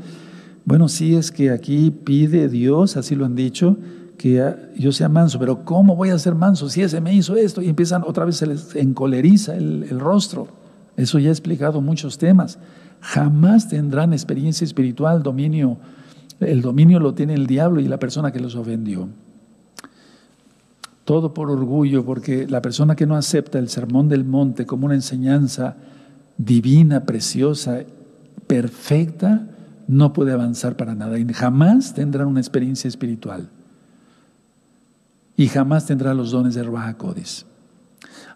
Bueno, 0.70 0.88
sí 0.88 1.15
es 1.15 1.32
que 1.32 1.49
aquí 1.49 1.89
pide 1.89 2.47
Dios, 2.47 2.95
así 2.95 3.15
lo 3.15 3.26
han 3.26 3.34
dicho, 3.34 3.76
que 4.20 4.53
yo 4.78 4.91
sea 4.91 5.09
manso, 5.09 5.39
pero 5.39 5.65
¿cómo 5.65 5.95
voy 5.95 6.11
a 6.11 6.20
ser 6.20 6.36
manso 6.36 6.70
si 6.70 6.84
ese 6.84 7.01
me 7.01 7.11
hizo 7.11 7.36
esto? 7.36 7.63
Y 7.63 7.70
empiezan 7.70 8.03
otra 8.05 8.24
vez 8.24 8.36
se 8.36 8.45
les 8.45 8.76
encoleriza 8.76 9.55
el, 9.55 9.88
el 9.89 9.99
rostro. 9.99 10.47
Eso 10.95 11.17
ya 11.17 11.30
he 11.30 11.32
explicado 11.32 11.82
muchos 11.82 12.20
temas. 12.20 12.59
Jamás 13.01 13.67
tendrán 13.67 14.13
experiencia 14.13 14.63
espiritual, 14.63 15.24
dominio. 15.24 15.78
El 16.39 16.61
dominio 16.61 16.99
lo 16.99 17.15
tiene 17.15 17.34
el 17.34 17.47
diablo 17.47 17.80
y 17.80 17.88
la 17.88 17.97
persona 17.97 18.32
que 18.32 18.39
los 18.39 18.53
ofendió. 18.53 19.09
Todo 21.03 21.34
por 21.34 21.49
orgullo, 21.49 22.05
porque 22.05 22.47
la 22.47 22.61
persona 22.61 22.95
que 22.95 23.07
no 23.07 23.15
acepta 23.15 23.57
el 23.57 23.70
sermón 23.70 24.07
del 24.07 24.24
monte 24.24 24.67
como 24.67 24.86
una 24.86 24.93
enseñanza 24.93 25.78
divina, 26.38 27.05
preciosa, 27.05 27.80
perfecta, 28.45 29.47
no 29.90 30.14
puede 30.14 30.32
avanzar 30.32 30.78
para 30.78 30.94
nada 30.94 31.18
y 31.18 31.26
jamás 31.34 31.96
tendrá 31.96 32.28
una 32.28 32.40
experiencia 32.40 32.88
espiritual. 32.88 33.50
Y 35.36 35.48
jamás 35.48 35.88
tendrá 35.88 36.14
los 36.14 36.30
dones 36.30 36.54
de 36.54 36.62
Ruach 36.62 36.98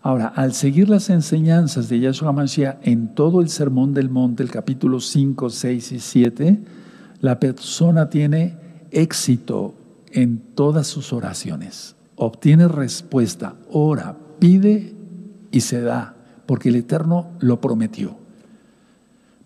Ahora, 0.01 0.27
al 0.29 0.53
seguir 0.53 0.89
las 0.89 1.11
enseñanzas 1.11 1.89
de 1.89 1.99
Yahshua 1.99 2.31
Mashiach 2.31 2.77
en 2.81 3.13
todo 3.13 3.39
el 3.39 3.49
Sermón 3.49 3.93
del 3.93 4.09
Monte, 4.09 4.41
el 4.41 4.49
capítulo 4.49 4.99
5, 4.99 5.51
6 5.51 5.91
y 5.91 5.99
7, 5.99 6.63
la 7.21 7.39
persona 7.39 8.09
tiene 8.09 8.57
éxito 8.89 9.75
en 10.11 10.39
todas 10.55 10.87
sus 10.87 11.13
oraciones. 11.13 11.95
Obtiene 12.15 12.67
respuesta, 12.67 13.53
ora, 13.69 14.17
pide 14.39 14.95
y 15.51 15.61
se 15.61 15.81
da, 15.81 16.15
porque 16.47 16.69
el 16.69 16.77
Eterno 16.77 17.27
lo 17.39 17.61
prometió. 17.61 18.22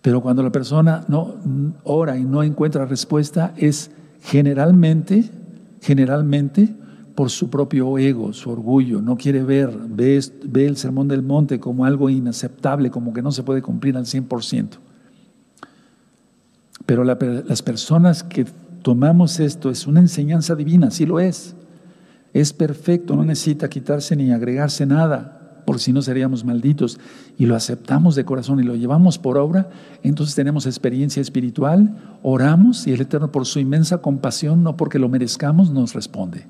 Pero 0.02 0.20
cuando 0.20 0.42
la 0.42 0.52
persona 0.52 1.04
no 1.08 1.36
ora 1.84 2.16
y 2.16 2.24
no 2.24 2.42
encuentra 2.42 2.86
respuesta, 2.86 3.52
es 3.56 3.90
generalmente, 4.22 5.30
generalmente 5.80 6.74
por 7.14 7.30
su 7.30 7.50
propio 7.50 7.98
ego, 7.98 8.32
su 8.32 8.48
orgullo, 8.50 9.02
no 9.02 9.16
quiere 9.16 9.42
ver, 9.42 9.76
ve, 9.88 10.20
ve 10.44 10.66
el 10.66 10.76
sermón 10.76 11.08
del 11.08 11.22
monte 11.22 11.58
como 11.58 11.84
algo 11.84 12.08
inaceptable, 12.10 12.90
como 12.90 13.12
que 13.12 13.22
no 13.22 13.32
se 13.32 13.42
puede 13.42 13.60
cumplir 13.60 13.96
al 13.96 14.04
100%. 14.04 14.68
Pero 16.86 17.04
las 17.04 17.62
personas 17.62 18.22
que 18.22 18.46
tomamos 18.82 19.40
esto 19.40 19.68
es 19.68 19.86
una 19.86 20.00
enseñanza 20.00 20.54
divina, 20.54 20.90
sí 20.90 21.06
lo 21.06 21.18
es. 21.18 21.56
Es 22.32 22.52
perfecto, 22.52 23.16
no 23.16 23.24
necesita 23.24 23.68
quitarse 23.68 24.14
ni 24.14 24.30
agregarse 24.30 24.86
nada 24.86 25.37
por 25.68 25.80
si 25.80 25.92
no 25.92 26.00
seríamos 26.00 26.46
malditos, 26.46 26.98
y 27.36 27.44
lo 27.44 27.54
aceptamos 27.54 28.14
de 28.14 28.24
corazón 28.24 28.58
y 28.58 28.62
lo 28.62 28.74
llevamos 28.74 29.18
por 29.18 29.36
obra, 29.36 29.68
entonces 30.02 30.34
tenemos 30.34 30.64
experiencia 30.64 31.20
espiritual, 31.20 31.94
oramos 32.22 32.86
y 32.86 32.94
el 32.94 33.02
Eterno 33.02 33.30
por 33.30 33.44
su 33.44 33.58
inmensa 33.58 33.98
compasión, 33.98 34.62
no 34.62 34.78
porque 34.78 34.98
lo 34.98 35.10
merezcamos, 35.10 35.70
nos 35.70 35.92
responde. 35.92 36.46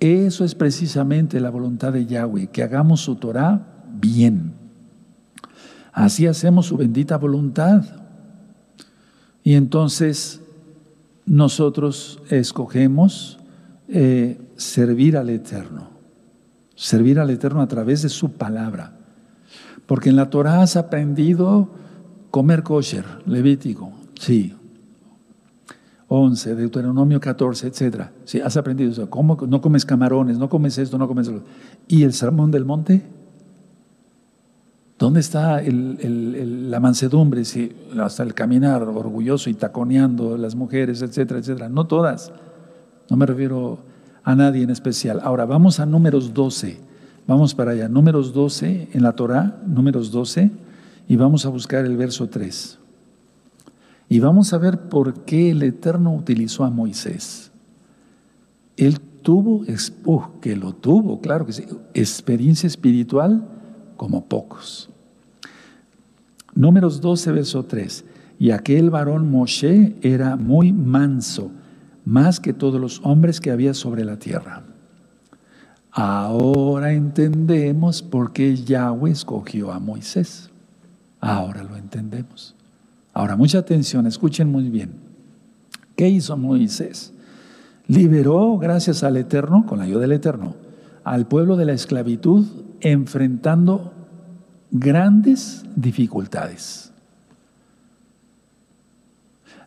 Eso 0.00 0.44
es 0.44 0.54
precisamente 0.54 1.40
la 1.40 1.48
voluntad 1.48 1.94
de 1.94 2.04
Yahweh, 2.04 2.48
que 2.48 2.62
hagamos 2.62 3.00
su 3.00 3.16
Torah 3.16 3.66
bien. 3.98 4.52
Así 5.90 6.26
hacemos 6.26 6.66
su 6.66 6.76
bendita 6.76 7.16
voluntad. 7.16 7.86
Y 9.42 9.54
entonces 9.54 10.42
nosotros 11.24 12.20
escogemos 12.28 13.38
eh, 13.88 14.38
servir 14.56 15.16
al 15.16 15.30
Eterno 15.30 15.89
servir 16.80 17.20
al 17.20 17.28
Eterno 17.28 17.60
a 17.60 17.68
través 17.68 18.00
de 18.00 18.08
su 18.08 18.32
palabra. 18.32 18.92
Porque 19.84 20.08
en 20.08 20.16
la 20.16 20.30
Torah 20.30 20.62
has 20.62 20.76
aprendido 20.76 21.68
comer 22.30 22.62
kosher, 22.62 23.04
levítico, 23.26 23.92
sí. 24.18 24.56
11, 26.08 26.54
Deuteronomio 26.54 27.20
14, 27.20 27.66
etc. 27.66 28.06
Sí, 28.24 28.40
has 28.40 28.56
aprendido 28.56 28.90
eso. 28.90 29.10
¿Cómo? 29.10 29.36
No 29.46 29.60
comes 29.60 29.84
camarones, 29.84 30.38
no 30.38 30.48
comes 30.48 30.78
esto, 30.78 30.96
no 30.96 31.06
comes 31.06 31.28
lo 31.28 31.42
¿Y 31.86 32.02
el 32.02 32.14
sermón 32.14 32.50
del 32.50 32.64
monte? 32.64 33.02
¿Dónde 34.98 35.20
está 35.20 35.62
la 35.62 36.80
mansedumbre? 36.80 37.44
Sí, 37.44 37.72
hasta 37.98 38.22
el 38.22 38.34
caminar 38.34 38.82
orgulloso 38.82 39.50
y 39.50 39.54
taconeando 39.54 40.36
las 40.36 40.54
mujeres, 40.54 41.02
etcétera, 41.02 41.40
etcétera. 41.40 41.68
No 41.68 41.86
todas. 41.86 42.32
No 43.08 43.16
me 43.16 43.26
refiero 43.26 43.89
a 44.24 44.34
nadie 44.34 44.62
en 44.62 44.70
especial. 44.70 45.20
Ahora 45.22 45.44
vamos 45.44 45.80
a 45.80 45.86
números 45.86 46.34
12. 46.34 46.80
Vamos 47.26 47.54
para 47.54 47.72
allá. 47.72 47.88
Números 47.88 48.32
12 48.32 48.88
en 48.92 49.02
la 49.02 49.12
Torah, 49.12 49.60
números 49.66 50.10
12, 50.10 50.50
y 51.08 51.16
vamos 51.16 51.46
a 51.46 51.48
buscar 51.48 51.84
el 51.84 51.96
verso 51.96 52.28
3. 52.28 52.78
Y 54.08 54.18
vamos 54.18 54.52
a 54.52 54.58
ver 54.58 54.88
por 54.88 55.24
qué 55.24 55.50
el 55.50 55.62
Eterno 55.62 56.12
utilizó 56.14 56.64
a 56.64 56.70
Moisés. 56.70 57.52
Él 58.76 59.00
tuvo, 59.22 59.64
que 60.40 60.56
lo 60.56 60.72
tuvo, 60.74 61.20
claro 61.20 61.46
que 61.46 61.52
sí, 61.52 61.64
experiencia 61.94 62.66
espiritual 62.66 63.44
como 63.96 64.24
pocos. 64.24 64.90
Números 66.54 67.00
12, 67.00 67.32
verso 67.32 67.64
3. 67.64 68.04
Y 68.38 68.50
aquel 68.50 68.90
varón 68.90 69.30
Moshe 69.30 69.96
era 70.02 70.36
muy 70.36 70.72
manso 70.72 71.52
más 72.04 72.40
que 72.40 72.52
todos 72.52 72.80
los 72.80 73.00
hombres 73.04 73.40
que 73.40 73.50
había 73.50 73.74
sobre 73.74 74.04
la 74.04 74.18
tierra. 74.18 74.62
Ahora 75.92 76.92
entendemos 76.92 78.02
por 78.02 78.32
qué 78.32 78.56
Yahweh 78.56 79.10
escogió 79.10 79.72
a 79.72 79.80
Moisés. 79.80 80.50
Ahora 81.20 81.62
lo 81.62 81.76
entendemos. 81.76 82.54
Ahora, 83.12 83.36
mucha 83.36 83.58
atención, 83.58 84.06
escuchen 84.06 84.50
muy 84.50 84.70
bien. 84.70 84.92
¿Qué 85.96 86.08
hizo 86.08 86.36
Moisés? 86.36 87.12
Liberó, 87.88 88.56
gracias 88.56 89.02
al 89.02 89.16
Eterno, 89.16 89.66
con 89.66 89.78
la 89.78 89.84
ayuda 89.84 90.00
del 90.00 90.12
Eterno, 90.12 90.54
al 91.02 91.26
pueblo 91.26 91.56
de 91.56 91.64
la 91.64 91.72
esclavitud 91.72 92.46
enfrentando 92.80 93.92
grandes 94.70 95.64
dificultades. 95.74 96.89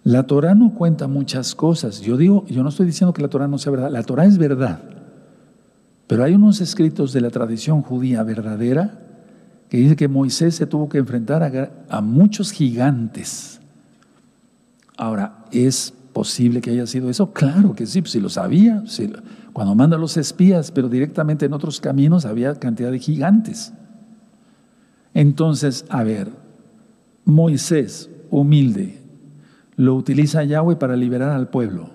La 0.03 0.23
Torah 0.23 0.53
no 0.53 0.73
cuenta 0.73 1.07
muchas 1.07 1.55
cosas. 1.55 2.01
Yo 2.01 2.17
digo, 2.17 2.45
yo 2.47 2.61
no 2.61 2.69
estoy 2.69 2.85
diciendo 2.85 3.13
que 3.13 3.21
la 3.21 3.29
Torah 3.29 3.47
no 3.47 3.57
sea 3.57 3.71
verdad. 3.71 3.89
La 3.89 4.03
Torah 4.03 4.25
es 4.25 4.37
verdad. 4.37 4.81
Pero 6.07 6.23
hay 6.23 6.35
unos 6.35 6.59
escritos 6.59 7.13
de 7.13 7.21
la 7.21 7.29
tradición 7.29 7.81
judía 7.81 8.23
verdadera 8.23 8.99
que 9.69 9.77
dice 9.77 9.95
que 9.95 10.07
Moisés 10.07 10.55
se 10.55 10.67
tuvo 10.67 10.89
que 10.89 10.97
enfrentar 10.97 11.71
a, 11.89 12.01
muchos 12.01 12.51
gigantes. 12.51 13.61
Ahora, 14.97 15.45
¿es 15.51 15.93
posible 16.11 16.61
que 16.61 16.69
haya 16.71 16.85
sido 16.85 17.09
eso? 17.09 17.31
Claro 17.31 17.73
que 17.73 17.87
sí, 17.87 18.01
pues, 18.01 18.11
si 18.11 18.19
lo 18.19 18.29
sabía. 18.29 18.83
cuando 19.53 19.73
manda 19.73 19.97
los 19.97 20.17
espías, 20.17 20.69
pero 20.69 20.89
directamente 20.89 21.45
en 21.45 21.53
otros 21.53 21.79
caminos 21.79 22.25
había 22.25 22.53
cantidad 22.55 22.91
de 22.91 22.99
gigantes. 22.99 23.73
Entonces, 25.13 25.85
a 25.89 26.03
ver, 26.03 26.29
Moisés, 27.25 28.09
humilde, 28.29 29.02
lo 29.75 29.95
utiliza 29.95 30.43
Yahweh 30.43 30.75
para 30.75 30.95
liberar 30.95 31.31
al 31.31 31.49
pueblo. 31.49 31.89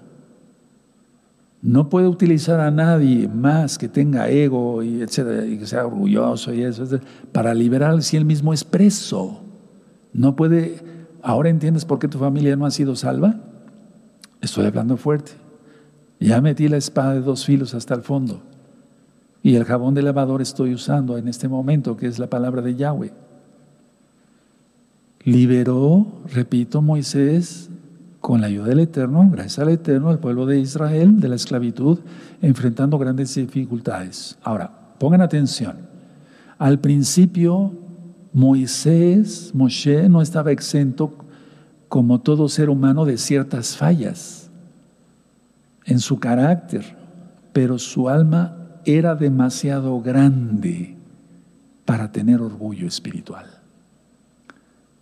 No 1.60 1.88
puede 1.88 2.06
utilizar 2.06 2.60
a 2.60 2.70
nadie 2.70 3.28
más 3.28 3.78
que 3.78 3.88
tenga 3.88 4.28
ego 4.28 4.82
y 4.82 5.02
etcétera, 5.02 5.44
y 5.44 5.58
que 5.58 5.66
sea 5.66 5.86
orgulloso 5.86 6.54
y 6.54 6.62
eso, 6.62 6.84
para 7.32 7.52
liberar 7.52 8.00
si 8.02 8.16
él 8.16 8.24
mismo 8.24 8.52
es 8.52 8.62
preso. 8.62 9.42
No 10.12 10.36
puede. 10.36 10.76
¿Ahora 11.20 11.48
entiendes 11.48 11.84
por 11.84 11.98
qué 11.98 12.06
tu 12.06 12.18
familia 12.18 12.54
no 12.54 12.64
ha 12.64 12.70
sido 12.70 12.94
salva? 12.94 13.40
Estoy 14.40 14.66
hablando 14.66 14.96
fuerte. 14.96 15.32
Ya 16.20 16.40
metí 16.40 16.68
la 16.68 16.76
espada 16.76 17.14
de 17.14 17.20
dos 17.20 17.44
filos 17.44 17.74
hasta 17.74 17.94
el 17.94 18.02
fondo. 18.02 18.42
Y 19.42 19.56
el 19.56 19.64
jabón 19.64 19.94
de 19.94 20.02
lavador 20.02 20.42
estoy 20.42 20.74
usando 20.74 21.18
en 21.18 21.26
este 21.28 21.48
momento, 21.48 21.96
que 21.96 22.06
es 22.06 22.18
la 22.18 22.28
palabra 22.28 22.62
de 22.62 22.76
Yahweh. 22.76 23.12
Liberó, 25.24 26.06
repito, 26.32 26.80
Moisés 26.80 27.70
con 28.20 28.40
la 28.40 28.48
ayuda 28.48 28.66
del 28.66 28.80
Eterno, 28.80 29.28
gracias 29.30 29.58
al 29.60 29.70
Eterno, 29.70 30.10
al 30.10 30.18
pueblo 30.18 30.46
de 30.46 30.58
Israel 30.58 31.20
de 31.20 31.28
la 31.28 31.36
esclavitud, 31.36 32.00
enfrentando 32.42 32.98
grandes 32.98 33.34
dificultades. 33.34 34.38
Ahora, 34.42 34.70
pongan 34.98 35.20
atención. 35.20 35.76
Al 36.58 36.80
principio, 36.80 37.72
Moisés, 38.32 39.52
Moshe, 39.54 40.08
no 40.08 40.20
estaba 40.20 40.52
exento, 40.52 41.14
como 41.88 42.20
todo 42.20 42.48
ser 42.48 42.68
humano, 42.68 43.04
de 43.04 43.16
ciertas 43.18 43.76
fallas 43.76 44.50
en 45.86 46.00
su 46.00 46.18
carácter, 46.18 46.96
pero 47.52 47.78
su 47.78 48.08
alma 48.08 48.56
era 48.84 49.14
demasiado 49.14 50.00
grande 50.02 50.96
para 51.84 52.12
tener 52.12 52.42
orgullo 52.42 52.86
espiritual 52.86 53.57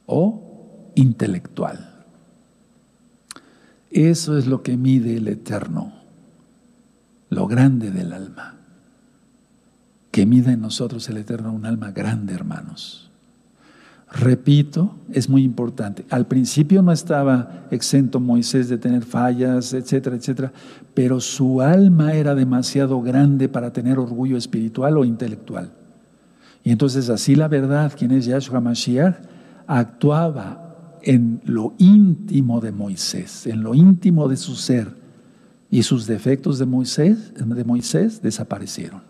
o 0.06 0.92
intelectual. 0.94 1.94
Eso 3.90 4.36
es 4.36 4.46
lo 4.46 4.62
que 4.62 4.76
mide 4.76 5.16
el 5.16 5.28
Eterno, 5.28 5.92
lo 7.30 7.46
grande 7.46 7.90
del 7.90 8.12
alma. 8.12 8.54
Que 10.10 10.26
mida 10.26 10.52
en 10.52 10.60
nosotros 10.60 11.08
el 11.08 11.18
Eterno 11.18 11.52
un 11.52 11.66
alma 11.66 11.92
grande, 11.92 12.34
hermanos. 12.34 13.10
Repito, 14.12 14.94
es 15.12 15.28
muy 15.28 15.42
importante. 15.42 16.06
Al 16.10 16.26
principio 16.26 16.80
no 16.80 16.92
estaba 16.92 17.66
exento 17.70 18.20
Moisés 18.20 18.68
de 18.68 18.78
tener 18.78 19.04
fallas, 19.04 19.74
etcétera, 19.74 20.16
etcétera, 20.16 20.52
pero 20.94 21.20
su 21.20 21.60
alma 21.60 22.14
era 22.14 22.34
demasiado 22.34 23.02
grande 23.02 23.48
para 23.48 23.72
tener 23.72 23.98
orgullo 23.98 24.36
espiritual 24.36 24.96
o 24.96 25.04
intelectual. 25.04 25.70
Y 26.62 26.70
entonces 26.70 27.10
así 27.10 27.34
la 27.34 27.48
verdad, 27.48 27.92
quien 27.96 28.12
es 28.12 28.26
Yahshua 28.26 28.60
Mashiach, 28.60 29.16
actuaba 29.66 30.98
en 31.02 31.40
lo 31.44 31.74
íntimo 31.78 32.60
de 32.60 32.72
Moisés, 32.72 33.46
en 33.46 33.62
lo 33.62 33.74
íntimo 33.74 34.28
de 34.28 34.36
su 34.36 34.54
ser, 34.56 34.94
y 35.70 35.82
sus 35.82 36.06
defectos 36.06 36.58
de 36.58 36.66
Moisés, 36.66 37.34
de 37.34 37.64
Moisés 37.64 38.22
desaparecieron. 38.22 39.02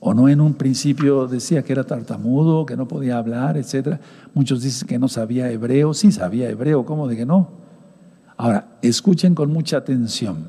O 0.00 0.14
no 0.14 0.28
en 0.28 0.40
un 0.40 0.54
principio 0.54 1.26
decía 1.26 1.62
que 1.62 1.72
era 1.72 1.84
tartamudo, 1.84 2.64
que 2.64 2.76
no 2.76 2.88
podía 2.88 3.18
hablar, 3.18 3.58
etc. 3.58 4.00
Muchos 4.32 4.62
dicen 4.62 4.88
que 4.88 4.98
no 4.98 5.08
sabía 5.08 5.50
hebreo. 5.50 5.92
Sí 5.92 6.10
sabía 6.10 6.48
hebreo, 6.48 6.86
¿cómo 6.86 7.06
de 7.06 7.16
que 7.16 7.26
no? 7.26 7.50
Ahora, 8.38 8.78
escuchen 8.80 9.34
con 9.34 9.52
mucha 9.52 9.76
atención. 9.76 10.48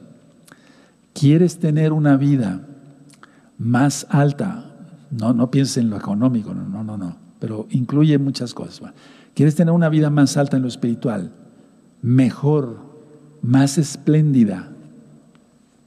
¿Quieres 1.13 1.59
tener 1.59 1.91
una 1.91 2.15
vida 2.15 2.65
más 3.57 4.07
alta? 4.09 4.71
No, 5.11 5.33
no 5.33 5.51
pienses 5.51 5.77
en 5.77 5.89
lo 5.89 5.97
económico, 5.97 6.53
no, 6.53 6.83
no, 6.85 6.97
no. 6.97 7.17
Pero 7.39 7.67
incluye 7.71 8.17
muchas 8.17 8.53
cosas. 8.53 8.93
¿Quieres 9.34 9.55
tener 9.55 9.73
una 9.73 9.89
vida 9.89 10.09
más 10.09 10.38
alta 10.38 10.57
en 10.57 10.63
lo 10.63 10.67
espiritual? 10.67 11.32
Mejor, 12.01 12.79
más 13.41 13.77
espléndida. 13.77 14.71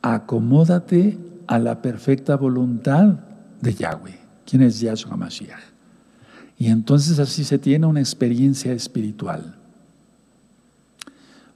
Acomódate 0.03 1.19
a 1.47 1.59
la 1.59 1.83
perfecta 1.83 2.37
voluntad 2.37 3.19
de 3.61 3.75
Yahweh. 3.75 4.19
¿Quién 4.47 4.63
es 4.63 4.81
Yahshua 4.81 5.17
Mashiach? 5.17 5.61
Y 6.59 6.69
entonces 6.69 7.19
así 7.19 7.45
se 7.45 7.59
tiene 7.59 7.87
una 7.87 8.01
experiencia 8.01 8.73
espiritual. 8.73 9.57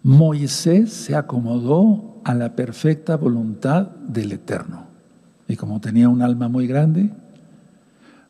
Moisés 0.03 0.93
se 0.93 1.16
acomodó 1.16 2.20
a 2.24 2.34
la 2.34 2.55
perfecta 2.55 3.16
voluntad 3.16 3.89
del 3.89 4.32
Eterno. 4.32 4.86
Y 5.47 5.57
como 5.57 5.80
tenía 5.80 6.09
un 6.09 6.22
alma 6.22 6.49
muy 6.49 6.66
grande, 6.66 7.11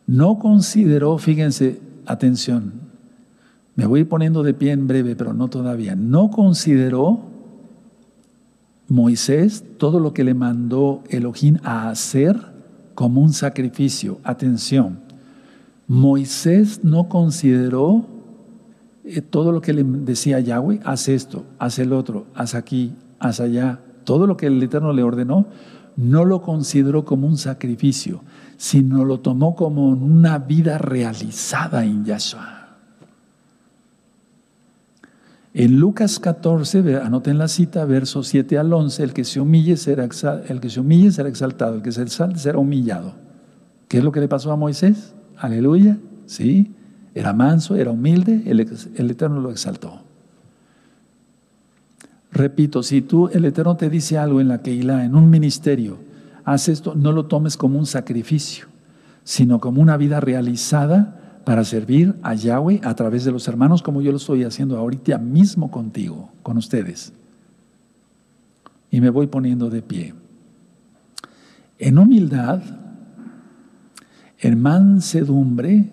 no 0.07 0.39
consideró, 0.39 1.19
fíjense, 1.19 1.81
atención, 2.07 2.88
me 3.79 3.87
voy 3.87 4.03
poniendo 4.03 4.43
de 4.43 4.55
pie 4.55 4.73
en 4.73 4.89
breve, 4.89 5.15
pero 5.15 5.35
no 5.35 5.47
todavía. 5.47 5.95
No 5.95 6.33
consideró 6.33 7.21
Moisés 8.89 9.63
todo 9.77 10.01
lo 10.01 10.13
que 10.13 10.25
le 10.25 10.35
mandó 10.35 11.05
Elohim 11.11 11.59
a 11.63 11.89
hacer 11.89 12.37
como 12.97 13.21
un 13.21 13.33
sacrificio. 13.33 14.19
Atención, 14.25 14.99
Moisés 15.87 16.81
no 16.83 17.09
consideró 17.09 18.05
eh, 19.05 19.21
todo 19.21 19.53
lo 19.53 19.61
que 19.61 19.73
le 19.73 19.85
decía 19.85 20.41
Yahweh, 20.41 20.81
haz 20.83 21.09
esto, 21.09 21.45
haz 21.61 21.79
el 21.79 21.93
otro, 21.93 22.27
haz 22.35 22.57
aquí, 22.57 22.95
haz 23.21 23.39
allá. 23.39 23.79
Todo 24.03 24.27
lo 24.27 24.37
que 24.37 24.47
el 24.47 24.61
Eterno 24.61 24.93
le 24.93 25.05
ordenó, 25.05 25.47
no 25.97 26.25
lo 26.25 26.43
consideró 26.43 27.05
como 27.05 27.29
un 27.29 27.37
sacrificio, 27.37 28.23
sino 28.57 29.05
lo 29.05 29.21
tomó 29.21 29.55
como 29.55 29.91
una 29.91 30.39
vida 30.41 30.79
realizada 30.79 31.85
en 31.85 32.05
Yahshua. 32.05 32.58
En 35.59 35.81
Lucas 35.81 36.21
14, 36.21 36.99
anoten 37.03 37.37
la 37.37 37.49
cita, 37.49 37.85
versos 37.85 38.29
7 38.29 38.59
al 38.59 38.73
11, 38.73 39.03
el 39.03 39.13
que 39.13 39.25
se 39.25 39.41
humille 39.41 39.77
será, 39.77 40.05
el 40.47 40.61
que 40.61 40.71
se 40.71 40.79
humille 40.79 41.11
será 41.11 41.29
exaltado, 41.29 41.75
el 41.75 41.83
que 41.83 41.91
se 41.91 42.01
exalte 42.01 42.39
será 42.39 42.59
humillado. 42.59 43.15
¿Qué 43.89 43.99
es 43.99 44.05
lo 44.05 44.13
que 44.13 44.21
le 44.21 44.29
pasó 44.29 44.53
a 44.53 44.57
Moisés? 44.57 45.17
Aleluya, 45.37 45.99
sí. 46.27 46.77
Era 47.13 47.33
manso, 47.33 47.75
era 47.75 47.91
humilde, 47.91 48.45
el, 48.47 48.61
Eterno 49.11 49.41
lo 49.41 49.51
exaltó. 49.51 50.05
Repito, 52.31 52.85
si 52.85 53.03
tú, 53.03 53.29
el 53.33 53.45
Eterno 53.45 53.77
te 53.77 53.91
dice 53.91 54.17
algo 54.17 54.41
en 54.41 54.47
la 54.47 54.63
Keilah, 54.63 55.05
en 55.07 55.17
un 55.17 55.29
ministerio, 55.29 55.99
haz 56.45 56.69
esto, 56.69 56.95
no 56.95 57.11
lo 57.11 57.27
tomes 57.27 57.57
como 57.57 57.81
un 57.81 57.87
sacrificio, 57.87 58.67
sino 59.25 59.59
como 59.59 59.83
una 59.83 59.97
vida 59.97 60.21
realizada 60.21 61.18
para 61.49 61.65
servir 61.65 62.15
a 62.23 62.35
Yahweh 62.35 62.83
a 62.85 62.95
través 62.95 63.25
de 63.25 63.33
los 63.33 63.49
hermanos 63.49 63.83
como 63.83 64.03
yo 64.03 64.11
lo 64.11 64.19
estoy 64.19 64.45
haciendo 64.45 64.77
ahorita 64.77 65.17
mismo 65.17 65.71
contigo, 65.71 66.31
con 66.43 66.59
ustedes. 66.59 67.15
Y 68.91 69.01
me 69.01 69.09
voy 69.09 69.29
poniendo 69.29 69.71
de 69.71 69.81
pie. 69.81 70.13
En 71.79 71.97
humildad, 71.97 72.61
en 74.41 74.61
mansedumbre, 74.61 75.91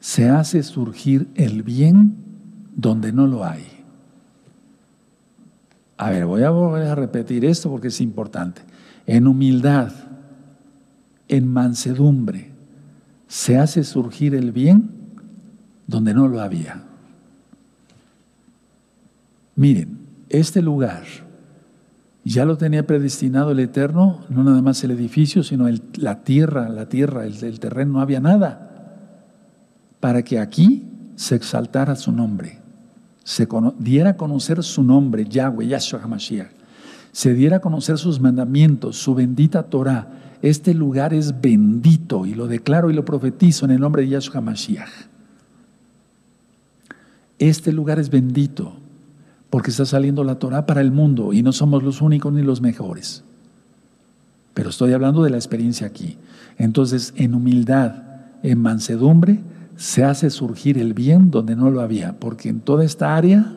se 0.00 0.28
hace 0.28 0.62
surgir 0.62 1.28
el 1.34 1.62
bien 1.62 2.14
donde 2.76 3.10
no 3.10 3.26
lo 3.26 3.46
hay. 3.46 3.64
A 5.96 6.10
ver, 6.10 6.26
voy 6.26 6.42
a 6.42 6.50
volver 6.50 6.88
a 6.88 6.94
repetir 6.94 7.46
esto 7.46 7.70
porque 7.70 7.88
es 7.88 8.02
importante. 8.02 8.60
En 9.06 9.26
humildad, 9.26 9.94
en 11.28 11.48
mansedumbre, 11.48 12.51
se 13.32 13.56
hace 13.56 13.82
surgir 13.82 14.34
el 14.34 14.52
bien 14.52 14.90
donde 15.86 16.12
no 16.12 16.28
lo 16.28 16.42
había. 16.42 16.82
Miren, 19.56 20.00
este 20.28 20.60
lugar 20.60 21.04
ya 22.24 22.44
lo 22.44 22.58
tenía 22.58 22.86
predestinado 22.86 23.52
el 23.52 23.60
Eterno, 23.60 24.20
no 24.28 24.44
nada 24.44 24.60
más 24.60 24.84
el 24.84 24.90
edificio, 24.90 25.42
sino 25.42 25.66
la 25.94 26.24
tierra, 26.24 26.68
la 26.68 26.90
tierra, 26.90 27.24
el, 27.24 27.58
terreno, 27.58 27.94
no 27.94 28.00
había 28.02 28.20
nada, 28.20 28.98
para 29.98 30.22
que 30.22 30.38
aquí 30.38 30.84
se 31.16 31.34
exaltara 31.34 31.96
su 31.96 32.12
nombre, 32.12 32.58
se 33.24 33.48
diera 33.78 34.10
a 34.10 34.16
conocer 34.18 34.62
su 34.62 34.84
nombre, 34.84 35.24
Yahweh, 35.24 35.68
Yahshua 35.68 36.02
HaMashiach, 36.02 36.50
se 37.12 37.32
diera 37.32 37.56
a 37.56 37.60
conocer 37.60 37.96
sus 37.96 38.20
mandamientos, 38.20 38.98
su 38.98 39.14
bendita 39.14 39.62
Torah, 39.62 40.31
este 40.42 40.74
lugar 40.74 41.14
es 41.14 41.40
bendito 41.40 42.26
y 42.26 42.34
lo 42.34 42.48
declaro 42.48 42.90
y 42.90 42.94
lo 42.94 43.04
profetizo 43.04 43.64
en 43.64 43.70
el 43.70 43.80
nombre 43.80 44.02
de 44.02 44.08
Yahshua 44.08 44.40
Mashiach. 44.40 44.90
Este 47.38 47.72
lugar 47.72 47.98
es 47.98 48.10
bendito 48.10 48.74
porque 49.50 49.70
está 49.70 49.86
saliendo 49.86 50.24
la 50.24 50.38
Torah 50.38 50.66
para 50.66 50.80
el 50.80 50.90
mundo 50.90 51.32
y 51.32 51.42
no 51.42 51.52
somos 51.52 51.82
los 51.82 52.00
únicos 52.02 52.32
ni 52.32 52.42
los 52.42 52.60
mejores. 52.60 53.22
Pero 54.54 54.70
estoy 54.70 54.92
hablando 54.92 55.22
de 55.22 55.30
la 55.30 55.36
experiencia 55.36 55.86
aquí. 55.86 56.18
Entonces, 56.58 57.14
en 57.16 57.34
humildad, 57.34 58.02
en 58.42 58.58
mansedumbre, 58.58 59.40
se 59.76 60.04
hace 60.04 60.30
surgir 60.30 60.78
el 60.78 60.92
bien 60.94 61.30
donde 61.30 61.56
no 61.56 61.70
lo 61.70 61.80
había, 61.80 62.18
porque 62.18 62.48
en 62.48 62.60
toda 62.60 62.84
esta 62.84 63.16
área, 63.16 63.54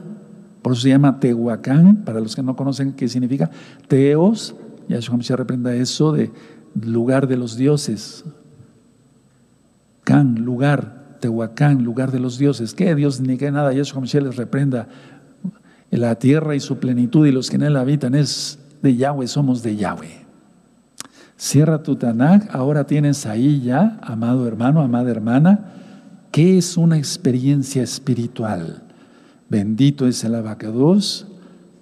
por 0.62 0.74
eso 0.74 0.84
se 0.84 0.90
llama 0.90 1.20
Tehuacán, 1.20 2.04
para 2.06 2.20
los 2.20 2.36
que 2.36 2.44
no 2.44 2.56
conocen 2.56 2.94
qué 2.94 3.08
significa, 3.08 3.50
Teos, 3.88 4.56
Yahshua 4.88 5.18
Mashiach 5.18 5.38
reprenda 5.38 5.74
eso 5.76 6.12
de 6.12 6.32
lugar 6.80 7.28
de 7.28 7.38
los 7.38 7.58
dioses. 7.58 8.26
Can, 10.04 10.36
lugar, 10.46 11.18
Tehuacán, 11.20 11.84
lugar 11.84 12.12
de 12.12 12.20
los 12.20 12.38
dioses. 12.38 12.74
¿Qué 12.74 12.94
Dios 12.94 13.20
ni 13.20 13.38
qué 13.38 13.52
nada? 13.52 13.74
Yeshua 13.74 14.02
Mashiach 14.02 14.24
les 14.24 14.36
reprenda. 14.36 14.88
La 15.92 16.16
tierra 16.16 16.56
y 16.56 16.60
su 16.60 16.78
plenitud 16.78 17.26
y 17.26 17.32
los 17.32 17.50
que 17.50 17.56
en 17.56 17.64
él 17.64 17.78
habitan 17.78 18.16
es 18.16 18.60
de 18.82 18.96
Yahweh, 18.96 19.28
somos 19.28 19.64
de 19.64 19.76
Yahweh. 19.76 20.26
Cierra 21.38 21.84
tu 21.84 21.96
Tanakh, 21.96 22.54
ahora 22.54 22.86
tienes 22.86 23.26
ahí 23.26 23.62
ya, 23.62 24.00
amado 24.02 24.48
hermano, 24.48 24.82
amada 24.82 25.12
hermana, 25.12 25.74
¿qué 26.32 26.58
es 26.58 26.78
una 26.78 26.98
experiencia 26.98 27.84
espiritual? 27.84 28.84
Bendito 29.50 30.08
es 30.08 30.24
el 30.24 30.36
abacados, 30.36 31.28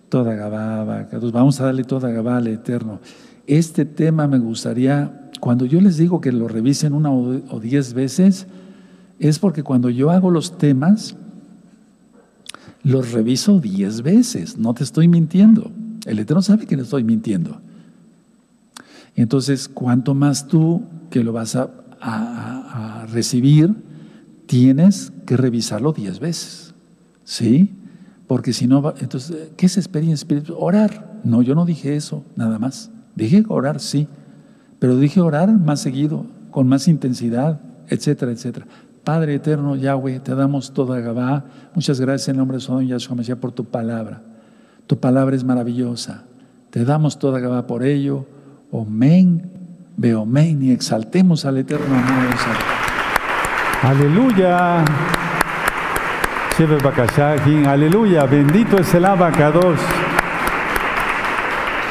toda 0.10 0.34
Gabá, 0.36 0.82
abacados. 0.82 1.32
Vamos 1.32 1.60
a 1.60 1.66
darle 1.66 1.84
toda 1.84 2.10
Gabá 2.10 2.38
al 2.38 2.48
Eterno. 2.48 3.00
Este 3.48 3.86
tema 3.86 4.28
me 4.28 4.40
gustaría, 4.40 5.30
cuando 5.40 5.66
yo 5.66 5.82
les 5.82 5.98
digo 5.98 6.22
que 6.22 6.32
lo 6.32 6.48
revisen 6.48 6.94
una 6.94 7.12
o 7.12 7.60
diez 7.60 7.94
veces, 7.94 8.48
es 9.20 9.40
porque 9.40 9.64
cuando 9.64 9.90
yo 9.90 10.12
hago 10.12 10.32
los 10.32 10.58
temas, 10.58 11.16
los 12.84 13.12
reviso 13.12 13.60
diez 13.60 14.02
veces, 14.02 14.58
no 14.58 14.74
te 14.74 14.84
estoy 14.84 15.08
mintiendo. 15.08 15.72
El 16.06 16.20
Eterno 16.20 16.42
sabe 16.42 16.66
que 16.66 16.76
le 16.76 16.84
estoy 16.84 17.04
mintiendo. 17.04 17.62
Entonces, 19.16 19.70
cuanto 19.70 20.14
más 20.14 20.48
tú 20.48 20.84
que 21.10 21.24
lo 21.24 21.32
vas 21.32 21.56
a, 21.56 21.70
recibir, 23.14 23.74
tienes 24.46 25.14
que 25.26 25.38
revisarlo 25.38 25.94
diez 25.94 26.20
veces. 26.20 26.74
¿Sí? 27.24 27.70
Porque 28.28 28.52
si 28.52 28.68
no, 28.68 28.94
entonces, 29.00 29.52
¿qué 29.56 29.68
es 29.68 29.78
experiencia 29.78 30.16
espiritual? 30.16 30.58
Orar. 30.60 31.22
No, 31.24 31.42
yo 31.42 31.56
no 31.56 31.66
dije 31.66 31.96
eso, 31.96 32.26
nada 32.36 32.60
más. 32.60 32.92
Dije 33.16 33.44
orar, 33.48 33.80
sí. 33.80 34.08
Pero 34.80 34.98
dije 34.98 35.22
orar 35.22 35.52
más 35.52 35.82
seguido, 35.82 36.26
con 36.52 36.68
más 36.68 36.88
intensidad, 36.88 37.62
etcétera, 37.88 38.32
etcétera. 38.32 38.66
Padre 39.04 39.36
eterno, 39.36 39.76
Yahweh, 39.76 40.20
te 40.20 40.34
damos 40.34 40.74
toda 40.74 41.00
Gabá. 41.00 41.46
Muchas 41.76 42.00
gracias 42.00 42.30
en 42.30 42.38
nombre 42.38 42.58
de 42.58 42.62
Sodom 42.62 42.86
Yahshua 42.86 43.36
por 43.36 43.52
tu 43.52 43.66
palabra. 43.66 44.22
Tu 44.88 44.98
palabra 45.00 45.36
es 45.36 45.44
maravillosa. 45.44 46.24
Te 46.70 46.86
damos 46.86 47.20
toda 47.20 47.40
Gabá 47.40 47.68
por 47.68 47.84
ello. 47.84 48.26
Omen, 48.72 49.52
Beomen 49.98 50.64
y 50.64 50.72
exaltemos 50.72 51.46
al 51.46 51.58
Eterno 51.58 51.86
amado. 51.86 52.30
Aleluya. 53.84 54.86
Aleluya. 57.68 58.26
Bendito 58.26 58.78
es 58.78 58.94
el 58.94 59.06
abacados. 59.06 59.80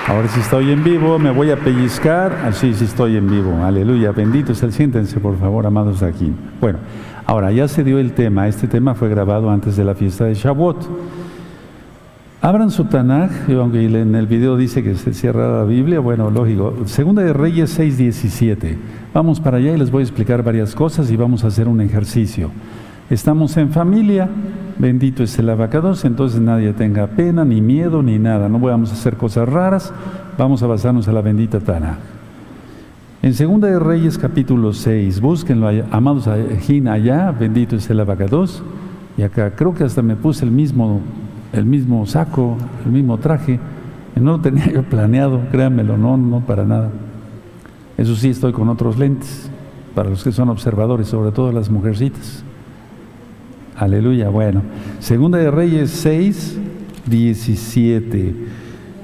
Ahora 0.08 0.26
si 0.26 0.40
estoy 0.40 0.72
en 0.72 0.82
vivo, 0.82 1.18
me 1.18 1.30
voy 1.30 1.52
a 1.52 1.56
pellizcar. 1.56 2.32
Así, 2.44 2.74
sí 2.74 2.84
estoy 2.84 3.16
en 3.16 3.30
vivo. 3.30 3.64
Aleluya. 3.64 4.10
Bendito 4.10 4.50
es 4.52 4.62
el. 4.64 4.72
Siéntense, 4.72 5.20
por 5.20 5.38
favor, 5.38 5.64
amados 5.64 6.02
aquí. 6.02 6.32
Bueno, 6.60 6.78
ahora 7.24 7.52
ya 7.52 7.68
se 7.68 7.84
dio 7.84 7.98
el 7.98 8.12
tema. 8.12 8.48
Este 8.48 8.66
tema 8.66 8.94
fue 8.94 9.08
grabado 9.08 9.48
antes 9.48 9.76
de 9.76 9.84
la 9.84 9.94
fiesta 9.94 10.24
de 10.24 10.34
Shavuot. 10.34 10.88
Abran 12.40 12.72
su 12.72 12.86
Tanaj, 12.86 13.48
aunque 13.50 13.84
en 13.84 14.16
el 14.16 14.26
video 14.26 14.56
dice 14.56 14.82
que 14.82 14.96
se 14.96 15.14
cierra 15.14 15.58
la 15.58 15.64
Biblia, 15.64 16.00
bueno, 16.00 16.28
lógico. 16.28 16.74
Segunda 16.86 17.22
de 17.22 17.32
Reyes 17.32 17.78
6:17. 17.78 18.76
Vamos 19.14 19.38
para 19.38 19.58
allá 19.58 19.72
y 19.72 19.78
les 19.78 19.92
voy 19.92 20.00
a 20.00 20.06
explicar 20.06 20.42
varias 20.42 20.74
cosas 20.74 21.12
y 21.12 21.16
vamos 21.16 21.44
a 21.44 21.46
hacer 21.46 21.68
un 21.68 21.80
ejercicio. 21.80 22.50
Estamos 23.08 23.56
en 23.56 23.70
familia, 23.70 24.28
bendito 24.82 25.22
es 25.22 25.38
el 25.38 25.48
abacados, 25.48 26.04
entonces 26.04 26.40
nadie 26.40 26.72
tenga 26.72 27.06
pena, 27.06 27.44
ni 27.44 27.60
miedo, 27.60 28.02
ni 28.02 28.18
nada. 28.18 28.48
No 28.48 28.58
vamos 28.58 28.90
a 28.90 28.94
hacer 28.94 29.16
cosas 29.16 29.48
raras, 29.48 29.92
vamos 30.36 30.60
a 30.64 30.66
basarnos 30.66 31.06
en 31.06 31.14
la 31.14 31.22
bendita 31.22 31.60
Tanaj. 31.60 31.98
En 33.22 33.32
Segunda 33.32 33.68
de 33.68 33.78
Reyes 33.78 34.18
capítulo 34.18 34.72
6, 34.72 35.20
búsquenlo, 35.20 35.70
amados 35.92 36.26
allá, 36.26 37.30
bendito 37.30 37.76
es 37.76 37.88
el 37.88 38.00
abacados. 38.00 38.64
Y 39.16 39.22
acá 39.22 39.52
creo 39.54 39.72
que 39.72 39.84
hasta 39.84 40.02
me 40.02 40.16
puse 40.16 40.44
el 40.44 40.50
mismo 40.50 41.00
el 41.52 41.64
mismo 41.64 42.04
saco, 42.06 42.56
el 42.84 42.90
mismo 42.90 43.18
traje. 43.18 43.60
No 44.16 44.32
lo 44.32 44.40
tenía 44.40 44.66
yo 44.72 44.82
planeado, 44.82 45.40
créanmelo, 45.52 45.96
no, 45.96 46.16
no 46.16 46.40
para 46.40 46.64
nada. 46.64 46.90
Eso 47.96 48.16
sí, 48.16 48.30
estoy 48.30 48.52
con 48.52 48.68
otros 48.68 48.98
lentes, 48.98 49.48
para 49.94 50.10
los 50.10 50.24
que 50.24 50.32
son 50.32 50.48
observadores, 50.48 51.06
sobre 51.06 51.30
todo 51.30 51.52
las 51.52 51.70
mujercitas. 51.70 52.42
Aleluya, 53.76 54.28
bueno. 54.28 54.62
Segunda 54.98 55.38
de 55.38 55.50
Reyes 55.50 55.90
6, 55.90 56.58
17. 57.06 58.34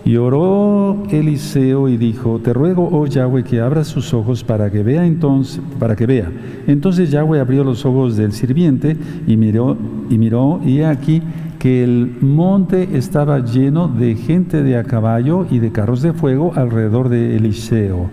Y 0.05 0.16
oró 0.16 1.03
Eliseo 1.11 1.89
y 1.89 1.97
dijo, 1.97 2.39
te 2.39 2.53
ruego, 2.53 2.89
oh 2.91 3.07
Yahweh, 3.07 3.45
que 3.45 3.61
abra 3.61 3.85
sus 3.85 4.14
ojos 4.14 4.43
para 4.43 4.71
que 4.71 4.83
vea 4.83 5.05
entonces, 5.05 5.61
para 5.79 5.97
que 5.97 6.07
vea. 6.07 6.31
Entonces 6.66 7.11
Yahweh 7.11 7.41
abrió 7.41 7.62
los 7.62 7.85
ojos 7.85 8.16
del 8.16 8.33
sirviente 8.33 8.97
y 9.27 9.37
miró, 9.37 9.77
y 10.09 10.16
miró, 10.16 10.61
y 10.64 10.81
aquí 10.81 11.23
que 11.59 11.85
el 11.85 12.16
monte 12.21 12.97
estaba 12.97 13.45
lleno 13.45 13.89
de 13.89 14.14
gente 14.14 14.62
de 14.62 14.79
a 14.79 14.85
caballo 14.85 15.47
y 15.51 15.59
de 15.59 15.73
carros 15.73 16.01
de 16.03 16.12
fuego 16.12 16.53
alrededor 16.55 17.09
de 17.09 17.37
Eliseo. 17.37 18.11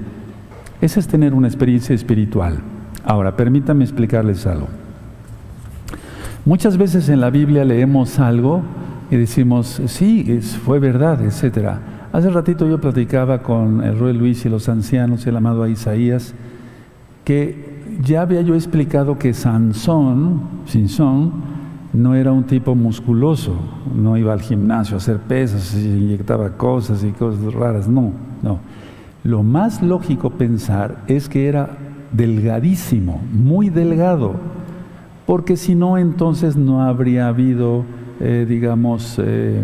Ese 0.82 1.00
es 1.00 1.08
tener 1.08 1.34
una 1.34 1.48
experiencia 1.48 1.96
espiritual. 1.96 2.58
Ahora, 3.06 3.38
permítame 3.38 3.84
explicarles 3.84 4.46
algo. 4.48 4.68
Muchas 6.46 6.78
veces 6.78 7.10
en 7.10 7.22
la 7.22 7.32
Biblia 7.32 7.66
leemos 7.66 8.20
algo 8.20 8.62
y 9.10 9.16
decimos, 9.16 9.82
sí, 9.88 10.40
fue 10.64 10.78
verdad, 10.78 11.20
etc. 11.24 11.80
Hace 12.14 12.30
ratito 12.30 12.68
yo 12.68 12.80
platicaba 12.80 13.42
con 13.42 13.84
el 13.84 13.98
rey 13.98 14.14
Luis 14.14 14.46
y 14.46 14.50
los 14.50 14.70
ancianos, 14.70 15.26
el 15.26 15.36
amado 15.38 15.68
Isaías, 15.68 16.36
que 17.24 17.82
ya 18.04 18.22
había 18.22 18.42
yo 18.42 18.54
explicado 18.54 19.18
que 19.18 19.34
Sansón, 19.34 20.42
Sansón, 20.68 21.34
no 21.94 22.14
era 22.14 22.32
un 22.32 22.44
tipo 22.44 22.76
musculoso, 22.76 23.56
no 23.96 24.16
iba 24.16 24.32
al 24.32 24.42
gimnasio 24.42 24.96
a 24.96 24.98
hacer 24.98 25.18
pesas, 25.18 25.76
y 25.76 25.88
inyectaba 25.88 26.50
cosas 26.58 27.04
y 27.04 27.12
cosas 27.12 27.56
raras, 27.56 27.88
no, 27.88 28.12
no. 28.44 28.60
Lo 29.24 29.42
más 29.42 29.82
lógico 29.82 30.30
pensar 30.30 30.98
es 31.08 31.28
que 31.28 31.48
era 31.48 31.70
delgadísimo, 32.12 33.20
muy 33.34 33.70
delgado, 33.70 34.36
porque 35.26 35.58
si 35.58 35.76
no, 35.76 35.98
entonces 35.98 36.56
no 36.56 36.82
habría 36.84 37.28
habido, 37.28 37.84
eh, 38.20 38.46
digamos, 38.48 39.20
eh, 39.20 39.64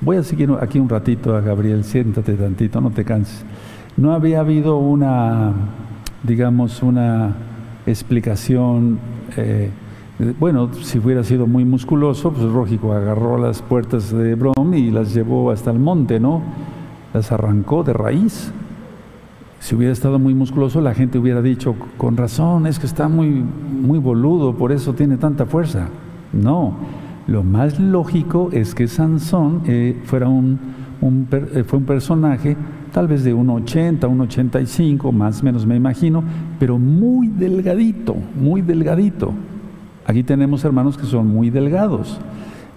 voy 0.00 0.18
a 0.18 0.22
seguir 0.22 0.50
aquí 0.60 0.78
un 0.78 0.88
ratito 0.88 1.34
a 1.34 1.40
Gabriel, 1.40 1.84
siéntate 1.84 2.34
tantito, 2.34 2.80
no 2.80 2.90
te 2.90 3.04
canses. 3.04 3.44
No 3.96 4.12
había 4.12 4.40
habido 4.40 4.76
una, 4.76 5.52
digamos, 6.22 6.82
una 6.82 7.34
explicación. 7.86 8.98
Eh, 9.36 9.70
bueno, 10.38 10.72
si 10.74 10.98
hubiera 10.98 11.24
sido 11.24 11.46
muy 11.46 11.64
musculoso, 11.64 12.30
pues 12.30 12.44
lógico, 12.44 12.92
agarró 12.92 13.38
las 13.38 13.62
puertas 13.62 14.12
de 14.12 14.34
Brom 14.34 14.74
y 14.74 14.90
las 14.90 15.14
llevó 15.14 15.50
hasta 15.50 15.70
el 15.70 15.78
monte, 15.78 16.20
¿no? 16.20 16.42
Las 17.14 17.32
arrancó 17.32 17.82
de 17.82 17.94
raíz. 17.94 18.52
Si 19.66 19.74
hubiera 19.74 19.92
estado 19.92 20.20
muy 20.20 20.32
musculoso, 20.32 20.80
la 20.80 20.94
gente 20.94 21.18
hubiera 21.18 21.42
dicho, 21.42 21.74
con 21.96 22.16
razón, 22.16 22.68
es 22.68 22.78
que 22.78 22.86
está 22.86 23.08
muy, 23.08 23.30
muy 23.30 23.98
boludo, 23.98 24.54
por 24.54 24.70
eso 24.70 24.92
tiene 24.92 25.16
tanta 25.16 25.44
fuerza. 25.44 25.88
No, 26.32 26.76
lo 27.26 27.42
más 27.42 27.80
lógico 27.80 28.50
es 28.52 28.76
que 28.76 28.86
Sansón 28.86 29.62
eh, 29.66 30.00
fuera 30.04 30.28
un, 30.28 30.60
eh, 31.32 31.64
fue 31.66 31.80
un 31.80 31.84
personaje 31.84 32.56
tal 32.92 33.08
vez 33.08 33.24
de 33.24 33.34
un 33.34 33.50
80, 33.50 34.06
un 34.06 34.20
85, 34.20 35.10
más 35.10 35.42
o 35.42 35.44
menos 35.44 35.66
me 35.66 35.74
imagino, 35.74 36.22
pero 36.60 36.78
muy 36.78 37.26
delgadito, 37.26 38.14
muy 38.40 38.62
delgadito. 38.62 39.32
Aquí 40.06 40.22
tenemos 40.22 40.64
hermanos 40.64 40.96
que 40.96 41.06
son 41.06 41.26
muy 41.26 41.50
delgados. 41.50 42.20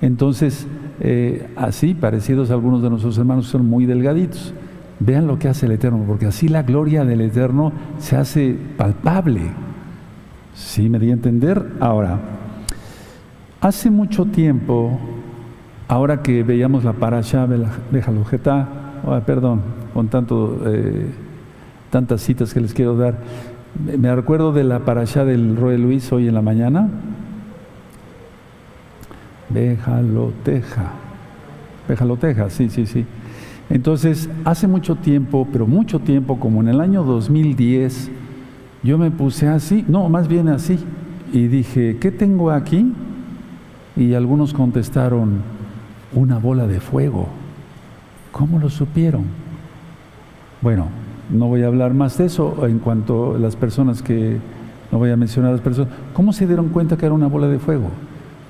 Entonces, 0.01 0.65
eh, 1.01 1.51
así, 1.55 1.93
parecidos 1.93 2.49
a 2.49 2.55
algunos 2.55 2.81
de 2.81 2.89
nuestros 2.89 3.15
hermanos 3.19 3.45
son 3.45 3.69
muy 3.69 3.85
delgaditos. 3.85 4.55
Vean 4.99 5.27
lo 5.27 5.39
que 5.39 5.47
hace 5.47 5.65
el 5.65 5.73
Eterno, 5.73 6.03
porque 6.05 6.25
así 6.25 6.47
la 6.49 6.63
gloria 6.63 7.05
del 7.05 7.21
Eterno 7.21 7.71
se 7.99 8.17
hace 8.17 8.57
palpable. 8.77 9.41
¿Sí 10.53 10.89
me 10.89 10.99
di 10.99 11.09
a 11.09 11.13
entender? 11.13 11.73
Ahora, 11.79 12.19
hace 13.61 13.89
mucho 13.89 14.25
tiempo, 14.25 14.99
ahora 15.87 16.21
que 16.21 16.43
veíamos 16.43 16.83
la 16.83 16.93
parasha 16.93 17.47
Bejalujeta, 17.91 18.67
oh, 19.05 19.17
perdón, 19.21 19.61
con 19.93 20.09
tanto, 20.09 20.61
eh, 20.65 21.07
tantas 21.89 22.21
citas 22.21 22.53
que 22.53 22.59
les 22.59 22.73
quiero 22.73 22.97
dar, 22.97 23.15
me 23.97 24.13
recuerdo 24.13 24.51
de 24.51 24.65
la 24.65 24.79
parasha 24.79 25.23
del 25.23 25.55
Roy 25.55 25.77
Luis 25.77 26.11
hoy 26.11 26.27
en 26.27 26.33
la 26.33 26.41
mañana, 26.41 26.89
Bejaloteja. 29.49 30.91
Bejaloteja, 31.87 32.49
sí, 32.49 32.69
sí, 32.69 32.85
sí. 32.85 33.05
Entonces, 33.69 34.29
hace 34.45 34.67
mucho 34.67 34.95
tiempo, 34.95 35.47
pero 35.51 35.67
mucho 35.67 35.99
tiempo, 35.99 36.39
como 36.39 36.61
en 36.61 36.69
el 36.69 36.81
año 36.81 37.03
2010, 37.03 38.09
yo 38.81 38.97
me 38.97 39.11
puse 39.11 39.47
así, 39.47 39.85
no, 39.87 40.09
más 40.09 40.27
bien 40.27 40.47
así, 40.47 40.79
y 41.31 41.47
dije, 41.47 41.97
¿qué 41.99 42.11
tengo 42.11 42.49
aquí? 42.49 42.93
Y 43.95 44.13
algunos 44.15 44.53
contestaron, 44.53 45.41
una 46.13 46.39
bola 46.39 46.65
de 46.65 46.79
fuego. 46.79 47.27
¿Cómo 48.31 48.59
lo 48.59 48.69
supieron? 48.69 49.25
Bueno, 50.61 50.87
no 51.29 51.47
voy 51.47 51.61
a 51.63 51.67
hablar 51.67 51.93
más 51.93 52.17
de 52.17 52.25
eso 52.25 52.65
en 52.65 52.79
cuanto 52.79 53.35
a 53.35 53.39
las 53.39 53.55
personas 53.55 54.01
que 54.01 54.39
no 54.91 54.97
voy 54.97 55.11
a 55.11 55.17
mencionar 55.17 55.49
a 55.49 55.53
las 55.53 55.61
personas, 55.61 55.93
¿cómo 56.13 56.33
se 56.33 56.47
dieron 56.47 56.69
cuenta 56.69 56.97
que 56.97 57.05
era 57.05 57.13
una 57.13 57.27
bola 57.27 57.47
de 57.47 57.59
fuego? 57.59 57.89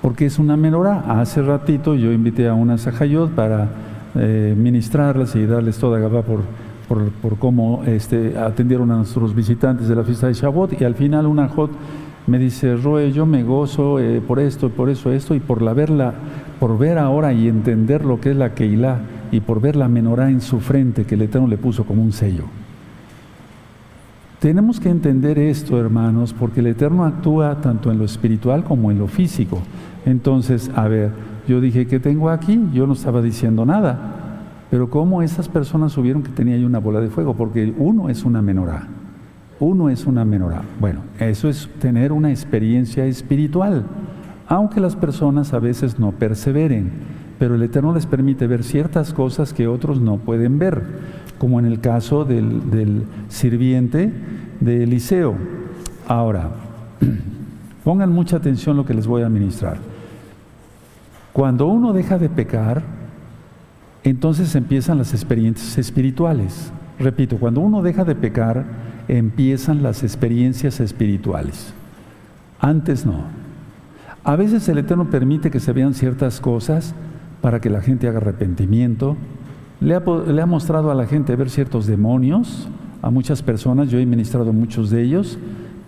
Porque 0.02 0.26
es 0.26 0.40
una 0.40 0.56
menorá. 0.56 1.02
Hace 1.20 1.42
ratito 1.42 1.96
yo 1.96 2.14
invité 2.14 2.48
a 2.48 2.54
una 2.54 2.78
Sajayot 2.78 3.32
para 3.32 3.68
eh, 4.16 4.55
ministrarlas 4.57 5.36
y 5.36 5.45
darles 5.45 5.78
toda 5.78 5.99
Gabá 5.99 6.24
por, 6.24 6.41
por, 7.22 7.38
cómo 7.38 7.84
este, 7.86 8.38
atendieron 8.38 8.91
a 8.91 8.97
nuestros 8.97 9.36
visitantes 9.36 9.88
de 9.88 9.95
la 9.95 10.03
fiesta 10.03 10.28
de 10.28 10.34
Shavuot 10.34 10.82
y 10.82 10.84
al 10.84 10.95
final 10.95 11.28
una 11.28 11.47
Jot 11.47 11.72
me 12.26 12.39
dice, 12.39 12.76
Roe, 12.76 13.12
yo 13.12 13.26
me 13.26 13.43
gozo 13.43 13.99
eh, 13.99 14.22
por 14.22 14.39
esto, 14.39 14.70
por 14.70 14.89
eso, 14.89 15.12
esto 15.12 15.36
y 15.36 15.39
por 15.39 15.62
la 15.62 15.74
verla, 15.74 16.14
por 16.60 16.78
ver 16.78 16.97
ahora 16.97 17.34
y 17.34 17.47
entender 17.47 18.05
lo 18.05 18.20
que 18.20 18.32
es 18.32 18.36
la 18.36 18.53
Keilah 18.53 18.99
y 19.32 19.39
por 19.39 19.62
ver 19.62 19.76
la 19.76 19.88
menorá 19.88 20.30
en 20.30 20.41
su 20.41 20.60
frente 20.60 21.05
que 21.05 21.16
el 21.16 21.24
Eterno 21.24 21.47
le 21.47 21.57
puso 21.57 21.86
como 21.86 22.03
un 22.03 22.12
sello. 22.12 22.45
Tenemos 24.39 24.80
que 24.80 24.89
entender 24.89 25.38
esto, 25.38 25.80
hermanos, 25.80 26.34
porque 26.34 26.62
el 26.62 26.68
Eterno 26.68 27.03
actúa 27.03 27.60
tanto 27.62 27.91
en 27.91 27.97
lo 27.97 28.05
espiritual 28.05 28.64
como 28.64 28.89
en 28.89 28.97
lo 28.97 29.07
físico. 29.07 29.60
Entonces, 30.05 30.72
a 30.76 30.88
ver, 30.88 31.12
yo 31.50 31.62
dije, 31.62 31.88
¿qué 31.88 32.00
tengo 32.00 32.30
aquí? 32.30 32.60
Yo 32.74 32.86
no 32.86 32.93
estaba 32.93 33.22
diciendo 33.22 33.66
nada. 33.66 33.97
Pero 34.70 34.89
¿cómo 34.89 35.24
esas 35.24 35.50
personas 35.50 35.91
subieron 35.91 36.22
que 36.22 36.30
tenía 36.30 36.56
yo 36.58 36.68
una 36.68 36.80
bola 36.80 37.02
de 37.02 37.10
fuego? 37.10 37.34
Porque 37.34 37.74
uno 37.78 38.10
es 38.10 38.24
una 38.24 38.41
menorá. 38.41 38.88
Uno 39.60 39.89
es 39.89 40.06
una 40.06 40.24
menorá. 40.26 40.62
Bueno, 40.80 41.02
eso 41.20 41.50
es 41.50 41.68
tener 41.80 42.12
una 42.12 42.30
experiencia 42.30 43.06
espiritual. 43.06 43.84
Aunque 44.47 44.80
las 44.80 44.95
personas 44.95 45.54
a 45.54 45.60
veces 45.60 46.00
no 46.00 46.12
perseveren, 46.12 46.91
pero 47.39 47.56
el 47.56 47.64
Eterno 47.64 47.93
les 47.93 48.06
permite 48.06 48.45
ver 48.45 48.64
ciertas 48.64 49.12
cosas 49.12 49.52
que 49.52 49.68
otros 49.68 50.00
no 50.00 50.18
pueden 50.18 50.60
ver, 50.60 50.84
como 51.39 51.60
en 51.60 51.66
el 51.66 51.80
caso 51.80 52.26
del, 52.26 52.70
del 52.70 53.04
sirviente 53.28 54.14
de 54.60 54.84
Eliseo. 54.84 55.36
Ahora, 56.08 56.52
pongan 57.84 58.12
mucha 58.12 58.38
atención 58.38 58.78
lo 58.78 58.86
que 58.86 58.93
les 58.93 59.08
voy 59.08 59.24
a 59.24 59.30
ministrar. 59.30 59.89
Cuando 61.34 61.68
uno 61.68 61.94
deja 61.94 62.18
de 62.18 62.30
pecar, 62.30 62.84
entonces 64.04 64.56
empiezan 64.56 64.98
las 64.98 65.14
experiencias 65.14 65.78
espirituales. 65.78 66.72
Repito, 67.00 67.38
cuando 67.38 67.62
uno 67.62 67.82
deja 67.82 68.04
de 68.04 68.16
pecar, 68.16 68.66
empiezan 69.08 69.84
las 69.84 70.04
experiencias 70.04 70.80
espirituales. 70.80 71.74
Antes 72.60 73.06
no. 73.06 73.24
A 74.24 74.36
veces 74.36 74.68
el 74.70 74.78
Eterno 74.78 75.10
permite 75.10 75.50
que 75.50 75.60
se 75.60 75.74
vean 75.74 75.94
ciertas 75.94 76.42
cosas 76.42 76.94
para 77.42 77.62
que 77.62 77.70
la 77.70 77.82
gente 77.82 78.08
haga 78.08 78.18
arrepentimiento. 78.18 79.16
Le 79.80 79.96
ha, 79.96 80.46
mostrado 80.46 80.92
a 80.92 80.96
la 80.96 81.08
gente 81.08 81.36
ver 81.36 81.50
ciertos 81.50 81.88
demonios, 81.88 82.68
a 83.02 83.10
muchas 83.10 83.42
personas, 83.42 83.90
yo 83.90 83.98
he 83.98 84.06
ministrado 84.06 84.52
muchos 84.52 84.90
de 84.90 85.04
ellos, 85.04 85.40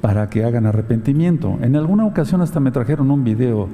para 0.02 0.30
que 0.30 0.44
hagan 0.44 0.66
arrepentimiento. 0.66 1.58
En 1.62 1.76
alguna 1.76 2.06
ocasión 2.06 2.42
hasta 2.42 2.60
me 2.60 2.72
trajeron 2.72 3.12
un 3.12 3.24
video 3.24 3.70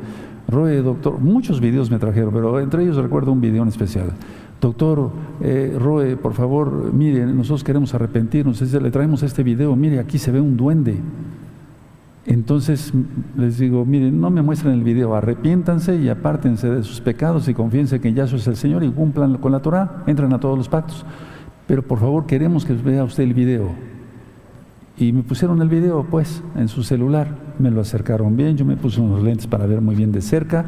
Roe, 0.47 0.82
doctor, 0.82 1.19
muchos 1.19 1.59
videos 1.59 1.91
me 1.91 1.99
trajeron, 1.99 2.34
pero 2.34 2.59
entre 2.61 2.84
ellos 2.84 2.95
recuerdo 2.95 3.34
un 3.34 3.41
video 3.41 3.63
en 3.63 3.69
especial. 3.69 4.11
Doctor 4.61 5.11
eh, 5.41 5.75
Roe, 5.78 6.15
por 6.15 6.34
favor, 6.34 6.93
mire, 6.93 7.25
nosotros 7.25 7.65
queremos 7.65 7.93
arrepentirnos, 7.93 8.61
le 8.61 8.91
traemos 8.91 9.23
este 9.23 9.43
video, 9.43 9.75
mire, 9.75 9.99
aquí 9.99 10.17
se 10.17 10.32
ve 10.32 10.39
un 10.39 10.55
duende. 10.55 10.99
Entonces 12.25 12.93
les 13.38 13.57
digo, 13.57 13.86
miren, 13.86 14.19
no 14.21 14.30
me 14.30 14.41
muestren 14.41 14.73
el 14.73 14.84
video, 14.84 15.15
arrepiéntanse 15.15 15.97
y 15.97 16.07
apártense 16.07 16.69
de 16.69 16.84
sus 16.84 17.01
pecados 17.01 17.47
y 17.49 17.53
confíense 17.53 17.99
que 17.99 18.13
Yahshua 18.13 18.39
es 18.39 18.47
el 18.47 18.55
Señor 18.55 18.84
y 18.84 18.89
cumplan 18.89 19.38
con 19.38 19.51
la 19.51 19.61
Torah, 19.61 20.03
entren 20.07 20.32
a 20.32 20.39
todos 20.39 20.57
los 20.57 20.69
pactos. 20.69 21.05
Pero 21.67 21.84
por 21.84 21.99
favor 21.99 22.25
queremos 22.25 22.65
que 22.65 22.73
vea 22.73 23.03
usted 23.03 23.23
el 23.23 23.34
video. 23.34 23.96
Y 24.99 25.13
me 25.13 25.21
pusieron 25.21 25.61
el 25.61 25.69
video, 25.69 26.03
pues, 26.09 26.41
en 26.55 26.67
su 26.67 26.81
celular. 26.81 27.27
Me 27.59 27.69
lo 27.69 27.81
acercaron 27.81 28.35
bien, 28.35 28.57
yo 28.57 28.65
me 28.65 28.77
puse 28.77 28.99
unos 28.99 29.21
lentes 29.21 29.45
para 29.45 29.67
ver 29.67 29.79
muy 29.79 29.95
bien 29.95 30.11
de 30.11 30.21
cerca. 30.21 30.65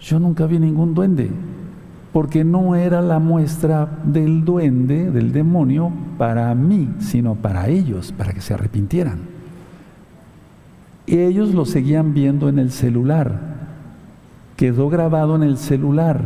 Yo 0.00 0.18
nunca 0.18 0.46
vi 0.46 0.58
ningún 0.58 0.94
duende, 0.94 1.30
porque 2.12 2.44
no 2.44 2.74
era 2.76 3.00
la 3.00 3.18
muestra 3.18 4.00
del 4.04 4.44
duende, 4.44 5.10
del 5.10 5.32
demonio, 5.32 5.90
para 6.18 6.54
mí, 6.54 6.90
sino 6.98 7.36
para 7.36 7.68
ellos, 7.68 8.12
para 8.12 8.34
que 8.34 8.42
se 8.42 8.52
arrepintieran. 8.52 9.20
Y 11.06 11.16
ellos 11.20 11.54
lo 11.54 11.64
seguían 11.64 12.12
viendo 12.12 12.50
en 12.50 12.58
el 12.58 12.70
celular. 12.70 13.56
Quedó 14.56 14.90
grabado 14.90 15.36
en 15.36 15.42
el 15.42 15.56
celular, 15.56 16.20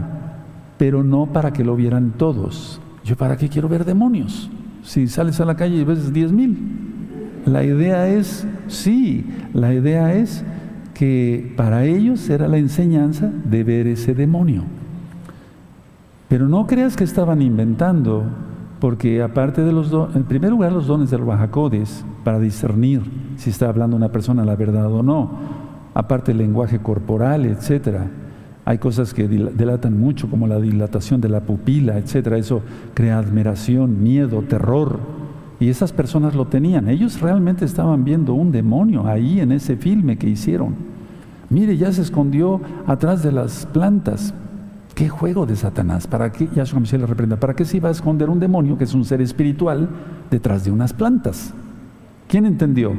pero 0.77 1.05
no 1.05 1.27
para 1.27 1.53
que 1.53 1.63
lo 1.63 1.77
vieran 1.77 2.15
todos. 2.17 2.81
Yo, 3.05 3.17
¿para 3.17 3.37
qué 3.37 3.49
quiero 3.49 3.69
ver 3.69 3.85
demonios? 3.85 4.51
Si 4.83 5.07
sales 5.07 5.41
a 5.41 5.45
la 5.45 5.55
calle 5.55 5.77
y 5.77 5.85
ves 5.85 6.13
diez 6.13 6.33
mil. 6.33 6.92
La 7.47 7.65
idea 7.65 8.09
es, 8.09 8.47
sí, 8.69 9.27
la 9.53 9.75
idea 9.75 10.15
es 10.15 10.45
que 10.95 11.53
para 11.57 11.85
ellos 11.85 12.29
era 12.31 12.47
la 12.49 12.59
enseñanza 12.59 13.31
de 13.45 13.65
ver 13.65 13.87
ese 13.87 14.15
demonio. 14.15 14.63
Pero 16.29 16.49
no 16.49 16.67
creas 16.67 16.97
que 16.97 17.05
estaban 17.05 17.43
inventando, 17.43 18.25
porque 18.81 19.23
aparte 19.23 19.63
de 19.63 19.73
los 19.73 19.91
dones, 19.91 20.17
en 20.17 20.25
primer 20.25 20.51
lugar 20.51 20.73
los 20.73 20.87
dones 20.87 21.11
del 21.11 21.23
Bajacodes, 21.23 22.05
para 22.25 22.39
discernir 22.39 23.03
si 23.37 23.51
está 23.51 23.69
hablando 23.69 23.97
una 23.97 24.13
persona 24.13 24.45
la 24.45 24.57
verdad 24.57 24.91
o 24.93 25.03
no, 25.03 25.31
aparte 25.95 26.33
el 26.33 26.39
lenguaje 26.39 26.79
corporal, 26.79 27.45
etcétera. 27.45 28.07
Hay 28.65 28.79
cosas 28.79 29.13
que 29.13 29.27
delatan 29.27 29.99
mucho, 29.99 30.31
como 30.31 30.47
la 30.47 30.61
dilatación 30.61 31.21
de 31.21 31.29
la 31.29 31.41
pupila, 31.41 31.99
etcétera. 31.99 32.39
Eso 32.39 32.63
crea 32.95 33.19
admiración, 33.19 34.03
miedo, 34.03 34.43
terror. 34.43 35.01
Y 35.63 35.69
esas 35.69 35.93
personas 35.93 36.35
lo 36.35 36.47
tenían. 36.47 36.89
Ellos 36.89 37.21
realmente 37.21 37.65
estaban 37.65 38.03
viendo 38.03 38.35
un 38.35 38.51
demonio 38.51 39.07
ahí 39.07 39.39
en 39.39 39.53
ese 39.53 39.77
filme 39.77 40.19
que 40.19 40.29
hicieron. 40.29 40.75
Mire, 41.51 41.77
ya 41.77 41.93
se 41.93 42.03
escondió 42.03 42.61
atrás 42.85 43.23
de 43.23 43.31
las 43.31 43.65
plantas. 43.67 44.35
¿Qué 44.97 45.09
juego 45.09 45.47
de 45.47 45.55
Satanás? 45.55 46.09
¿Para 46.09 46.33
qué? 46.33 46.49
Yahshua 46.53 46.81
le 46.99 47.07
reprenda. 47.07 47.37
¿Para 47.37 47.55
qué 47.55 47.65
se 47.65 47.77
iba 47.77 47.89
a 47.89 47.93
esconder 47.93 48.29
un 48.29 48.41
demonio 48.41 48.77
que 48.77 48.83
es 48.83 48.93
un 48.93 49.05
ser 49.05 49.23
espiritual 49.23 49.89
detrás 50.33 50.65
de 50.65 50.73
unas 50.73 50.93
plantas? 50.93 51.55
¿Quién 52.27 52.45
entendió? 52.45 52.95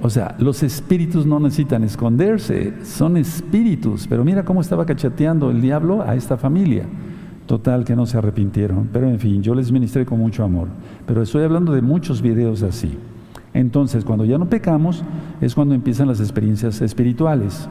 O 0.00 0.08
sea, 0.08 0.36
los 0.38 0.62
espíritus 0.62 1.26
no 1.26 1.38
necesitan 1.38 1.84
esconderse, 1.84 2.82
son 2.82 3.18
espíritus. 3.18 4.06
Pero 4.08 4.24
mira 4.24 4.42
cómo 4.42 4.62
estaba 4.62 4.86
cachateando 4.86 5.50
el 5.50 5.60
diablo 5.60 6.00
a 6.00 6.14
esta 6.14 6.38
familia. 6.38 6.86
Total, 7.48 7.82
que 7.82 7.96
no 7.96 8.04
se 8.04 8.18
arrepintieron. 8.18 8.90
Pero 8.92 9.08
en 9.08 9.18
fin, 9.18 9.42
yo 9.42 9.54
les 9.54 9.72
ministré 9.72 10.04
con 10.04 10.18
mucho 10.18 10.44
amor. 10.44 10.68
Pero 11.06 11.22
estoy 11.22 11.44
hablando 11.44 11.72
de 11.72 11.80
muchos 11.80 12.20
videos 12.20 12.62
así. 12.62 12.98
Entonces, 13.54 14.04
cuando 14.04 14.26
ya 14.26 14.36
no 14.36 14.50
pecamos, 14.50 15.02
es 15.40 15.54
cuando 15.54 15.74
empiezan 15.74 16.08
las 16.08 16.20
experiencias 16.20 16.82
espirituales. 16.82 17.66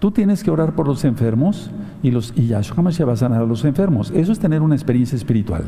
Tú 0.00 0.10
tienes 0.10 0.42
que 0.42 0.50
orar 0.50 0.74
por 0.74 0.88
los 0.88 1.04
enfermos 1.04 1.70
y, 2.02 2.10
los, 2.10 2.32
y 2.34 2.48
Yahshua 2.48 2.82
Mashiach 2.82 3.08
va 3.08 3.12
a 3.12 3.16
sanar 3.16 3.42
a 3.42 3.46
los 3.46 3.64
enfermos. 3.64 4.10
Eso 4.10 4.32
es 4.32 4.40
tener 4.40 4.62
una 4.62 4.74
experiencia 4.74 5.14
espiritual. 5.14 5.62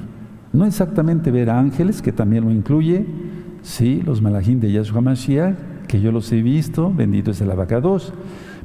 No 0.53 0.67
exactamente 0.67 1.31
ver 1.31 1.51
ángeles, 1.51 2.03
que 2.03 2.11
también 2.11 2.45
lo 2.45 2.51
incluye, 2.51 3.07
sí, 3.63 4.03
los 4.05 4.21
malajín 4.21 4.59
de 4.59 4.73
Yahshua 4.73 5.03
Mashiach, 5.03 5.55
que 5.87 6.01
yo 6.01 6.11
los 6.11 6.33
he 6.33 6.43
visto, 6.43 6.93
bendito 6.93 7.31
es 7.31 7.41
el 7.41 7.53
abacados 7.53 8.13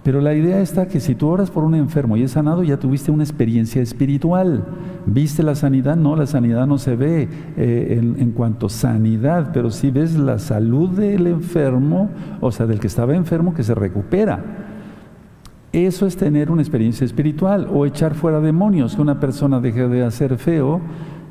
pero 0.06 0.22
la 0.22 0.36
idea 0.36 0.62
está 0.62 0.88
que 0.88 0.99
si 0.99 1.16
tú 1.16 1.28
oras 1.30 1.49
por 1.49 1.64
un 1.64 1.74
enfermo 1.74 2.16
y 2.16 2.22
es 2.22 2.34
sanado, 2.34 2.62
ya 2.62 2.78
tuviste 2.78 3.10
una 3.10 3.24
experiencia 3.24 3.82
espiritual. 3.82 4.64
¿Viste 5.08 5.41
la 5.41 5.56
sanidad? 5.56 5.95
No, 5.95 6.16
la 6.16 6.28
sanidad 6.28 6.68
no 6.68 6.78
se 6.78 6.95
ve 6.95 7.28
eh, 7.58 7.99
en, 7.99 8.32
cuanto 8.34 8.70
sanidad, 8.70 9.49
pero 9.51 9.72
si 9.72 9.89
ves 9.89 10.16
la 10.16 10.38
salud 10.38 10.91
del 10.91 11.26
enfermo, 11.26 12.12
o 12.39 12.51
sea, 12.51 12.68
del 12.68 12.80
que 12.80 12.86
estaba 12.86 13.16
enfermo, 13.16 13.56
que 13.56 13.64
se 13.64 13.74
recupera. 13.74 14.45
Eso 15.74 16.06
es 16.06 16.16
tener 16.16 16.51
una 16.51 16.62
experiencia 16.62 17.03
espiritual 17.03 17.68
o 17.74 17.88
echar 17.88 18.14
fuera 18.14 18.39
demonios, 18.41 18.95
que 18.95 19.01
una 19.01 19.20
persona 19.20 19.60
deje 19.60 19.88
de 19.88 20.03
hacer 20.03 20.38
feo 20.38 20.82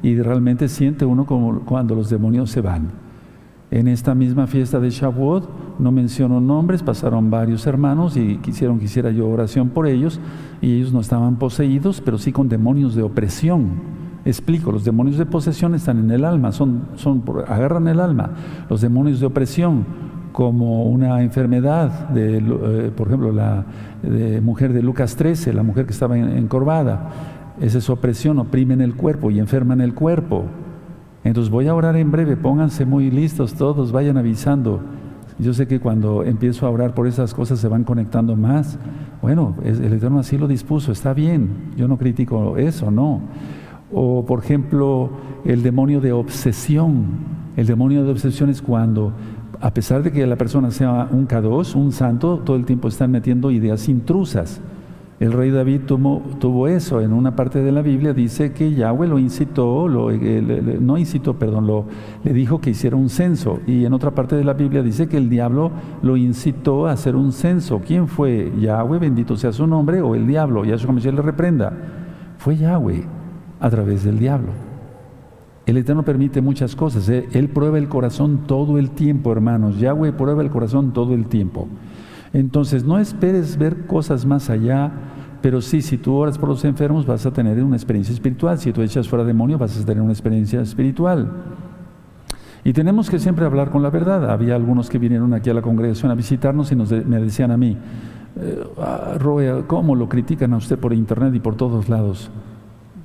y 0.03 0.21
realmente 0.21 0.67
siente 0.67 1.05
uno 1.05 1.27
como 1.27 1.61
cuando 1.61 1.95
los 1.95 2.11
demonios 2.11 2.51
se 2.51 2.61
van. 2.61 3.04
En 3.71 3.89
esta 3.89 4.15
misma 4.15 4.47
fiesta 4.47 4.79
de 4.79 4.91
Shavuot, 4.91 5.79
no 5.79 5.91
menciono 5.91 6.41
nombres, 6.41 6.83
pasaron 6.83 7.31
varios 7.31 7.67
hermanos 7.67 8.17
y 8.17 8.37
quisieron 8.37 8.79
que 8.79 8.85
hiciera 8.85 9.11
yo 9.11 9.29
oración 9.29 9.71
por 9.71 9.87
ellos, 9.87 10.21
y 10.61 10.77
ellos 10.77 10.93
no 10.93 11.01
estaban 11.01 11.37
poseídos, 11.37 12.01
pero 12.01 12.19
sí 12.19 12.31
con 12.31 12.49
demonios 12.49 12.95
de 12.95 13.03
opresión. 13.03 14.05
Explico, 14.25 14.73
los 14.73 14.85
demonios 14.85 15.19
de 15.19 15.27
posesión 15.27 15.75
están 15.75 15.99
en 15.99 16.11
el 16.11 16.25
alma, 16.25 16.53
son, 16.53 16.85
son, 16.97 17.23
agarran 17.49 17.89
el 17.89 18.01
alma. 18.01 18.31
Los 18.71 18.81
demonios 18.81 19.21
de 19.21 19.27
opresión, 19.27 19.85
como 20.33 20.85
una 20.85 21.23
enfermedad, 21.23 22.09
de, 22.11 22.39
eh, 22.39 22.91
por 22.95 23.09
ejemplo, 23.09 23.33
la 23.33 23.65
mujer 24.43 24.73
de 24.73 24.83
Lucas 24.83 25.17
13, 25.17 25.53
la 25.53 25.63
mujer 25.63 25.87
que 25.87 25.93
estaba 25.93 26.19
encorvada, 26.19 27.11
esa 27.61 27.79
es 27.79 27.89
opresión, 27.89 28.39
oprime 28.39 28.75
en 28.75 28.81
el 28.81 28.95
cuerpo 28.95 29.31
y 29.31 29.39
enferma 29.39 29.75
en 29.75 29.81
el 29.81 29.95
cuerpo. 29.95 30.45
Entonces 31.25 31.51
voy 31.51 31.67
a 31.67 31.75
orar 31.75 31.97
en 31.97 32.11
breve, 32.11 32.37
pónganse 32.37 32.85
muy 32.85 33.11
listos 33.11 33.55
todos, 33.55 33.93
vayan 33.93 34.19
avisando. 34.19 34.81
Yo 35.39 35.53
sé 35.53 35.67
que 35.67 35.81
cuando 35.81 36.23
empiezo 36.23 36.67
a 36.67 36.71
orar 36.71 36.95
por 36.95 37.07
esas 37.07 37.35
cosas 37.35 37.59
se 37.59 37.67
van 37.67 37.83
conectando 37.83 38.37
más. 38.37 38.79
Bueno, 39.23 39.57
el 39.65 39.93
Eterno 39.93 40.21
así 40.21 40.39
lo 40.39 40.47
dispuso, 40.47 40.93
está 40.93 41.15
bien, 41.15 41.73
yo 41.77 41.89
no 41.89 41.97
critico 41.97 42.57
eso, 42.57 42.91
no. 42.91 43.23
O 43.93 44.25
por 44.25 44.45
ejemplo, 44.45 45.11
el 45.45 45.63
demonio 45.63 46.01
de 46.01 46.13
obsesión. 46.13 47.35
El 47.57 47.67
demonio 47.67 48.05
de 48.05 48.11
obsesión 48.11 48.51
es 48.51 48.61
cuando 48.61 49.13
a 49.61 49.73
pesar 49.73 50.03
de 50.03 50.13
que 50.13 50.27
la 50.27 50.37
persona 50.37 50.71
sea 50.71 51.09
un 51.11 51.27
K2, 51.27 51.75
un 51.75 51.91
santo, 51.91 52.41
todo 52.45 52.57
el 52.57 52.67
tiempo 52.67 52.89
están 52.89 53.11
metiendo 53.11 53.51
ideas 53.51 53.89
intrusas. 53.89 54.61
El 55.21 55.33
rey 55.33 55.51
David 55.51 55.83
tuvo, 55.87 56.67
eso. 56.69 57.01
En 57.01 57.13
una 57.13 57.37
parte 57.37 57.63
de 57.63 57.71
la 57.71 57.83
Biblia 57.83 58.13
dice 58.13 58.53
que 58.53 58.73
Yahweh 58.75 59.07
lo 59.07 59.19
incitó, 59.19 59.87
lo, 59.87 60.11
eh, 60.11 60.79
no 60.81 60.99
incitó, 60.99 61.35
perdón, 61.35 61.67
lo, 61.67 61.87
le 62.25 62.33
dijo 62.33 62.61
que 62.61 62.71
hiciera 62.71 62.97
un 62.97 63.09
censo. 63.09 63.61
Y 63.67 63.85
en 63.85 63.93
otra 63.93 64.11
parte 64.11 64.35
de 64.35 64.45
la 64.45 64.55
Biblia 64.55 64.83
dice 64.83 65.09
que 65.09 65.17
el 65.17 65.31
diablo 65.31 65.71
lo 66.03 66.17
incitó 66.17 66.89
a 66.89 66.93
hacer 66.93 67.15
un 67.15 67.33
censo. 67.33 67.81
¿Quién 67.87 68.09
fue? 68.09 68.53
Yahweh, 68.61 68.99
bendito 68.99 69.37
sea 69.37 69.53
su 69.53 69.67
nombre, 69.67 70.01
o 70.03 70.15
el 70.15 70.27
diablo. 70.27 70.65
Yahshua 70.65 70.93
Mashiach 70.93 71.15
le 71.15 71.23
reprenda. 71.23 71.73
Fue 72.39 72.57
Yahweh 72.57 73.05
a 73.61 73.71
través 73.71 74.05
del 74.05 74.19
diablo. 74.19 74.49
El 75.67 75.79
Eterno 75.79 76.03
permite 76.03 76.43
muchas 76.43 76.77
cosas. 76.77 77.09
¿eh? 77.09 77.27
Él 77.33 77.49
prueba 77.49 77.79
el 77.79 77.89
corazón 77.89 78.41
todo 78.47 78.79
el 78.79 78.91
tiempo, 78.91 79.33
hermanos. 79.33 79.79
Yahweh 79.79 80.13
prueba 80.13 80.43
el 80.43 80.51
corazón 80.51 80.93
todo 80.93 81.15
el 81.15 81.27
tiempo. 81.27 81.69
Entonces, 82.35 82.85
no 82.85 82.99
esperes 82.99 83.57
ver 83.57 83.87
cosas 83.87 84.27
más 84.27 84.51
allá, 84.51 84.91
pero 85.41 85.63
sí, 85.63 85.81
si 85.81 85.97
tú 85.97 86.15
oras 86.17 86.37
por 86.37 86.49
los 86.49 86.65
enfermos, 86.65 87.07
vas 87.07 87.25
a 87.25 87.33
tener 87.33 87.63
una 87.63 87.77
experiencia 87.77 88.13
espiritual. 88.13 88.59
Si 88.59 88.73
tú 88.73 88.83
echas 88.83 89.09
fuera 89.09 89.25
demonio, 89.25 89.57
vas 89.57 89.81
a 89.81 89.87
tener 89.87 90.03
una 90.03 90.13
experiencia 90.13 90.61
espiritual. 90.61 91.31
Y 92.65 92.73
tenemos 92.73 93.09
que 93.09 93.21
siempre 93.21 93.45
hablar 93.45 93.71
con 93.71 93.83
la 93.83 93.91
verdad. 93.91 94.31
Había 94.31 94.57
algunos 94.57 94.91
que 94.91 94.99
vinieron 94.99 95.33
aquí 95.33 95.49
a 95.49 95.55
la 95.55 95.63
congregación 95.63 96.11
a 96.11 96.15
visitarnos 96.17 96.73
y 96.73 96.77
me 96.77 97.21
decían 97.21 97.53
a 97.53 97.57
mí, 97.57 97.77
eh, 98.37 98.65
ah, 98.81 99.17
Roe, 99.21 99.65
¿cómo 99.69 99.95
lo 99.95 100.09
critican 100.09 100.55
a 100.55 100.57
usted 100.57 100.77
por 100.77 100.93
internet 100.93 101.33
y 101.35 101.41
por 101.41 101.55
todos 101.55 101.89
lados? 101.89 102.31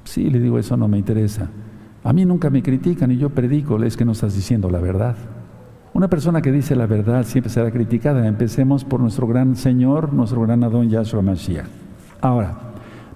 Sí, 0.05 0.29
le 0.31 0.39
digo, 0.39 0.57
eso 0.57 0.75
no 0.75 0.87
me 0.87 0.97
interesa. 0.97 1.49
A 2.03 2.13
mí 2.13 2.25
nunca 2.25 2.49
me 2.49 2.63
critican 2.63 3.11
y 3.11 3.17
yo 3.17 3.29
predico, 3.29 3.77
es 3.83 3.95
que 3.95 4.05
no 4.05 4.13
estás 4.13 4.33
diciendo 4.33 4.71
la 4.71 4.79
verdad. 4.79 5.17
Una 5.93 6.07
persona 6.07 6.41
que 6.41 6.51
dice 6.51 6.75
la 6.75 6.85
verdad 6.85 7.23
siempre 7.25 7.51
será 7.51 7.71
criticada. 7.71 8.27
Empecemos 8.27 8.85
por 8.85 8.99
nuestro 8.99 9.27
gran 9.27 9.55
Señor, 9.55 10.13
nuestro 10.13 10.41
gran 10.41 10.63
Adón 10.63 10.89
Yahshua 10.89 11.21
Mashiach. 11.21 11.65
Ahora, 12.21 12.57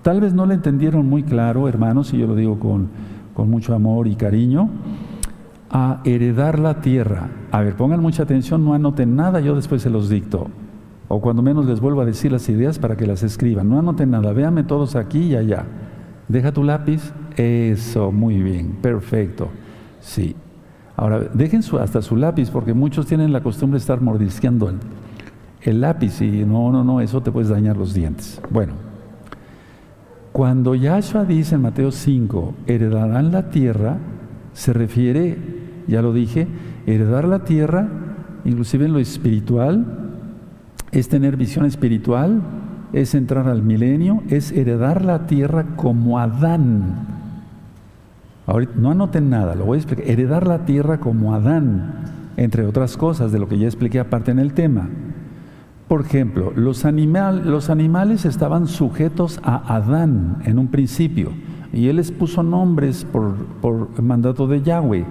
tal 0.02 0.22
vez 0.22 0.34
no 0.34 0.46
le 0.46 0.56
entendieron 0.56 1.08
muy 1.08 1.24
claro, 1.24 1.68
hermanos, 1.68 2.14
y 2.14 2.18
yo 2.18 2.28
lo 2.28 2.36
digo 2.36 2.58
con, 2.60 2.90
con 3.34 3.50
mucho 3.50 3.76
amor 3.76 4.08
y 4.08 4.16
cariño, 4.16 4.70
a 5.70 6.02
heredar 6.04 6.58
la 6.58 6.82
tierra. 6.82 7.30
A 7.52 7.62
ver, 7.62 7.76
pongan 7.76 8.02
mucha 8.02 8.24
atención, 8.24 8.66
no 8.66 8.74
anoten 8.74 9.16
nada, 9.16 9.40
yo 9.40 9.56
después 9.56 9.82
se 9.82 9.90
los 9.90 10.10
dicto. 10.10 10.48
O 11.08 11.22
cuando 11.22 11.44
menos 11.44 11.66
les 11.66 11.80
vuelvo 11.80 12.02
a 12.02 12.06
decir 12.06 12.32
las 12.32 12.50
ideas 12.50 12.80
para 12.80 12.98
que 12.98 13.06
las 13.06 13.22
escriban. 13.22 13.70
No 13.70 13.78
anoten 13.78 14.10
nada, 14.10 14.34
véanme 14.34 14.64
todos 14.64 14.96
aquí 14.96 15.20
y 15.20 15.36
allá. 15.36 15.66
Deja 16.28 16.52
tu 16.52 16.64
lápiz. 16.64 17.14
Eso, 17.36 18.12
muy 18.12 18.42
bien, 18.42 18.78
perfecto. 18.82 19.50
Sí, 20.00 20.36
Ahora, 20.96 21.20
dejen 21.34 21.64
su, 21.64 21.80
hasta 21.80 22.02
su 22.02 22.16
lápiz, 22.16 22.50
porque 22.52 22.74
muchos 22.74 23.08
tienen 23.08 23.34
la 23.34 23.42
costumbre 23.42 23.78
de 23.78 23.82
estar 23.82 24.00
mordisqueando 24.02 24.72
el, 25.62 25.82
lápiz 25.82 26.22
y 26.22 26.46
no, 26.46 26.72
no, 26.72 26.84
no, 26.84 27.02
eso 27.02 27.22
te 27.22 27.32
puedes 27.32 27.50
dañar 27.50 27.78
los 27.78 27.94
dientes. 27.94 28.42
Bueno, 28.52 28.74
cuando 30.32 30.76
Yahshua 30.76 31.26
dice 31.26 31.56
en 31.56 31.62
Mateo 31.62 31.92
5, 31.92 32.54
heredarán 32.68 33.32
la 33.32 33.50
tierra, 33.50 33.98
se 34.54 34.74
refiere, 34.74 35.38
ya 35.88 36.02
lo 36.02 36.14
dije, 36.14 36.48
heredar 36.86 37.28
la 37.28 37.44
tierra, 37.44 37.88
inclusive 38.46 38.86
en 38.86 38.94
lo 38.94 39.00
espiritual, 39.00 39.86
es 40.92 41.10
tener 41.10 41.38
visión 41.38 41.66
espiritual, 41.66 42.42
es 42.92 43.16
entrar 43.16 43.48
al 43.48 43.64
milenio, 43.64 44.22
es 44.30 44.52
heredar 44.52 45.04
la 45.04 45.26
tierra 45.26 45.76
como 45.76 46.20
Adán 46.20 47.13
no 48.76 48.92
anoten 48.92 49.30
nada, 49.30 49.56
lo 49.56 49.66
voy 49.66 49.78
a 49.78 49.80
explicar. 49.80 50.10
Heredar 50.10 50.48
la 50.48 50.66
tierra 50.66 51.00
como 51.00 51.34
Adán, 51.34 51.94
entre 52.38 52.66
otras 52.66 52.98
cosas 52.98 53.32
de 53.32 53.40
lo 53.40 53.48
que 53.48 53.58
ya 53.58 53.68
expliqué 53.68 54.00
aparte 54.00 54.32
en 54.32 54.40
el 54.40 54.54
tema. 54.54 54.90
Por 55.88 56.02
ejemplo, 56.02 56.52
los, 56.56 56.84
los 56.84 57.70
animales 57.70 58.26
estaban 58.26 58.68
sujetos 58.68 59.40
a 59.44 59.76
Adán 59.76 60.38
en 60.44 60.60
un 60.60 60.68
principio 60.68 61.32
y 61.72 61.88
él 61.88 61.98
les 61.98 62.12
puso 62.12 62.44
nombres 62.44 63.06
por, 63.06 63.36
por 63.62 64.02
mandato 64.02 64.48
de 64.48 64.62
Yahweh. 64.62 65.06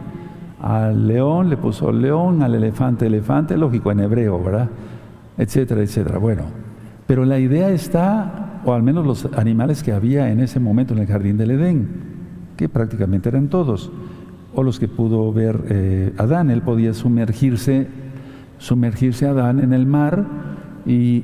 Al 0.60 1.08
león 1.08 1.50
le 1.50 1.56
puso 1.56 1.90
león, 1.90 2.42
al 2.42 2.54
elefante 2.54 3.06
elefante, 3.06 3.56
lógico 3.56 3.90
en 3.90 4.00
hebreo, 4.00 4.42
¿verdad? 4.42 4.68
Etcétera, 5.36 5.82
etcétera. 5.82 6.18
Bueno, 6.18 6.44
pero 7.06 7.24
la 7.24 7.38
idea 7.38 7.68
está, 7.70 8.60
o 8.64 8.72
al 8.72 8.82
menos 8.82 9.04
los 9.04 9.28
animales 9.36 9.82
que 9.82 9.92
había 9.92 10.30
en 10.30 10.40
ese 10.40 10.60
momento 10.60 10.94
en 10.94 11.00
el 11.00 11.06
jardín 11.06 11.36
del 11.36 11.52
Edén, 11.52 12.11
que 12.62 12.68
prácticamente 12.68 13.28
eran 13.28 13.48
todos, 13.48 13.90
o 14.54 14.62
los 14.62 14.78
que 14.78 14.86
pudo 14.86 15.32
ver 15.32 15.64
eh, 15.68 16.14
Adán. 16.16 16.48
Él 16.48 16.62
podía 16.62 16.94
sumergirse, 16.94 17.88
sumergirse 18.58 19.26
Adán 19.26 19.58
en 19.58 19.72
el 19.72 19.84
mar 19.84 20.24
y, 20.86 21.22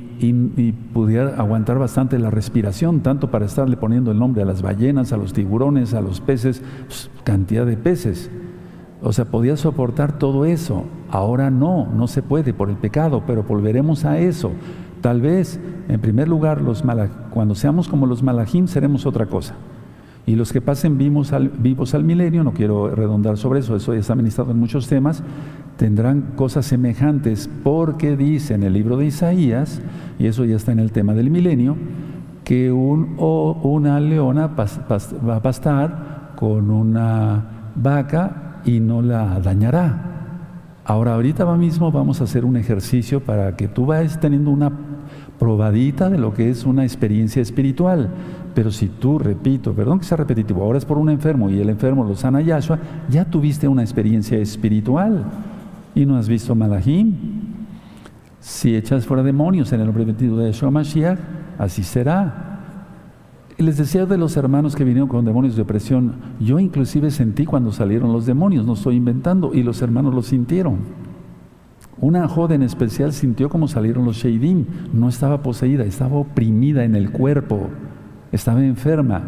pudiera 0.93 1.37
aguantar 1.37 1.79
bastante 1.79 2.19
la 2.19 2.31
respiración, 2.31 3.01
tanto 3.01 3.31
para 3.31 3.47
estarle 3.47 3.77
poniendo 3.77 4.11
el 4.11 4.19
nombre 4.19 4.43
a 4.43 4.45
las 4.45 4.63
ballenas, 4.63 5.13
a 5.13 5.17
los 5.17 5.33
tiburones, 5.33 5.95
a 5.95 6.01
los 6.01 6.21
peces, 6.21 6.61
pues, 6.87 7.09
cantidad 7.23 7.65
de 7.65 7.77
peces. 7.77 8.31
O 9.01 9.13
sea, 9.13 9.27
podía 9.27 9.57
soportar 9.57 10.19
todo 10.19 10.45
eso. 10.45 10.87
Ahora 11.09 11.51
no, 11.51 11.87
no 11.87 12.09
se 12.09 12.21
puede 12.21 12.53
por 12.53 12.69
el 12.69 12.77
pecado, 12.77 13.23
pero 13.29 13.45
volveremos 13.45 14.05
a 14.05 14.19
eso. 14.19 14.51
Tal 15.01 15.21
vez, 15.21 15.61
en 15.89 16.01
primer 16.01 16.27
lugar, 16.27 16.61
los 16.61 16.83
cuando 17.31 17.55
seamos 17.55 17.87
como 17.87 18.07
los 18.07 18.25
malajim, 18.25 18.67
seremos 18.67 19.07
otra 19.07 19.27
cosa. 19.27 19.55
Y 20.29 20.37
los 20.37 20.53
que 20.53 20.61
pasen 20.61 20.99
vivos 20.99 21.33
al, 21.33 21.49
vivos 21.49 21.95
al 21.95 22.05
milenio, 22.05 22.45
no 22.45 22.53
quiero 22.53 22.95
redondar 22.95 23.39
sobre 23.39 23.61
eso, 23.61 23.75
eso 23.75 23.95
ya 23.95 24.01
está 24.01 24.15
ministrado 24.15 24.51
en 24.51 24.59
muchos 24.59 24.87
temas, 24.87 25.23
tendrán 25.79 26.33
cosas 26.37 26.67
semejantes 26.67 27.49
porque 27.65 28.15
dice 28.15 28.53
en 28.53 28.63
el 28.63 28.75
libro 28.75 28.99
de 28.99 29.07
Isaías, 29.07 29.81
y 30.19 30.27
eso 30.27 30.45
ya 30.45 30.57
está 30.57 30.71
en 30.73 30.81
el 30.81 30.93
tema 30.93 31.15
del 31.15 31.31
milenio, 31.31 31.77
que 32.45 32.71
un, 32.71 33.15
o 33.17 33.59
una 33.63 34.01
leona 34.01 34.49
va 34.49 35.37
a 35.37 35.41
pastar 35.41 36.35
con 36.37 36.71
una 36.71 37.73
vaca 37.75 38.61
y 38.67 38.81
no 38.81 39.01
la 39.01 39.41
dañará. 39.41 40.09
Ahora, 40.85 41.15
ahorita 41.15 41.47
mismo 41.57 41.91
vamos 41.91 42.21
a 42.21 42.25
hacer 42.25 42.45
un 42.45 42.59
ejercicio 42.59 43.25
para 43.25 43.57
que 43.57 43.67
tú 43.67 43.87
vayas 43.87 44.21
teniendo 44.21 44.51
una 44.51 44.71
probadita 45.39 46.11
de 46.11 46.19
lo 46.19 46.35
que 46.35 46.51
es 46.51 46.65
una 46.65 46.83
experiencia 46.85 47.41
espiritual. 47.41 48.11
Pero 48.59 48.73
si 48.73 48.89
tú, 48.89 49.21
repito, 49.21 49.73
perdón 49.73 50.01
que 50.01 50.05
sea 50.05 50.17
repetitivo, 50.17 50.65
ahora 50.65 50.79
es 50.79 50.85
por 50.85 50.99
un 50.99 51.11
enfermo 51.11 51.49
y 51.49 51.61
el 51.61 51.69
enfermo 51.69 52.03
lo 52.03 52.17
sana 52.17 52.41
Yahshua, 52.41 52.81
ya 53.09 53.25
tuviste 53.25 53.69
una 53.69 53.83
experiencia 53.83 54.37
espiritual 54.37 55.23
y 55.95 56.05
no 56.05 56.17
has 56.17 56.29
visto 56.29 56.57
Malahim. 56.57 57.15
Si 58.41 58.75
echas 58.75 59.07
fuera 59.07 59.23
demonios 59.23 59.73
en 59.73 59.79
el 59.79 59.87
nombre 59.87 60.05
de 60.05 60.47
Yahshua 60.47 60.73
Mashiach, 60.73 61.21
así 61.57 61.85
será. 61.85 62.59
Les 63.59 63.77
decía 63.77 64.07
de 64.07 64.19
los 64.19 64.37
hermanos 64.37 64.75
que 64.75 64.83
vinieron 64.83 65.09
con 65.09 65.25
demonios 65.25 65.55
de 65.55 65.63
opresión, 65.63 66.15
yo 66.41 66.59
inclusive 66.59 67.13
sentí 67.13 67.45
cuando 67.45 67.71
salieron 67.71 68.13
los 68.13 68.27
demonios, 68.27 68.67
no 68.67 68.73
estoy 68.73 68.97
inventando, 68.97 69.55
y 69.55 69.63
los 69.63 69.83
hermanos 69.83 70.13
lo 70.13 70.23
sintieron. 70.23 70.79
Una 72.01 72.27
joven 72.27 72.65
especial 72.65 73.13
sintió 73.13 73.51
como 73.51 73.69
salieron 73.69 74.05
los 74.05 74.17
Sheidim, 74.17 74.65
no 74.93 75.09
estaba 75.09 75.45
poseída, 75.45 75.85
estaba 75.85 76.17
oprimida 76.17 76.83
en 76.83 76.97
el 76.97 77.13
cuerpo 77.13 77.71
estaba 78.33 78.65
enferma. 78.65 79.23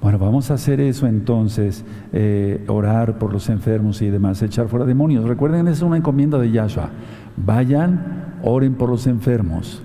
Bueno, 0.00 0.18
vamos 0.18 0.50
a 0.50 0.54
hacer 0.54 0.80
eso 0.80 1.06
entonces, 1.06 1.84
eh, 2.12 2.64
orar 2.66 3.18
por 3.18 3.32
los 3.32 3.48
enfermos 3.48 4.02
y 4.02 4.10
demás, 4.10 4.42
echar 4.42 4.66
fuera 4.66 4.84
demonios. 4.84 5.24
Recuerden, 5.24 5.68
es 5.68 5.80
una 5.80 5.96
encomienda 5.96 6.38
de 6.38 6.50
Yahshua. 6.50 6.90
Vayan, 7.36 8.38
oren 8.42 8.74
por 8.74 8.88
los 8.88 9.06
enfermos, 9.06 9.80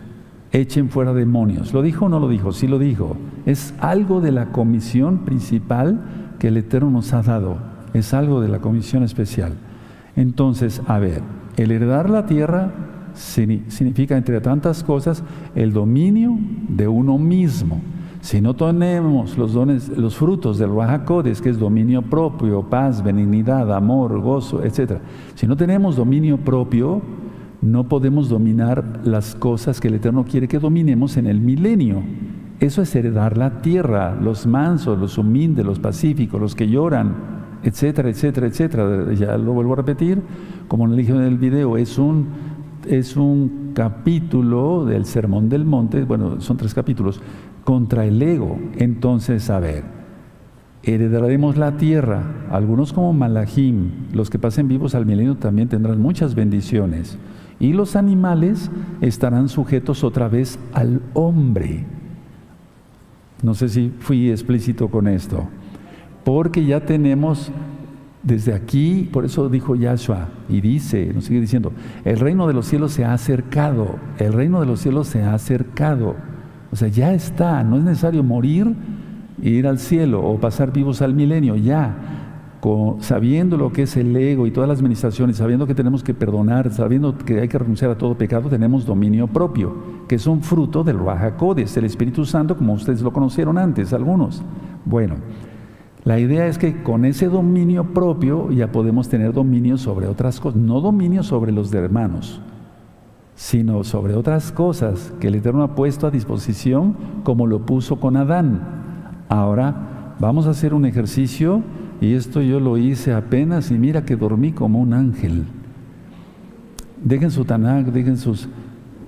echen 0.52 0.89
fuera 0.89 1.14
demonios. 1.14 1.72
¿Lo 1.72 1.84
dijo 1.84 2.06
o 2.06 2.10
no 2.10 2.20
lo 2.20 2.30
dijo? 2.30 2.52
Sí 2.52 2.68
lo 2.68 2.80
dijo. 2.80 3.16
Es 3.45 3.76
algo 3.80 4.20
de 4.20 4.32
la 4.32 4.48
comisión 4.48 5.20
principal 5.20 6.02
que 6.39 6.48
el 6.48 6.58
Eterno 6.58 6.89
nos 6.89 7.14
ha 7.14 7.22
dado. 7.22 7.58
Es 7.93 8.14
algo 8.16 8.41
de 8.41 8.48
la 8.48 8.60
comisión 8.60 9.04
especial. 9.04 9.54
Entonces, 10.16 10.82
a 10.88 10.98
ver, 10.98 11.22
el 11.58 11.72
heredar 11.72 12.10
la 12.10 12.26
tierra 12.26 12.72
significa, 13.14 14.18
entre 14.18 14.41
tantas 14.41 14.84
cosas, 14.84 15.24
el 15.54 15.74
dominio 15.74 16.38
de 16.70 16.88
uno 16.88 17.20
mismo. 17.20 17.82
Si 18.28 18.41
no 18.41 18.55
tenemos 18.55 19.38
los 19.38 19.53
dones, 19.53 19.88
los 19.88 20.17
frutos 20.17 20.57
del 20.57 20.75
Rahakodes, 20.75 21.41
que 21.41 21.47
es 21.47 21.57
dominio 21.57 22.01
propio, 22.01 22.61
paz, 22.61 23.01
benignidad, 23.01 23.73
amor, 23.73 24.19
gozo, 24.19 24.65
etc. 24.65 24.99
Si 25.34 25.47
no 25.47 25.55
tenemos 25.55 25.95
dominio 25.95 26.36
propio, 26.36 27.01
no 27.61 27.88
podemos 27.88 28.28
dominar 28.28 28.99
las 29.05 29.34
cosas 29.34 29.80
que 29.80 29.88
el 29.88 29.93
Eterno 29.93 30.25
quiere 30.25 30.49
que 30.49 30.59
dominemos 30.59 31.15
en 31.15 31.28
el 31.28 31.39
milenio. 31.39 32.03
Eso 32.59 32.82
es 32.82 32.93
heredar 32.97 33.38
la 33.38 33.61
tierra, 33.61 34.13
los 34.21 34.45
mansos, 34.45 34.99
los 34.99 35.17
humildes, 35.17 35.65
los 35.65 35.80
pacíficos, 35.80 36.41
los 36.41 36.53
que 36.53 36.67
lloran, 36.67 37.15
etcétera, 37.63 38.09
etcétera, 38.09 38.47
etcétera. 38.47 39.13
Ya 39.13 39.38
lo 39.38 39.53
vuelvo 39.53 39.71
a 39.71 39.78
repetir, 39.78 40.21
como 40.67 40.86
lo 40.86 40.97
dije 40.97 41.13
en 41.13 41.21
el 41.21 41.38
video, 41.38 41.78
es 41.78 41.97
un, 41.97 42.28
es 42.89 43.15
un 43.15 43.71
capítulo 43.73 44.86
del 44.86 45.05
Sermón 45.05 45.49
del 45.49 45.63
Monte, 45.63 46.03
bueno, 46.03 46.41
son 46.41 46.57
tres 46.57 46.73
capítulos, 46.73 47.21
contra 47.68 48.05
el 48.05 48.22
ego. 48.22 48.57
Entonces, 48.78 49.49
a 49.49 49.59
ver, 49.59 49.84
heredaremos 50.84 51.57
la 51.57 51.76
tierra. 51.76 52.24
Algunos 52.49 52.93
como 52.93 53.11
Malahim, 53.11 53.91
los 54.13 54.30
que 54.30 54.39
pasen 54.39 54.70
vivos 54.70 54.95
al 54.95 55.05
milenio 55.05 55.36
también 55.36 55.68
tendrán 55.68 56.01
muchas 56.01 56.34
bendiciones. 56.34 57.18
Y 57.59 57.74
los 57.74 57.97
animales 57.97 58.72
estarán 59.01 59.49
sujetos 59.49 60.05
otra 60.05 60.30
vez 60.30 60.57
al 60.72 61.01
hombre. 61.13 61.84
No 63.43 63.53
sé 63.53 63.68
si 63.68 63.91
fui 63.99 64.32
explícito 64.32 64.88
con 64.88 65.09
esto. 65.09 65.49
Porque 66.24 66.65
ya 66.65 66.86
tenemos 66.86 67.51
desde 68.24 68.53
aquí, 68.53 69.09
por 69.11 69.26
eso 69.26 69.49
dijo 69.49 69.76
Yahshua, 69.76 70.30
y 70.47 70.61
dice, 70.61 71.11
nos 71.13 71.26
sigue 71.26 71.41
diciendo, 71.41 71.74
el 72.05 72.18
reino 72.18 72.47
de 72.47 72.53
los 72.53 72.65
cielos 72.65 72.93
se 72.93 73.03
ha 73.03 73.11
acercado, 73.11 73.97
el 74.20 74.32
reino 74.32 74.61
de 74.61 74.68
los 74.68 74.80
cielos 74.80 75.07
se 75.07 75.22
ha 75.24 75.34
acercado. 75.34 76.15
O 76.72 76.76
sea, 76.76 76.88
ya 76.88 77.13
está, 77.13 77.63
no 77.63 77.78
es 77.78 77.84
necesario 77.84 78.24
morir 78.24 78.76
e 79.41 79.49
ir 79.49 79.68
al 79.68 79.80
cielo 79.80 80.24
o 80.24 80.39
pasar 80.39 80.74
vivos 80.74 81.01
al 81.01 81.13
milenio, 81.13 81.55
ya, 81.55 81.95
sabiendo 82.99 83.57
lo 83.57 83.72
que 83.72 83.84
es 83.84 83.95
el 83.97 84.15
ego 84.15 84.47
y 84.47 84.51
todas 84.51 84.68
las 84.68 84.80
administraciones, 84.80 85.38
sabiendo 85.38 85.68
que 85.68 85.76
tenemos 85.76 86.03
que 86.03 86.13
perdonar, 86.13 86.72
sabiendo 86.72 87.18
que 87.18 87.39
hay 87.39 87.47
que 87.47 87.57
renunciar 87.57 87.91
a 87.91 87.97
todo 87.97 88.18
pecado, 88.18 88.49
tenemos 88.49 88.86
dominio 88.86 89.28
propio, 89.28 89.76
que 90.07 90.15
es 90.15 90.28
un 90.28 90.41
fruto 90.41 90.84
del 90.84 90.99
Raja 90.99 91.38
Codes, 91.38 91.78
el 91.78 91.86
Espíritu 91.86 92.26
Santo, 92.26 92.57
como 92.57 92.74
ustedes 92.74 93.01
lo 93.01 93.13
conocieron 93.13 93.57
antes, 93.57 93.93
algunos. 93.93 94.43
Bueno, 94.86 95.15
la 96.03 96.20
idea 96.20 96.47
es 96.47 96.57
que 96.57 96.84
con 96.84 97.05
ese 97.05 97.28
dominio 97.28 97.93
propio 97.93 98.51
ya 98.51 98.72
podemos 98.72 99.07
tener 99.09 99.34
dominio 99.34 99.78
sobre 99.78 100.07
otras 100.07 100.39
cosas, 100.39 100.59
no 100.59 100.82
dominio 100.82 101.24
sobre 101.24 101.51
los 101.51 101.72
de 101.72 101.80
hermanos, 101.80 102.41
sino 103.38 103.84
sobre 103.84 104.16
otras 104.16 104.52
cosas 104.52 105.14
que 105.20 105.28
el 105.28 105.36
Eterno 105.36 105.62
ha 105.62 105.76
puesto 105.76 106.08
a 106.08 106.12
disposición 106.12 106.98
como 107.24 107.46
lo 107.46 107.66
puso 107.68 108.00
con 108.00 108.18
Adán. 108.18 108.62
Ahora 109.30 110.16
vamos 110.20 110.48
a 110.48 110.50
hacer 110.50 110.74
un 110.74 110.86
ejercicio 110.86 111.62
y 112.02 112.14
esto 112.14 112.42
yo 112.42 112.60
lo 112.60 112.78
hice 112.80 113.14
apenas 113.14 113.70
y 113.70 113.76
mira 113.78 114.06
que 114.06 114.16
dormí 114.16 114.54
como 114.54 114.80
un 114.80 114.92
ángel. 114.92 115.46
Dejen 117.04 117.30
su 117.30 117.46
Tanakh, 117.46 117.86
dejen 117.86 118.18
sus, 118.18 118.50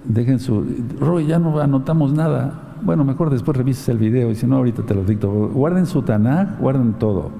dejen 0.06 0.40
su, 0.40 0.64
Roy, 1.00 1.26
ya 1.26 1.40
no 1.40 1.60
anotamos 1.60 2.14
nada. 2.14 2.76
Bueno, 2.84 3.04
mejor 3.04 3.32
después 3.32 3.58
revises 3.58 3.90
el 3.90 3.98
video 3.98 4.30
y 4.30 4.36
si 4.36 4.46
no 4.46 4.58
ahorita 4.58 4.84
te 4.84 4.94
lo 4.94 5.04
dicto. 5.04 5.50
Guarden 5.50 5.88
su 5.88 6.04
Tanakh, 6.04 6.60
guarden 6.60 6.94
todo. 6.94 7.32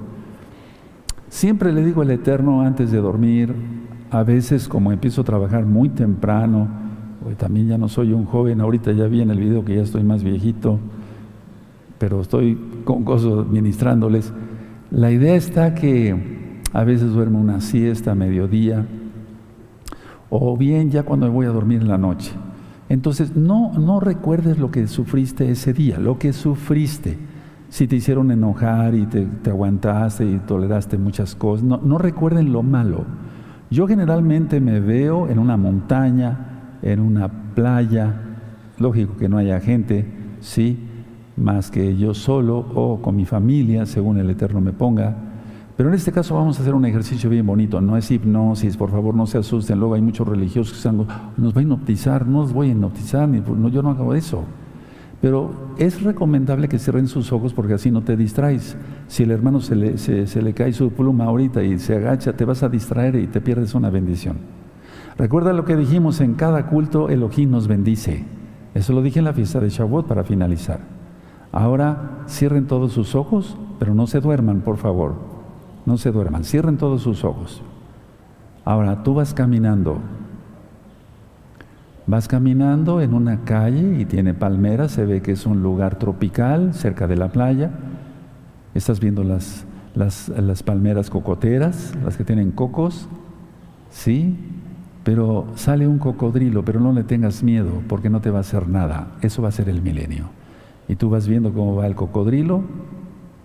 Siempre 1.28 1.72
le 1.72 1.84
digo 1.84 2.02
al 2.02 2.10
Eterno 2.10 2.62
antes 2.62 2.90
de 2.90 2.98
dormir, 2.98 3.54
a 4.10 4.22
veces 4.22 4.68
como 4.68 4.92
empiezo 4.92 5.20
a 5.20 5.24
trabajar 5.24 5.66
muy 5.66 5.88
temprano, 5.88 6.68
también 7.36 7.68
ya 7.68 7.78
no 7.78 7.88
soy 7.88 8.12
un 8.12 8.24
joven, 8.24 8.60
ahorita 8.60 8.92
ya 8.92 9.06
vi 9.06 9.20
en 9.20 9.30
el 9.30 9.38
video 9.38 9.64
que 9.64 9.76
ya 9.76 9.82
estoy 9.82 10.02
más 10.02 10.24
viejito, 10.24 10.78
pero 11.98 12.20
estoy 12.20 12.58
con 12.84 13.04
cosas 13.04 13.46
ministrándoles. 13.46 14.32
La 14.90 15.10
idea 15.10 15.34
está 15.34 15.74
que 15.74 16.58
a 16.72 16.84
veces 16.84 17.12
duermo 17.12 17.40
una 17.40 17.60
siesta 17.60 18.12
a 18.12 18.14
mediodía, 18.14 18.86
o 20.30 20.56
bien 20.56 20.90
ya 20.90 21.02
cuando 21.02 21.26
me 21.26 21.32
voy 21.32 21.46
a 21.46 21.50
dormir 21.50 21.82
en 21.82 21.88
la 21.88 21.98
noche. 21.98 22.32
Entonces, 22.88 23.36
no, 23.36 23.72
no 23.78 24.00
recuerdes 24.00 24.58
lo 24.58 24.70
que 24.70 24.86
sufriste 24.88 25.50
ese 25.50 25.72
día, 25.72 25.98
lo 25.98 26.18
que 26.18 26.32
sufriste. 26.32 27.18
Si 27.68 27.86
te 27.86 27.96
hicieron 27.96 28.32
enojar 28.32 28.94
y 28.94 29.06
te, 29.06 29.28
aguantaste 29.48 30.24
y 30.24 30.38
toleraste 30.38 30.98
muchas 30.98 31.36
cosas, 31.36 31.64
no, 31.64 31.80
no 31.84 31.98
recuerden 31.98 32.52
lo 32.52 32.64
malo. 32.64 33.04
Yo 33.70 33.86
generalmente 33.86 34.60
me 34.60 34.80
veo 34.80 35.28
en 35.28 35.38
una 35.38 35.56
montaña, 35.56 36.78
en 36.82 36.98
una 36.98 37.28
playa, 37.54 38.14
lógico 38.78 39.16
que 39.16 39.28
no 39.28 39.38
haya 39.38 39.60
gente, 39.60 40.04
sí, 40.40 40.76
más 41.36 41.70
que 41.70 41.96
yo 41.96 42.12
solo 42.12 42.58
o 42.58 43.00
con 43.00 43.14
mi 43.14 43.26
familia, 43.26 43.86
según 43.86 44.18
el 44.18 44.28
Eterno 44.28 44.60
me 44.60 44.72
ponga. 44.72 45.16
Pero 45.76 45.88
en 45.88 45.94
este 45.94 46.10
caso 46.10 46.34
vamos 46.34 46.58
a 46.58 46.62
hacer 46.62 46.74
un 46.74 46.84
ejercicio 46.84 47.30
bien 47.30 47.46
bonito, 47.46 47.80
no 47.80 47.96
es 47.96 48.10
hipnosis, 48.10 48.76
por 48.76 48.90
favor 48.90 49.14
no 49.14 49.26
se 49.26 49.38
asusten, 49.38 49.78
luego 49.78 49.94
hay 49.94 50.02
muchos 50.02 50.26
religiosos 50.26 50.72
que 50.72 50.78
están, 50.78 51.06
nos 51.36 51.54
va 51.54 51.60
a 51.60 51.62
hipnotizar, 51.62 52.26
no 52.26 52.40
os 52.40 52.52
voy 52.52 52.68
a 52.68 52.72
hipnotizar, 52.72 53.28
ni, 53.28 53.40
no, 53.40 53.68
yo 53.68 53.82
no 53.82 53.90
hago 53.90 54.14
eso. 54.14 54.42
Pero 55.20 55.50
es 55.76 56.02
recomendable 56.02 56.68
que 56.68 56.78
cierren 56.78 57.06
sus 57.06 57.32
ojos 57.32 57.52
porque 57.52 57.74
así 57.74 57.90
no 57.90 58.02
te 58.02 58.16
distraes. 58.16 58.76
Si 59.06 59.22
el 59.24 59.30
hermano 59.30 59.60
se 59.60 59.76
le, 59.76 59.98
se 59.98 60.42
le 60.42 60.54
cae 60.54 60.72
su 60.72 60.90
pluma 60.92 61.24
ahorita 61.24 61.62
y 61.62 61.78
se 61.78 61.96
agacha, 61.96 62.32
te 62.32 62.44
vas 62.44 62.62
a 62.62 62.68
distraer 62.68 63.16
y 63.16 63.26
te 63.26 63.40
pierdes 63.40 63.74
una 63.74 63.90
bendición. 63.90 64.38
Recuerda 65.18 65.52
lo 65.52 65.66
que 65.66 65.76
dijimos 65.76 66.22
en 66.22 66.34
cada 66.34 66.68
culto, 66.68 67.10
Elohim 67.10 67.50
nos 67.50 67.68
bendice. 67.68 68.24
Eso 68.72 68.94
lo 68.94 69.02
dije 69.02 69.18
en 69.18 69.26
la 69.26 69.34
fiesta 69.34 69.60
de 69.60 69.68
Shavuot 69.68 70.06
para 70.06 70.24
finalizar. 70.24 70.80
Ahora 71.52 72.22
cierren 72.26 72.66
todos 72.66 72.92
sus 72.92 73.14
ojos, 73.14 73.58
pero 73.78 73.94
no 73.94 74.06
se 74.06 74.20
duerman, 74.20 74.60
por 74.60 74.78
favor. 74.78 75.16
No 75.84 75.98
se 75.98 76.12
duerman, 76.12 76.44
cierren 76.44 76.78
todos 76.78 77.02
sus 77.02 77.24
ojos. 77.24 77.62
Ahora 78.64 79.02
tú 79.02 79.14
vas 79.14 79.34
caminando. 79.34 79.98
Vas 82.10 82.26
caminando 82.26 83.00
en 83.00 83.14
una 83.14 83.44
calle 83.44 84.00
y 84.00 84.04
tiene 84.04 84.34
palmeras, 84.34 84.90
se 84.90 85.06
ve 85.06 85.22
que 85.22 85.30
es 85.30 85.46
un 85.46 85.62
lugar 85.62 85.96
tropical, 85.96 86.74
cerca 86.74 87.06
de 87.06 87.14
la 87.14 87.28
playa. 87.28 87.70
Estás 88.74 88.98
viendo 88.98 89.22
las, 89.22 89.64
las, 89.94 90.28
las 90.30 90.64
palmeras 90.64 91.08
cocoteras, 91.08 91.94
las 92.04 92.16
que 92.16 92.24
tienen 92.24 92.50
cocos. 92.50 93.08
¿Sí? 93.90 94.36
Pero 95.04 95.46
sale 95.54 95.86
un 95.86 95.98
cocodrilo, 95.98 96.64
pero 96.64 96.80
no 96.80 96.92
le 96.92 97.04
tengas 97.04 97.44
miedo 97.44 97.80
porque 97.86 98.10
no 98.10 98.20
te 98.20 98.30
va 98.30 98.38
a 98.38 98.40
hacer 98.40 98.68
nada. 98.68 99.12
Eso 99.22 99.40
va 99.40 99.50
a 99.50 99.52
ser 99.52 99.68
el 99.68 99.80
milenio. 99.80 100.30
Y 100.88 100.96
tú 100.96 101.10
vas 101.10 101.28
viendo 101.28 101.52
cómo 101.52 101.76
va 101.76 101.86
el 101.86 101.94
cocodrilo 101.94 102.64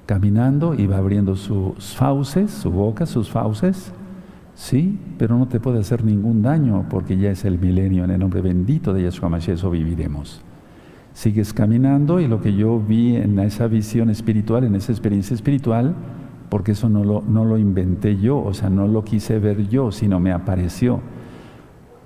caminando 0.08 0.74
y 0.74 0.88
va 0.88 0.98
abriendo 0.98 1.36
sus 1.36 1.96
fauces, 1.96 2.50
su 2.50 2.72
boca, 2.72 3.06
sus 3.06 3.30
fauces. 3.30 3.94
Sí, 4.56 4.98
pero 5.18 5.38
no 5.38 5.48
te 5.48 5.60
puede 5.60 5.80
hacer 5.80 6.04
ningún 6.04 6.42
daño 6.42 6.86
porque 6.90 7.18
ya 7.18 7.30
es 7.32 7.46
el 7.46 7.60
milenio. 7.60 8.06
En 8.06 8.12
el 8.12 8.20
nombre 8.20 8.42
bendito 8.42 8.94
de 8.94 9.04
Yeshua 9.04 9.30
Mashiach 9.30 9.56
eso 9.56 9.70
viviremos. 9.70 10.42
Sigues 11.14 11.54
caminando 11.54 12.20
y 12.20 12.28
lo 12.28 12.42
que 12.42 12.56
yo 12.56 12.80
vi 12.80 13.16
en 13.16 13.38
esa 13.40 13.68
visión 13.68 14.10
espiritual, 14.10 14.64
en 14.64 14.76
esa 14.76 14.92
experiencia 14.92 15.34
espiritual, 15.34 15.96
porque 16.50 16.72
eso 16.72 16.90
no 16.90 17.04
lo, 17.04 17.22
no 17.22 17.46
lo 17.46 17.58
inventé 17.58 18.18
yo, 18.18 18.38
o 18.38 18.54
sea, 18.54 18.70
no 18.70 18.88
lo 18.88 19.04
quise 19.04 19.40
ver 19.40 19.68
yo, 19.68 19.92
sino 19.92 20.20
me 20.20 20.32
apareció 20.32 21.02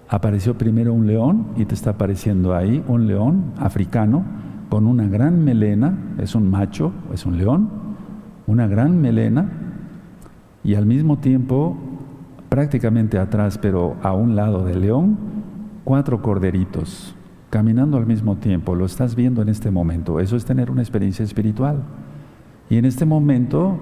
apareció 0.10 0.58
primero 0.58 0.92
un 0.92 1.06
león 1.06 1.48
y 1.56 1.66
te 1.66 1.76
está 1.76 1.92
apareciendo 1.92 2.56
ahí 2.56 2.84
un 2.88 3.08
león 3.08 3.54
africano 3.58 4.26
con 4.70 4.88
una 4.88 5.08
gran 5.08 5.44
melena, 5.44 6.16
es 6.18 6.36
un 6.36 6.50
macho, 6.50 6.92
es 7.14 7.26
un 7.26 7.38
león, 7.38 7.70
una 8.48 8.68
gran 8.68 9.00
melena 9.00 9.50
y 10.64 10.74
al 10.76 10.86
mismo 10.86 11.20
tiempo 11.20 11.78
prácticamente 12.50 13.20
atrás, 13.20 13.58
pero 13.58 13.96
a 14.04 14.14
un 14.14 14.36
lado 14.36 14.66
del 14.66 14.82
león, 14.82 15.18
cuatro 15.84 16.22
corderitos 16.22 17.16
caminando 17.50 17.98
al 17.98 18.06
mismo 18.06 18.38
tiempo. 18.38 18.76
Lo 18.76 18.86
estás 18.86 19.16
viendo 19.16 19.42
en 19.42 19.50
este 19.50 19.72
momento. 19.72 20.20
Eso 20.20 20.36
es 20.36 20.46
tener 20.46 20.70
una 20.70 20.82
experiencia 20.82 21.24
espiritual. 21.24 21.84
Y 22.70 22.78
en 22.78 22.86
este 22.86 23.06
momento 23.06 23.80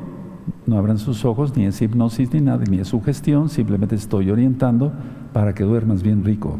no 0.65 0.77
abran 0.77 0.97
sus 0.97 1.25
ojos, 1.25 1.55
ni 1.55 1.65
es 1.65 1.81
hipnosis 1.81 2.33
ni 2.33 2.41
nada, 2.41 2.63
ni 2.69 2.79
es 2.79 2.87
sugestión, 2.87 3.49
simplemente 3.49 3.95
estoy 3.95 4.31
orientando 4.31 4.93
para 5.33 5.53
que 5.53 5.65
duermas 5.65 6.03
bien 6.03 6.23
rico, 6.23 6.57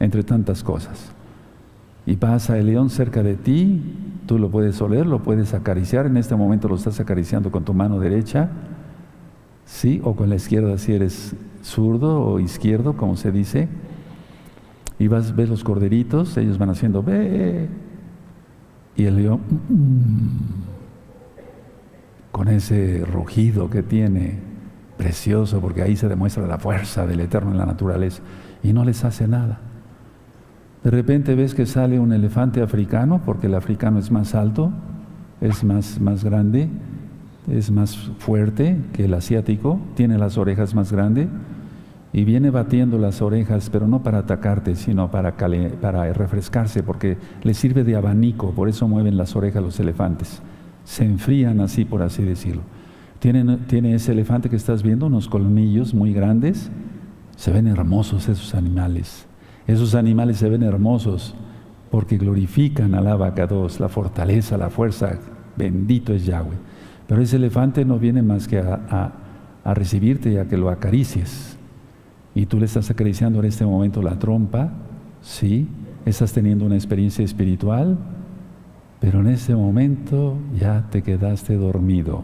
entre 0.00 0.22
tantas 0.22 0.62
cosas. 0.62 1.12
Y 2.06 2.16
pasa 2.16 2.58
el 2.58 2.66
león 2.66 2.88
cerca 2.88 3.22
de 3.22 3.34
ti, 3.34 3.82
tú 4.26 4.38
lo 4.38 4.50
puedes 4.50 4.80
oler, 4.80 5.06
lo 5.06 5.22
puedes 5.22 5.52
acariciar, 5.52 6.06
en 6.06 6.16
este 6.16 6.36
momento 6.36 6.68
lo 6.68 6.76
estás 6.76 7.00
acariciando 7.00 7.50
con 7.50 7.64
tu 7.64 7.74
mano 7.74 7.98
derecha, 8.00 8.48
¿sí? 9.66 10.00
O 10.02 10.16
con 10.16 10.30
la 10.30 10.36
izquierda 10.36 10.78
si 10.78 10.94
eres 10.94 11.36
zurdo 11.62 12.20
o 12.20 12.40
izquierdo, 12.40 12.96
como 12.96 13.16
se 13.16 13.32
dice. 13.32 13.68
Y 14.98 15.08
vas, 15.08 15.34
ves 15.36 15.48
los 15.48 15.64
corderitos, 15.64 16.36
ellos 16.36 16.58
van 16.58 16.70
haciendo, 16.70 17.02
ve. 17.02 17.68
Y 18.96 19.04
el 19.04 19.16
león, 19.16 19.40
mm, 19.68 20.28
con 22.32 22.48
ese 22.48 23.04
rugido 23.04 23.70
que 23.70 23.82
tiene, 23.82 24.38
precioso, 24.96 25.60
porque 25.60 25.82
ahí 25.82 25.96
se 25.96 26.08
demuestra 26.08 26.46
la 26.46 26.58
fuerza 26.58 27.06
del 27.06 27.20
Eterno 27.20 27.52
en 27.52 27.58
la 27.58 27.66
naturaleza, 27.66 28.22
y 28.62 28.72
no 28.72 28.84
les 28.84 29.04
hace 29.04 29.26
nada. 29.28 29.60
De 30.82 30.90
repente 30.90 31.34
ves 31.34 31.54
que 31.54 31.64
sale 31.66 31.98
un 31.98 32.12
elefante 32.12 32.60
africano, 32.60 33.22
porque 33.24 33.46
el 33.46 33.54
africano 33.54 33.98
es 33.98 34.10
más 34.10 34.34
alto, 34.34 34.72
es 35.40 35.64
más, 35.64 36.00
más 36.00 36.24
grande, 36.24 36.68
es 37.50 37.70
más 37.70 37.96
fuerte 38.18 38.76
que 38.92 39.04
el 39.06 39.14
asiático, 39.14 39.80
tiene 39.94 40.18
las 40.18 40.38
orejas 40.38 40.74
más 40.74 40.92
grandes, 40.92 41.28
y 42.12 42.24
viene 42.24 42.50
batiendo 42.50 42.98
las 42.98 43.20
orejas, 43.20 43.68
pero 43.70 43.86
no 43.86 44.02
para 44.02 44.18
atacarte, 44.18 44.76
sino 44.76 45.10
para, 45.10 45.36
para 45.36 46.12
refrescarse, 46.12 46.82
porque 46.82 47.18
le 47.42 47.54
sirve 47.54 47.84
de 47.84 47.96
abanico, 47.96 48.52
por 48.52 48.68
eso 48.68 48.88
mueven 48.88 49.16
las 49.16 49.36
orejas 49.36 49.62
los 49.62 49.78
elefantes 49.78 50.42
se 50.88 51.04
enfrían 51.04 51.60
así, 51.60 51.84
por 51.84 52.00
así 52.00 52.22
decirlo. 52.22 52.62
Tiene, 53.18 53.58
tiene 53.66 53.94
ese 53.94 54.12
elefante 54.12 54.48
que 54.48 54.56
estás 54.56 54.82
viendo, 54.82 55.06
unos 55.06 55.28
colmillos 55.28 55.92
muy 55.92 56.14
grandes, 56.14 56.70
se 57.36 57.52
ven 57.52 57.66
hermosos 57.66 58.26
esos 58.26 58.54
animales. 58.54 59.26
Esos 59.66 59.94
animales 59.94 60.38
se 60.38 60.48
ven 60.48 60.62
hermosos 60.62 61.34
porque 61.90 62.16
glorifican 62.16 62.94
a 62.94 63.02
la 63.02 63.16
vaca 63.16 63.46
2, 63.46 63.80
la 63.80 63.90
fortaleza, 63.90 64.56
la 64.56 64.70
fuerza, 64.70 65.18
bendito 65.58 66.14
es 66.14 66.24
Yahweh. 66.24 66.56
Pero 67.08 67.20
ese 67.20 67.36
elefante 67.36 67.84
no 67.84 67.98
viene 67.98 68.22
más 68.22 68.46
que 68.46 68.60
a, 68.60 69.12
a 69.64 69.74
recibirte 69.74 70.30
y 70.30 70.36
a 70.36 70.46
que 70.46 70.56
lo 70.56 70.70
acaricies. 70.70 71.58
Y 72.34 72.46
tú 72.46 72.58
le 72.58 72.66
estás 72.66 72.90
acariciando 72.90 73.40
en 73.40 73.46
este 73.46 73.66
momento 73.66 74.00
la 74.00 74.18
trompa, 74.18 74.70
¿sí? 75.20 75.68
Estás 76.06 76.32
teniendo 76.32 76.64
una 76.64 76.76
experiencia 76.76 77.24
espiritual, 77.24 77.98
pero 79.00 79.20
en 79.20 79.28
ese 79.28 79.54
momento 79.54 80.36
ya 80.58 80.86
te 80.90 81.02
quedaste 81.02 81.56
dormido. 81.56 82.22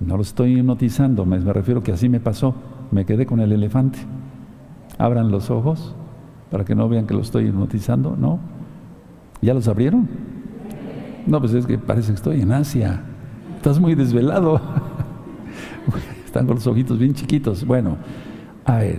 No 0.00 0.16
lo 0.16 0.22
estoy 0.22 0.58
hipnotizando, 0.58 1.24
me, 1.24 1.38
refiero 1.38 1.82
que 1.82 1.92
así 1.92 2.08
me 2.08 2.20
pasó. 2.20 2.54
Me 2.90 3.06
quedé 3.06 3.24
con 3.24 3.40
el 3.40 3.52
elefante. 3.52 3.98
Abran 4.98 5.30
los 5.30 5.50
ojos 5.50 5.94
para 6.50 6.64
que 6.64 6.74
no 6.74 6.88
vean 6.88 7.06
que 7.06 7.14
lo 7.14 7.20
estoy 7.20 7.46
hipnotizando, 7.46 8.16
¿no? 8.16 8.38
¿Ya 9.40 9.54
los 9.54 9.66
abrieron? 9.68 10.08
No, 11.26 11.40
pues 11.40 11.54
es 11.54 11.66
que 11.66 11.78
parece 11.78 12.08
que 12.08 12.16
estoy 12.16 12.40
en 12.42 12.52
Asia. 12.52 13.02
Estás 13.62 13.78
muy 13.78 13.94
desvelado. 13.94 14.60
Están 16.26 16.48
con 16.48 16.56
los 16.56 16.66
ojitos 16.66 16.98
bien 16.98 17.14
chiquitos. 17.14 17.64
Bueno, 17.64 17.96
a 18.64 18.78
ver, 18.78 18.98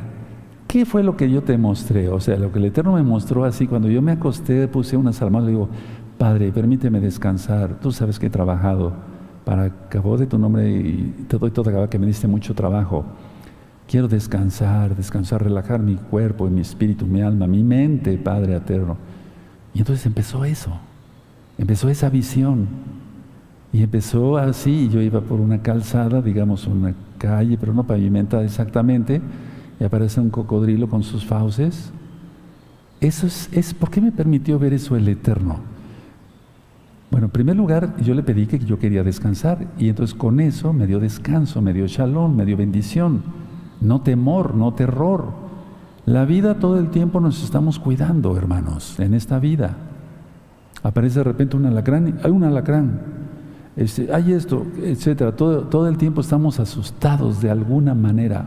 ¿qué 0.69 0.85
fue 0.85 1.03
lo 1.03 1.17
que 1.17 1.29
yo 1.29 1.43
te 1.43 1.57
mostré? 1.57 2.07
O 2.07 2.21
sea, 2.21 2.37
lo 2.37 2.49
que 2.49 2.59
el 2.59 2.65
Eterno 2.67 2.93
me 2.93 3.03
mostró 3.03 3.43
así, 3.43 3.67
cuando 3.67 3.89
yo 3.89 4.01
me 4.01 4.13
acosté, 4.13 4.69
puse 4.69 4.95
unas 4.95 5.21
almohadas, 5.21 5.47
le 5.47 5.51
digo, 5.51 5.69
Padre, 6.17 6.49
permíteme 6.53 7.01
descansar. 7.01 7.77
Tú 7.81 7.91
sabes 7.91 8.17
que 8.17 8.27
he 8.27 8.29
trabajado 8.29 8.93
para 9.43 9.69
cabo 9.89 10.17
de 10.17 10.27
tu 10.27 10.37
nombre 10.37 10.71
y 10.71 11.25
te 11.27 11.37
doy 11.37 11.51
toda 11.51 11.89
que 11.89 11.99
me 11.99 12.07
diste 12.07 12.29
mucho 12.29 12.55
trabajo. 12.55 13.03
Quiero 13.85 14.07
descansar, 14.07 14.95
descansar, 14.95 15.43
relajar 15.43 15.81
mi 15.81 15.95
cuerpo, 15.95 16.49
mi 16.49 16.61
espíritu, 16.61 17.05
mi 17.05 17.21
alma, 17.21 17.47
mi 17.47 17.63
mente, 17.63 18.17
Padre 18.17 18.55
eterno. 18.55 18.95
Y 19.73 19.79
entonces 19.79 20.05
empezó 20.05 20.45
eso, 20.45 20.71
empezó 21.57 21.89
esa 21.89 22.09
visión. 22.09 23.02
Y 23.73 23.81
empezó 23.81 24.37
así, 24.37 24.87
yo 24.87 25.01
iba 25.01 25.19
por 25.19 25.41
una 25.41 25.63
calzada, 25.63 26.21
digamos 26.21 26.67
una 26.67 26.93
calle, 27.17 27.57
pero 27.59 27.73
no 27.73 27.83
pavimentada 27.83 28.43
exactamente, 28.43 29.19
y 29.79 29.83
aparece 29.83 30.21
un 30.21 30.29
cocodrilo 30.29 30.87
con 30.87 31.01
sus 31.01 31.25
fauces. 31.25 31.91
Eso 33.01 33.25
es, 33.25 33.73
¿por 33.73 33.89
qué 33.89 33.99
me 33.99 34.11
permitió 34.11 34.59
ver 34.59 34.73
eso 34.73 34.95
el 34.95 35.07
Eterno? 35.09 35.57
Bueno, 37.09 37.25
en 37.25 37.31
primer 37.31 37.55
lugar, 37.55 37.97
yo 37.97 38.13
le 38.13 38.21
pedí 38.21 38.45
que 38.45 38.59
yo 38.59 38.77
quería 38.77 39.03
descansar 39.03 39.67
y 39.77 39.89
entonces 39.89 40.15
con 40.15 40.39
eso 40.39 40.71
me 40.71 40.85
dio 40.85 40.99
descanso, 40.99 41.61
me 41.61 41.73
dio 41.73 41.87
shalom, 41.87 42.35
me 42.35 42.45
dio 42.45 42.55
bendición, 42.55 43.23
no 43.81 44.01
temor, 44.01 44.55
no 44.55 44.73
terror. 44.73 45.31
La 46.05 46.25
vida 46.25 46.59
todo 46.59 46.79
el 46.79 46.89
tiempo 46.91 47.19
nos 47.19 47.43
estamos 47.43 47.79
cuidando, 47.79 48.37
hermanos, 48.37 48.99
en 48.99 49.15
esta 49.15 49.39
vida. 49.39 49.77
Aparece 50.83 51.19
de 51.19 51.23
repente 51.23 51.57
un 51.57 51.65
alacrán, 51.65 52.19
hay 52.23 52.31
un 52.31 52.43
alacrán, 52.43 53.22
este, 53.75 54.13
hay 54.13 54.33
esto, 54.33 54.65
etcétera. 54.81 55.35
Todo, 55.35 55.63
todo 55.63 55.87
el 55.87 55.97
tiempo 55.97 56.21
estamos 56.21 56.59
asustados 56.59 57.41
de 57.41 57.49
alguna 57.49 57.95
manera, 57.95 58.45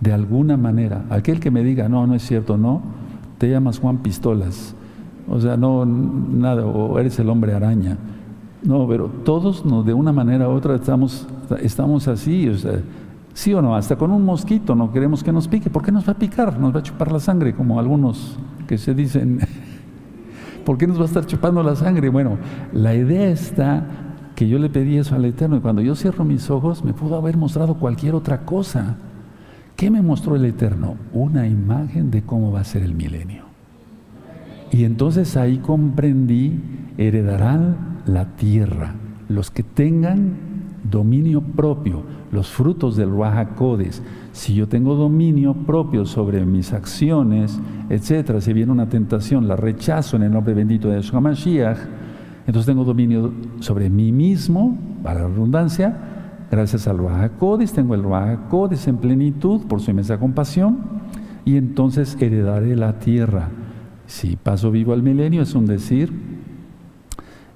de 0.00 0.12
alguna 0.12 0.56
manera. 0.56 1.04
Aquel 1.10 1.40
que 1.40 1.50
me 1.50 1.62
diga, 1.62 1.88
no, 1.88 2.06
no 2.06 2.14
es 2.14 2.22
cierto, 2.22 2.56
no, 2.56 2.82
te 3.38 3.48
llamas 3.48 3.78
Juan 3.78 3.98
Pistolas. 3.98 4.74
O 5.28 5.40
sea, 5.40 5.56
no, 5.56 5.84
nada, 5.84 6.64
o 6.64 6.98
eres 6.98 7.18
el 7.18 7.28
hombre 7.28 7.54
araña. 7.54 7.96
No, 8.62 8.88
pero 8.88 9.06
todos 9.24 9.62
de 9.84 9.94
una 9.94 10.12
manera 10.12 10.48
u 10.48 10.52
otra 10.52 10.74
estamos, 10.74 11.28
estamos 11.62 12.08
así, 12.08 12.48
o 12.48 12.58
sea, 12.58 12.80
sí 13.32 13.54
o 13.54 13.62
no, 13.62 13.76
hasta 13.76 13.94
con 13.94 14.10
un 14.10 14.24
mosquito 14.24 14.74
no 14.74 14.90
queremos 14.90 15.22
que 15.22 15.32
nos 15.32 15.46
pique. 15.46 15.70
¿Por 15.70 15.84
qué 15.84 15.92
nos 15.92 16.08
va 16.08 16.12
a 16.12 16.18
picar? 16.18 16.58
Nos 16.58 16.74
va 16.74 16.80
a 16.80 16.82
chupar 16.82 17.12
la 17.12 17.20
sangre, 17.20 17.54
como 17.54 17.78
algunos 17.78 18.36
que 18.66 18.78
se 18.78 18.94
dicen. 18.94 19.38
¿Por 20.64 20.76
qué 20.76 20.86
nos 20.86 20.98
va 20.98 21.02
a 21.02 21.06
estar 21.06 21.24
chupando 21.24 21.62
la 21.62 21.76
sangre? 21.76 22.08
Bueno, 22.08 22.36
la 22.72 22.94
idea 22.94 23.28
está 23.28 23.86
que 24.38 24.46
yo 24.46 24.60
le 24.60 24.70
pedí 24.70 24.98
eso 24.98 25.16
al 25.16 25.24
Eterno 25.24 25.56
y 25.56 25.60
cuando 25.60 25.82
yo 25.82 25.96
cierro 25.96 26.24
mis 26.24 26.48
ojos 26.48 26.84
me 26.84 26.94
pudo 26.94 27.16
haber 27.16 27.36
mostrado 27.36 27.74
cualquier 27.74 28.14
otra 28.14 28.44
cosa. 28.44 28.94
¿Qué 29.74 29.90
me 29.90 30.00
mostró 30.00 30.36
el 30.36 30.44
Eterno? 30.44 30.94
Una 31.12 31.48
imagen 31.48 32.12
de 32.12 32.22
cómo 32.22 32.52
va 32.52 32.60
a 32.60 32.64
ser 32.64 32.84
el 32.84 32.94
milenio. 32.94 33.46
Y 34.70 34.84
entonces 34.84 35.36
ahí 35.36 35.58
comprendí, 35.58 36.60
heredarán 36.98 38.02
la 38.06 38.36
tierra 38.36 38.94
los 39.28 39.50
que 39.50 39.64
tengan 39.64 40.36
dominio 40.88 41.40
propio, 41.40 42.04
los 42.30 42.48
frutos 42.48 42.94
del 42.94 43.10
Ruajacodes. 43.10 44.04
Si 44.30 44.54
yo 44.54 44.68
tengo 44.68 44.94
dominio 44.94 45.52
propio 45.52 46.06
sobre 46.06 46.46
mis 46.46 46.72
acciones, 46.72 47.58
etcétera, 47.90 48.40
si 48.40 48.52
viene 48.52 48.70
una 48.70 48.88
tentación, 48.88 49.48
la 49.48 49.56
rechazo 49.56 50.14
en 50.14 50.22
el 50.22 50.30
nombre 50.30 50.54
bendito 50.54 50.88
de 50.88 50.98
Yeshua 50.98 51.20
Mashiach, 51.20 51.78
entonces 52.48 52.66
tengo 52.66 52.82
dominio 52.82 53.32
sobre 53.60 53.88
mí 53.88 54.10
mismo, 54.10 54.76
para 55.04 55.20
la 55.20 55.28
redundancia, 55.28 55.96
gracias 56.50 56.88
al 56.88 56.98
Ruajacodes, 56.98 57.72
tengo 57.72 57.94
el 57.94 58.02
Ruajacodes 58.02 58.88
en 58.88 58.96
plenitud 58.96 59.66
por 59.68 59.80
su 59.80 59.92
inmensa 59.92 60.18
compasión, 60.18 60.78
y 61.44 61.56
entonces 61.56 62.16
heredaré 62.20 62.74
la 62.74 62.98
tierra 62.98 63.50
si 64.08 64.36
paso 64.36 64.70
vivo 64.70 64.94
al 64.94 65.02
milenio 65.02 65.42
es 65.42 65.54
un 65.54 65.66
decir, 65.66 66.10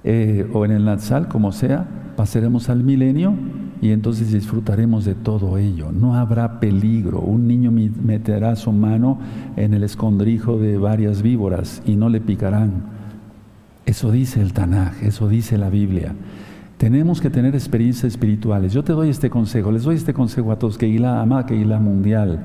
eh, 0.03 0.47
o 0.53 0.65
en 0.65 0.71
el 0.71 0.85
Natsal, 0.85 1.27
como 1.27 1.51
sea, 1.51 1.87
pasaremos 2.15 2.69
al 2.69 2.83
milenio 2.83 3.33
y 3.81 3.89
entonces 3.89 4.31
disfrutaremos 4.31 5.03
de 5.03 5.15
todo 5.15 5.57
ello. 5.57 5.91
No 5.91 6.15
habrá 6.15 6.59
peligro. 6.59 7.21
Un 7.21 7.47
niño 7.47 7.71
meterá 7.71 8.55
su 8.55 8.71
mano 8.71 9.17
en 9.55 9.73
el 9.73 9.83
escondrijo 9.83 10.59
de 10.59 10.77
varias 10.77 11.23
víboras 11.23 11.81
y 11.85 11.95
no 11.95 12.07
le 12.07 12.21
picarán. 12.21 13.02
Eso 13.85 14.11
dice 14.11 14.41
el 14.41 14.53
Tanaj, 14.53 15.03
eso 15.03 15.27
dice 15.27 15.57
la 15.57 15.69
Biblia. 15.69 16.13
Tenemos 16.77 17.21
que 17.21 17.29
tener 17.29 17.55
experiencias 17.55 18.13
espirituales. 18.13 18.73
Yo 18.73 18.83
te 18.83 18.93
doy 18.93 19.09
este 19.09 19.29
consejo, 19.29 19.71
les 19.71 19.83
doy 19.83 19.95
este 19.95 20.13
consejo 20.13 20.51
a 20.51 20.57
todos, 20.57 20.77
que 20.77 20.87
Ilá, 20.87 21.21
ama 21.21 21.45
que 21.45 21.55
mundial 21.55 22.39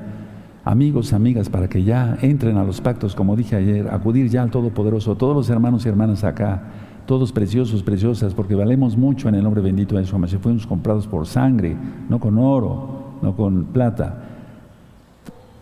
amigos, 0.69 1.13
amigas, 1.13 1.49
para 1.49 1.67
que 1.67 1.83
ya 1.83 2.17
entren 2.21 2.57
a 2.57 2.63
los 2.63 2.81
pactos, 2.81 3.15
como 3.15 3.35
dije 3.35 3.55
ayer, 3.55 3.87
acudir 3.89 4.29
ya 4.29 4.43
al 4.43 4.51
Todopoderoso, 4.51 5.15
todos 5.15 5.35
los 5.35 5.49
hermanos 5.49 5.85
y 5.85 5.89
hermanas 5.89 6.23
acá, 6.23 6.63
todos 7.05 7.31
preciosos, 7.31 7.81
preciosas, 7.81 8.35
porque 8.35 8.53
valemos 8.53 8.95
mucho 8.95 9.29
en 9.29 9.35
el 9.35 9.43
nombre 9.43 9.63
bendito 9.63 9.95
de 9.95 10.03
Yeshua. 10.03 10.27
Si 10.27 10.37
fuimos 10.37 10.67
comprados 10.67 11.07
por 11.07 11.25
sangre, 11.25 11.75
no 12.07 12.19
con 12.19 12.37
oro, 12.37 13.15
no 13.21 13.35
con 13.35 13.65
plata. 13.65 14.25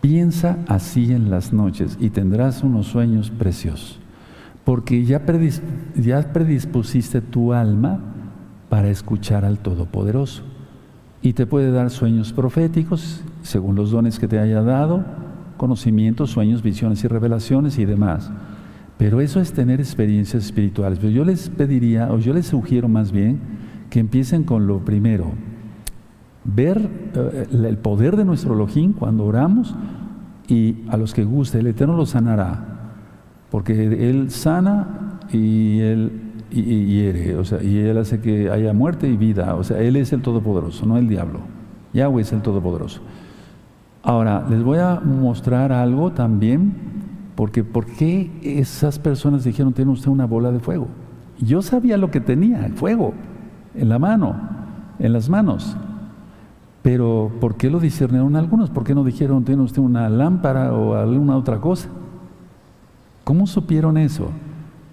Piensa 0.02 0.58
así 0.68 1.10
en 1.10 1.30
las 1.30 1.52
noches 1.52 1.96
y 2.00 2.10
tendrás 2.10 2.62
unos 2.62 2.86
sueños 2.86 3.30
preciosos, 3.30 3.98
porque 4.68 5.02
ya, 5.06 5.24
predispusiste 5.24 7.22
tu 7.22 7.54
alma 7.54 8.00
para 8.68 8.90
escuchar 8.90 9.46
al 9.46 9.60
Todopoderoso 9.60 10.42
y 11.22 11.32
te 11.32 11.46
puede 11.46 11.72
dar 11.72 11.88
sueños 11.88 12.34
proféticos 12.34 13.24
según 13.40 13.76
los 13.76 13.92
dones 13.92 14.18
que 14.18 14.28
te 14.28 14.38
haya 14.38 14.60
dado, 14.60 15.06
conocimientos, 15.56 16.28
sueños, 16.28 16.62
visiones 16.62 17.02
y 17.02 17.08
revelaciones 17.08 17.78
y 17.78 17.86
demás. 17.86 18.30
Pero 18.98 19.22
eso 19.22 19.40
es 19.40 19.54
tener 19.54 19.80
experiencias 19.80 20.44
espirituales. 20.44 20.98
Pero 20.98 21.12
yo 21.12 21.24
les 21.24 21.48
pediría, 21.48 22.12
o 22.12 22.18
yo 22.18 22.34
les 22.34 22.48
sugiero 22.48 22.90
más 22.90 23.10
bien, 23.10 23.40
que 23.88 24.00
empiecen 24.00 24.44
con 24.44 24.66
lo 24.66 24.84
primero. 24.84 25.30
Ver 26.44 26.90
eh, 27.14 27.46
el 27.50 27.78
poder 27.78 28.18
de 28.18 28.26
nuestro 28.26 28.52
Elohim 28.52 28.92
cuando 28.92 29.24
oramos 29.24 29.74
y 30.46 30.84
a 30.88 30.98
los 30.98 31.14
que 31.14 31.24
guste, 31.24 31.60
el 31.60 31.68
Eterno 31.68 31.96
los 31.96 32.10
sanará. 32.10 32.77
Porque 33.50 34.08
Él 34.08 34.30
sana 34.30 35.18
y 35.32 35.80
Él 35.80 36.28
y, 36.50 36.86
hiere, 36.86 37.36
o 37.36 37.44
sea, 37.44 37.62
y 37.62 37.78
Él 37.78 37.98
hace 37.98 38.20
que 38.20 38.50
haya 38.50 38.72
muerte 38.72 39.08
y 39.08 39.16
vida. 39.16 39.54
O 39.54 39.64
sea, 39.64 39.80
Él 39.80 39.96
es 39.96 40.12
el 40.12 40.22
Todopoderoso, 40.22 40.86
no 40.86 40.96
el 40.96 41.08
diablo. 41.08 41.40
Yahweh 41.92 42.22
es 42.22 42.32
el 42.32 42.42
Todopoderoso. 42.42 43.00
Ahora, 44.02 44.46
les 44.48 44.62
voy 44.62 44.78
a 44.78 45.00
mostrar 45.00 45.72
algo 45.72 46.12
también, 46.12 46.74
porque 47.34 47.64
¿por 47.64 47.86
qué 47.86 48.30
esas 48.42 48.98
personas 48.98 49.44
dijeron, 49.44 49.72
tiene 49.72 49.90
usted 49.90 50.08
una 50.08 50.26
bola 50.26 50.50
de 50.50 50.60
fuego? 50.60 50.88
Yo 51.38 51.62
sabía 51.62 51.96
lo 51.96 52.10
que 52.10 52.20
tenía, 52.20 52.70
fuego, 52.74 53.12
en 53.74 53.88
la 53.88 53.98
mano, 53.98 54.34
en 54.98 55.12
las 55.12 55.28
manos. 55.28 55.76
Pero 56.82 57.30
¿por 57.40 57.56
qué 57.56 57.70
lo 57.70 57.80
discernieron 57.80 58.36
algunos? 58.36 58.70
¿Por 58.70 58.84
qué 58.84 58.94
no 58.94 59.04
dijeron, 59.04 59.44
tiene 59.44 59.62
usted 59.62 59.82
una 59.82 60.08
lámpara 60.08 60.72
o 60.72 60.94
alguna 60.94 61.36
otra 61.36 61.60
cosa? 61.60 61.88
¿Cómo 63.28 63.46
supieron 63.46 63.98
eso? 63.98 64.30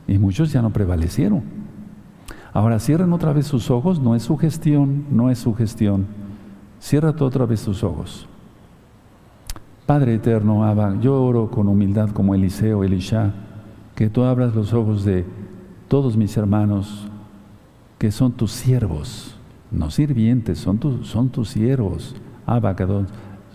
Y 0.10 0.18
muchos 0.18 0.52
ya 0.52 0.62
no 0.62 0.70
prevalecieron. 0.70 1.41
Ahora 2.52 2.82
cierren 2.82 3.14
otra 3.14 3.32
vez 3.32 3.48
sus 3.48 3.72
ojos, 3.72 4.02
no 4.02 4.14
es 4.14 4.24
su 4.24 4.36
gestión, 4.36 5.06
no 5.10 5.30
es 5.30 5.40
su 5.40 5.56
gestión. 5.56 6.06
Cierra 6.82 7.16
otra 7.18 7.45
vez 7.45 7.64
tus 7.64 7.82
ojos. 7.82 8.28
Padre 9.86 10.16
eterno, 10.16 10.66
Abba, 10.66 10.99
yo 10.99 11.24
oro 11.24 11.49
con 11.49 11.70
humildad 11.70 12.10
como 12.10 12.36
Eliseo, 12.36 12.84
Elisha, 12.84 13.34
que 13.95 14.10
tú 14.10 14.24
abras 14.24 14.53
los 14.53 14.74
ojos 14.74 15.06
de 15.06 15.24
todos 15.88 16.18
mis 16.18 16.36
hermanos, 16.36 17.07
que 17.98 18.12
son 18.12 18.34
tus 18.34 18.52
siervos, 18.52 19.38
no 19.72 19.90
sirvientes, 19.91 20.60
son, 20.60 21.06
son 21.06 21.30
tus 21.30 21.48
siervos. 21.48 22.18
Abba, 22.45 22.76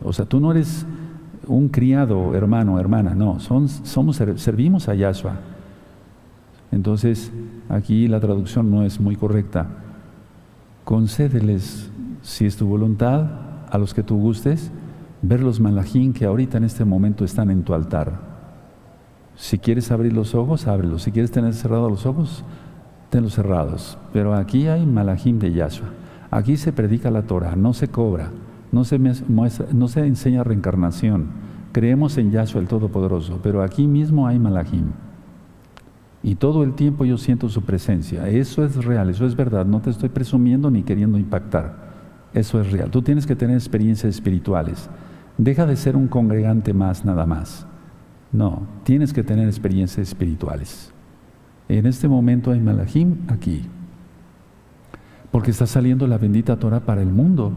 o 0.03 0.13
sea, 0.15 0.25
tú 0.25 0.41
no 0.41 0.53
eres 0.53 0.87
un 1.47 1.69
criado, 1.69 2.35
hermano, 2.35 2.79
hermana, 2.79 3.15
no, 3.15 3.41
son, 3.41 3.69
somos, 3.69 4.17
servimos 4.37 4.89
a 4.89 4.95
Yahshua. 4.95 5.37
Entonces, 6.73 7.33
aquí 7.69 8.09
la 8.09 8.21
traducción 8.21 8.71
no 8.71 8.83
es 8.83 9.01
muy 9.01 9.17
correcta. 9.17 9.67
concédeles, 10.85 11.91
si 12.23 12.47
es 12.47 12.57
tu 12.57 12.67
voluntad, 12.67 13.27
a 13.71 13.79
los 13.79 13.95
que 13.95 14.03
tú 14.03 14.17
gustes, 14.19 14.71
ver 15.23 15.41
los 15.41 15.61
malajín 15.61 16.13
que 16.13 16.25
ahorita 16.25 16.59
en 16.59 16.65
este 16.65 16.85
momento 16.85 17.25
están 17.25 17.51
en 17.51 17.63
tu 17.63 17.75
altar. 17.75 18.21
Si 19.37 19.59
quieres 19.59 19.91
abrir 19.91 20.13
los 20.13 20.35
ojos, 20.35 20.67
ábrelos. 20.67 21.05
Si 21.05 21.13
quieres 21.13 21.31
tener 21.31 21.55
cerrados 21.55 21.91
los 21.91 22.07
ojos, 22.07 22.45
tenlos 23.09 23.35
cerrados. 23.35 23.97
Pero 24.13 24.35
aquí 24.35 24.67
hay 24.67 24.85
malajim 24.85 25.39
de 25.39 25.53
Yahshua. 25.53 25.89
Aquí 26.31 26.57
se 26.57 26.73
predica 26.73 27.11
la 27.11 27.23
Torah, 27.23 27.57
no 27.57 27.73
se 27.73 27.89
cobra, 27.89 28.31
no 28.73 28.85
se, 28.85 28.97
enseña 30.07 30.45
reencarnación. 30.45 31.27
Creemos 31.73 32.19
en 32.19 32.31
Yahshua 32.31 32.61
el 32.61 32.69
Todopoderoso, 32.69 33.41
pero 33.43 33.63
aquí 33.63 33.87
mismo 33.87 34.27
hay 34.27 34.39
malajim. 34.39 34.93
Y 36.23 36.35
todo 36.35 36.63
el 36.63 36.75
tiempo 36.75 37.05
yo 37.05 37.17
siento 37.17 37.49
su 37.49 37.63
presencia. 37.63 38.29
Eso 38.29 38.65
es 38.65 38.85
real, 38.85 39.09
eso 39.09 39.27
es 39.27 39.35
verdad. 39.37 39.65
No 39.67 39.81
te 39.81 39.91
estoy 39.91 40.09
presumiendo 40.09 40.71
ni 40.71 40.83
queriendo 40.83 41.19
impactar. 41.19 41.91
Eso 42.35 42.61
es 42.61 42.71
real. 42.71 42.91
Tú 42.91 43.03
tienes 43.03 43.27
que 43.27 43.37
tener 43.37 43.57
experiencias 43.57 44.15
espirituales. 44.15 44.91
Deja 45.39 45.67
de 45.67 45.77
ser 45.77 45.97
un 45.97 46.09
congregante 46.09 46.75
más 46.75 47.05
nada 47.05 47.25
más. 47.27 47.67
No, 48.33 48.67
tienes 48.85 49.13
que 49.13 49.23
tener 49.23 49.49
experiencias 49.49 50.09
espirituales. 50.09 50.93
En 51.69 51.87
este 51.87 52.09
momento 52.09 52.51
hay 52.51 52.61
Malahim 52.61 53.19
aquí, 53.29 53.63
porque 55.31 55.51
está 55.51 55.67
saliendo 55.67 56.07
la 56.07 56.19
bendita 56.19 56.59
Torah 56.59 56.81
para 56.81 57.03
el 57.03 57.11
mundo. 57.11 57.53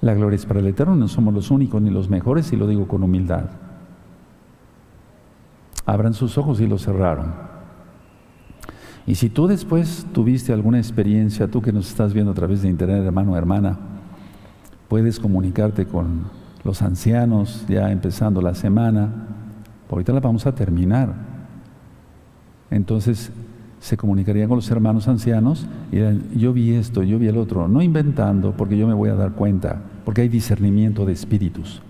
La 0.00 0.14
gloria 0.14 0.36
es 0.36 0.46
para 0.46 0.60
el 0.60 0.66
Eterno, 0.66 0.96
no 0.96 1.08
somos 1.08 1.34
los 1.34 1.50
únicos 1.50 1.80
ni 1.82 1.90
los 1.90 2.08
mejores, 2.08 2.52
y 2.52 2.56
lo 2.56 2.66
digo 2.66 2.88
con 2.88 3.02
humildad. 3.02 3.50
Abran 5.84 6.14
sus 6.14 6.38
ojos 6.38 6.60
y 6.60 6.66
los 6.66 6.84
cerraron. 6.84 7.32
Y 9.06 9.16
si 9.16 9.28
tú 9.28 9.46
después 9.46 10.06
tuviste 10.12 10.52
alguna 10.52 10.78
experiencia, 10.78 11.48
tú 11.48 11.60
que 11.60 11.72
nos 11.72 11.88
estás 11.88 12.14
viendo 12.14 12.32
a 12.32 12.34
través 12.34 12.62
de 12.62 12.68
internet, 12.68 13.04
hermano 13.04 13.32
o 13.32 13.36
hermana, 13.36 13.78
puedes 14.88 15.18
comunicarte 15.18 15.86
con 15.86 16.24
los 16.64 16.82
ancianos 16.82 17.64
ya 17.68 17.90
empezando 17.90 18.42
la 18.42 18.54
semana 18.54 19.28
ahorita 19.94 20.12
la 20.12 20.20
vamos 20.20 20.46
a 20.46 20.54
terminar. 20.54 21.14
Entonces 22.70 23.32
se 23.80 23.96
comunicaría 23.96 24.46
con 24.46 24.56
los 24.56 24.70
hermanos 24.70 25.08
ancianos 25.08 25.66
y 25.90 26.38
yo 26.38 26.52
vi 26.52 26.74
esto, 26.74 27.02
yo 27.02 27.18
vi 27.18 27.28
el 27.28 27.38
otro, 27.38 27.66
no 27.66 27.82
inventando 27.82 28.52
porque 28.56 28.76
yo 28.76 28.86
me 28.86 28.94
voy 28.94 29.08
a 29.08 29.14
dar 29.14 29.32
cuenta, 29.32 29.82
porque 30.04 30.22
hay 30.22 30.28
discernimiento 30.28 31.04
de 31.06 31.12
espíritus, 31.12 31.82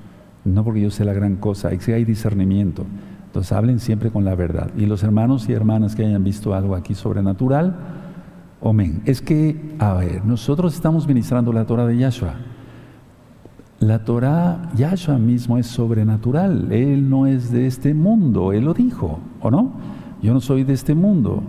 no 0.44 0.64
porque 0.64 0.80
yo 0.80 0.90
sé 0.90 1.04
la 1.04 1.12
gran 1.12 1.36
cosa, 1.36 1.68
hay 1.68 2.04
discernimiento. 2.04 2.86
Entonces 3.26 3.52
hablen 3.52 3.78
siempre 3.78 4.10
con 4.10 4.24
la 4.24 4.34
verdad. 4.34 4.70
Y 4.76 4.86
los 4.86 5.04
hermanos 5.04 5.48
y 5.48 5.52
hermanas 5.52 5.94
que 5.94 6.04
hayan 6.04 6.24
visto 6.24 6.52
algo 6.52 6.74
aquí 6.74 6.94
sobrenatural, 6.94 7.76
amén. 8.60 9.02
Es 9.04 9.22
que, 9.22 9.76
a 9.78 9.94
ver, 9.94 10.24
nosotros 10.24 10.74
estamos 10.74 11.06
ministrando 11.06 11.52
la 11.52 11.64
Torah 11.64 11.86
de 11.86 11.96
Yahshua. 11.96 12.34
La 13.78 14.04
Torah, 14.04 14.70
Yahshua 14.76 15.18
mismo 15.18 15.58
es 15.58 15.66
sobrenatural, 15.66 16.72
Él 16.72 17.08
no 17.08 17.26
es 17.26 17.52
de 17.52 17.66
este 17.66 17.94
mundo, 17.94 18.52
Él 18.52 18.64
lo 18.64 18.74
dijo, 18.74 19.20
¿o 19.40 19.50
no? 19.50 19.72
Yo 20.20 20.34
no 20.34 20.40
soy 20.40 20.64
de 20.64 20.72
este 20.72 20.94
mundo. 20.94 21.42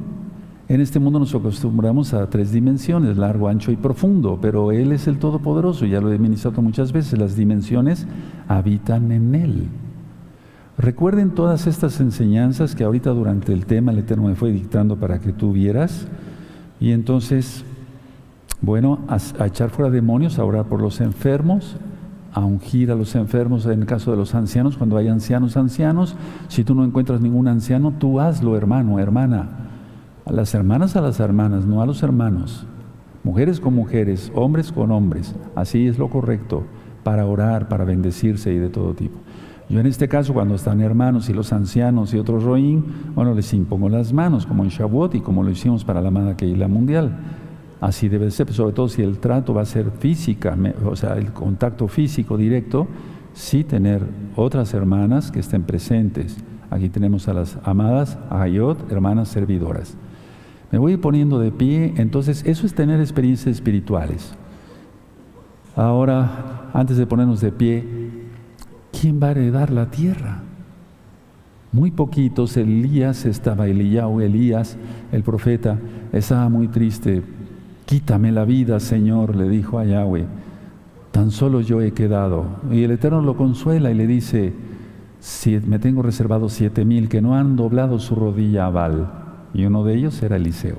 En 0.72 0.80
este 0.80 1.00
mundo 1.00 1.20
nos 1.20 1.36
acostumbramos 1.36 2.14
a 2.14 2.30
tres 2.30 2.54
dimensiones, 2.54 3.18
largo, 3.18 3.50
ancho 3.50 3.74
y 3.74 3.76
profundo, 3.76 4.40
pero 4.42 4.72
Él 4.72 4.94
es 4.94 5.06
el 5.06 5.20
Todopoderoso, 5.20 5.86
ya 5.86 6.00
lo 6.00 6.14
he 6.14 6.18
ministrado 6.18 6.62
muchas 6.62 6.94
veces, 6.94 7.20
las 7.20 7.36
dimensiones 7.36 8.08
habitan 8.48 9.12
en 9.12 9.36
Él. 9.36 9.68
Recuerden 10.78 11.32
todas 11.32 11.68
estas 11.68 12.00
enseñanzas 12.00 12.74
que 12.74 12.86
ahorita 12.86 13.10
durante 13.10 13.52
el 13.52 13.66
tema 13.66 13.92
el 13.92 13.98
Eterno 13.98 14.30
me 14.30 14.36
fue 14.36 14.54
dictando 14.54 14.96
para 14.96 15.20
que 15.20 15.34
tú 15.34 15.52
vieras, 15.52 16.08
y 16.80 16.92
entonces, 16.92 17.66
bueno, 18.62 19.00
a, 19.10 19.18
a 19.44 19.48
echar 19.48 19.72
fuera 19.72 19.92
demonios, 19.92 20.40
a 20.40 20.46
orar 20.46 20.68
por 20.68 20.80
los 20.80 21.02
enfermos, 21.02 21.76
a 22.32 22.46
ungir 22.46 22.92
a 22.92 22.96
los 22.96 23.14
enfermos, 23.16 23.66
en 23.66 23.82
el 23.82 23.86
caso 23.86 24.12
de 24.12 24.16
los 24.16 24.34
ancianos, 24.36 24.78
cuando 24.78 24.96
hay 24.96 25.10
ancianos, 25.10 25.58
ancianos, 25.58 26.16
si 26.48 26.64
tú 26.64 26.76
no 26.76 26.86
encuentras 26.86 27.20
ningún 27.20 27.50
anciano, 27.50 27.92
tú 28.00 28.22
hazlo, 28.22 28.56
hermano, 28.56 29.00
hermana. 29.00 29.71
A 30.26 30.32
las 30.32 30.54
hermanas, 30.54 30.96
a 30.96 31.02
las 31.02 31.20
hermanas, 31.20 31.66
no 31.66 31.82
a 31.82 31.86
los 31.86 32.04
hermanos. 32.04 32.66
Mujeres 33.24 33.60
con 33.60 33.74
mujeres, 33.74 34.32
hombres 34.36 34.72
con 34.72 34.92
hombres. 34.92 35.36
Así 35.56 35.88
es 35.88 35.98
lo 35.98 36.10
correcto 36.10 36.64
para 37.04 37.26
orar, 37.26 37.68
para 37.68 37.86
bendecirse 37.86 38.54
y 38.54 38.58
de 38.58 38.70
todo 38.70 38.94
tipo. 38.94 39.18
Yo 39.70 39.80
en 39.80 39.88
este 39.88 40.08
caso, 40.08 40.34
cuando 40.34 40.56
están 40.56 40.82
hermanos 40.82 41.30
y 41.30 41.34
los 41.34 41.54
ancianos 41.54 42.14
y 42.14 42.18
otros 42.18 42.44
roín, 42.44 42.84
bueno, 43.16 43.34
les 43.34 43.54
impongo 43.54 43.90
las 43.90 44.12
manos, 44.12 44.46
como 44.46 44.64
en 44.64 44.70
Shavuot 44.70 45.16
y 45.16 45.22
como 45.22 45.44
lo 45.44 45.50
hicimos 45.50 45.86
para 45.86 46.02
la 46.02 46.10
Amada 46.10 46.36
la 46.40 46.68
Mundial. 46.68 47.18
Así 47.80 48.10
debe 48.10 48.30
ser, 48.32 48.52
sobre 48.52 48.74
todo 48.74 48.90
si 48.90 49.02
el 49.02 49.18
trato 49.18 49.54
va 49.54 49.62
a 49.62 49.66
ser 49.66 49.90
física, 49.92 50.56
o 50.86 50.96
sea, 50.96 51.14
el 51.14 51.32
contacto 51.32 51.88
físico 51.88 52.38
directo, 52.38 52.88
sí 53.34 53.64
tener 53.64 54.04
otras 54.36 54.74
hermanas 54.74 55.32
que 55.32 55.40
estén 55.40 55.64
presentes. 55.64 56.38
Aquí 56.70 56.90
tenemos 56.90 57.28
a 57.28 57.34
las 57.34 57.58
amadas 57.64 58.20
Ayot, 58.30 58.92
hermanas 58.92 59.30
servidoras. 59.30 59.98
Me 60.72 60.78
voy 60.78 60.98
poniendo 60.98 61.40
de 61.40 61.52
pie, 61.52 61.94
entonces 61.98 62.44
eso 62.46 62.66
es 62.66 62.74
tener 62.74 63.00
experiencias 63.00 63.56
espirituales. 63.56 64.34
Ahora, 65.76 66.70
antes 66.74 66.98
de 66.98 67.06
ponernos 67.06 67.42
de 67.42 67.52
pie, 67.52 67.84
¿quién 69.00 69.20
va 69.22 69.28
a 69.28 69.32
heredar 69.32 69.72
la 69.72 69.92
tierra? 69.92 70.44
Muy 71.72 71.92
poquitos, 71.92 72.58
Elías 72.58 73.26
estaba, 73.26 73.68
Eliyahu, 73.68 74.22
Elías, 74.22 74.78
el 75.12 75.24
profeta, 75.24 75.78
estaba 76.12 76.50
muy 76.50 76.68
triste 76.68 77.24
Quítame 77.92 78.32
la 78.32 78.46
vida, 78.46 78.80
Señor, 78.80 79.36
le 79.36 79.50
dijo 79.50 79.78
a 79.78 79.84
Yahweh. 79.84 80.26
Tan 81.12 81.30
solo 81.30 81.60
yo 81.60 81.82
he 81.82 81.92
quedado. 81.92 82.46
Y 82.72 82.84
el 82.84 82.92
Eterno 82.92 83.20
lo 83.20 83.36
consuela 83.36 83.92
y 83.92 83.96
le 83.96 84.08
dice, 84.08 84.54
si 85.20 85.60
me 85.60 85.78
tengo 85.78 86.02
reservado 86.02 86.48
siete 86.48 86.86
mil 86.86 87.10
que 87.10 87.22
no 87.22 87.36
han 87.36 87.58
doblado 87.58 88.00
su 88.00 88.16
rodilla 88.16 88.68
a 88.68 88.70
Baal. 88.70 89.21
Y 89.54 89.66
uno 89.66 89.84
de 89.84 89.96
ellos 89.96 90.22
era 90.24 90.38
Eliseo. 90.38 90.78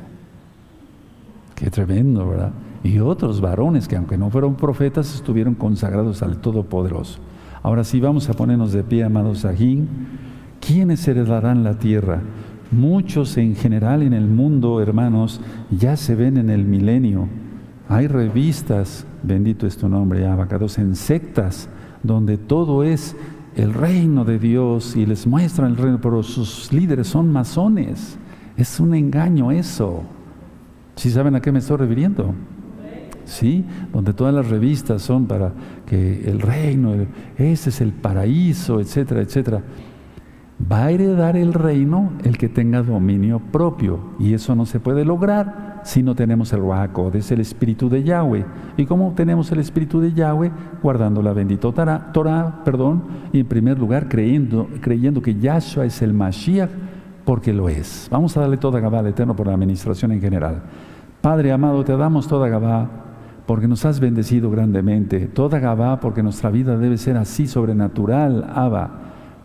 Qué 1.55 1.71
tremendo, 1.71 2.29
¿verdad? 2.29 2.53
Y 2.83 2.99
otros 2.99 3.41
varones 3.41 3.87
que 3.87 3.97
aunque 3.97 4.19
no 4.19 4.31
fueron 4.31 4.57
profetas, 4.57 5.15
estuvieron 5.15 5.55
consagrados 5.55 6.23
al 6.23 6.39
Todopoderoso. 6.39 7.21
Ahora 7.63 7.85
sí 7.85 8.01
vamos 8.01 8.29
a 8.29 8.35
ponernos 8.35 8.73
de 8.73 8.83
pie, 8.83 9.05
amados 9.05 9.45
Ajín. 9.45 9.89
¿Quiénes 10.61 11.07
heredarán 11.07 11.63
la 11.63 11.79
tierra? 11.79 12.21
Muchos 12.73 13.37
en 13.37 13.55
general 13.55 14.03
en 14.03 14.15
el 14.15 14.27
mundo, 14.27 14.81
hermanos, 14.81 15.41
ya 15.71 15.97
se 15.97 16.15
ven 16.15 16.39
en 16.39 16.51
el 16.51 16.65
milenio. 16.65 17.29
Hay 17.89 18.09
revistas, 18.09 19.07
bendito 19.23 19.67
es 19.67 19.77
tu 19.77 19.89
nombre, 19.89 20.27
abacados, 20.27 20.79
en 20.79 20.97
sectas, 20.97 21.69
donde 22.03 22.39
todo 22.39 22.83
es 22.83 23.15
el 23.55 23.75
reino 23.75 24.25
de 24.25 24.39
Dios 24.39 24.97
y 24.97 25.05
les 25.05 25.27
muestran 25.27 25.73
el 25.73 25.77
reino, 25.77 26.01
pero 26.01 26.23
sus 26.23 26.73
líderes 26.73 27.07
son 27.09 27.31
masones. 27.31 28.19
Es 28.57 28.81
un 28.81 28.95
engaño 28.95 29.51
eso. 29.51 30.03
¿Sí 30.97 31.11
saben 31.11 31.35
a 31.35 31.41
qué 31.41 31.53
me 31.53 31.61
estoy 31.61 31.79
refiriendo? 31.79 32.35
¿Sí? 33.25 33.65
Donde 33.93 34.13
todas 34.13 34.35
las 34.35 34.49
revistas 34.49 35.03
son 35.03 35.27
para 35.27 35.53
que 35.87 36.29
el 36.29 36.41
reino, 36.41 36.95
ese 37.37 37.71
es 37.71 37.81
el 37.81 37.93
paraíso, 37.93 38.81
etcétera, 38.81 39.23
etcétera 39.23 39.63
va 40.71 40.85
a 40.85 40.91
heredar 40.91 41.37
el 41.37 41.55
reino 41.55 42.13
el 42.25 42.39
que 42.39 42.49
tenga 42.49 42.83
dominio 42.83 43.41
propio. 43.41 44.01
Y 44.19 44.35
eso 44.35 44.55
no 44.55 44.67
se 44.67 44.81
puede 44.81 45.05
lograr 45.05 45.81
si 45.85 46.03
no 46.03 46.15
tenemos 46.15 46.53
el 46.53 46.61
Ruach 46.61 46.91
es 47.15 47.33
el 47.33 47.41
espíritu 47.41 47.89
de 47.89 48.05
Yahweh. 48.05 48.45
¿Y 48.77 48.87
cómo 48.87 49.13
tenemos 49.17 49.51
el 49.51 49.59
espíritu 49.59 50.01
de 50.01 50.13
Yahweh? 50.13 50.53
Guardando 50.83 51.23
la 51.23 51.33
bendita 51.33 51.73
Torah, 51.73 52.63
perdón, 52.65 53.03
y 53.33 53.41
en 53.41 53.47
primer 53.47 53.79
lugar 53.79 54.09
creyendo, 54.09 54.69
creyendo 54.81 55.21
que 55.23 55.35
Yahshua 55.35 55.87
es 55.87 56.01
el 56.03 56.13
Mashiach, 56.13 56.71
porque 57.25 57.53
lo 57.53 57.69
es. 57.69 58.09
Vamos 58.11 58.37
a 58.37 58.41
darle 58.41 58.57
toda 58.57 58.81
Gabá 58.81 59.01
al 59.01 59.07
Eterno 59.07 59.37
por 59.37 59.47
la 59.47 59.55
administración 59.55 60.13
en 60.13 60.21
general. 60.21 60.63
Padre 61.21 61.53
amado, 61.53 61.85
te 61.85 61.97
damos 61.97 62.27
toda 62.29 62.49
Gabá 62.49 62.89
porque 63.47 63.69
nos 63.69 63.85
has 63.85 64.01
bendecido 64.01 64.51
grandemente. 64.51 65.27
Toda 65.27 65.59
Gabá 65.59 66.01
porque 66.01 66.23
nuestra 66.23 66.51
vida 66.51 66.77
debe 66.77 66.99
ser 66.99 67.17
así 67.17 67.47
sobrenatural, 67.47 68.51
Abba 68.55 69.03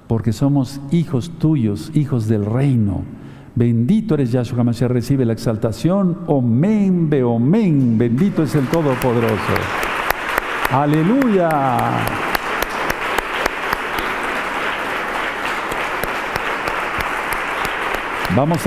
porque 0.08 0.32
somos 0.34 0.80
hijos 0.92 1.32
tuyos, 1.38 1.92
hijos 1.94 2.28
del 2.28 2.46
reino. 2.46 3.04
Bendito 3.56 4.14
eres 4.14 4.32
Yahshua 4.32 4.64
Mashiach, 4.64 4.90
recibe 4.90 5.26
la 5.26 5.34
exaltación. 5.34 6.20
Omen, 6.28 7.10
be 7.10 7.24
omen. 7.24 7.98
Bendito 7.98 8.44
es 8.44 8.56
el 8.56 8.68
Todopoderoso. 8.68 9.36
Aleluya. 10.72 12.27
Vamos 18.38 18.58
a 18.58 18.66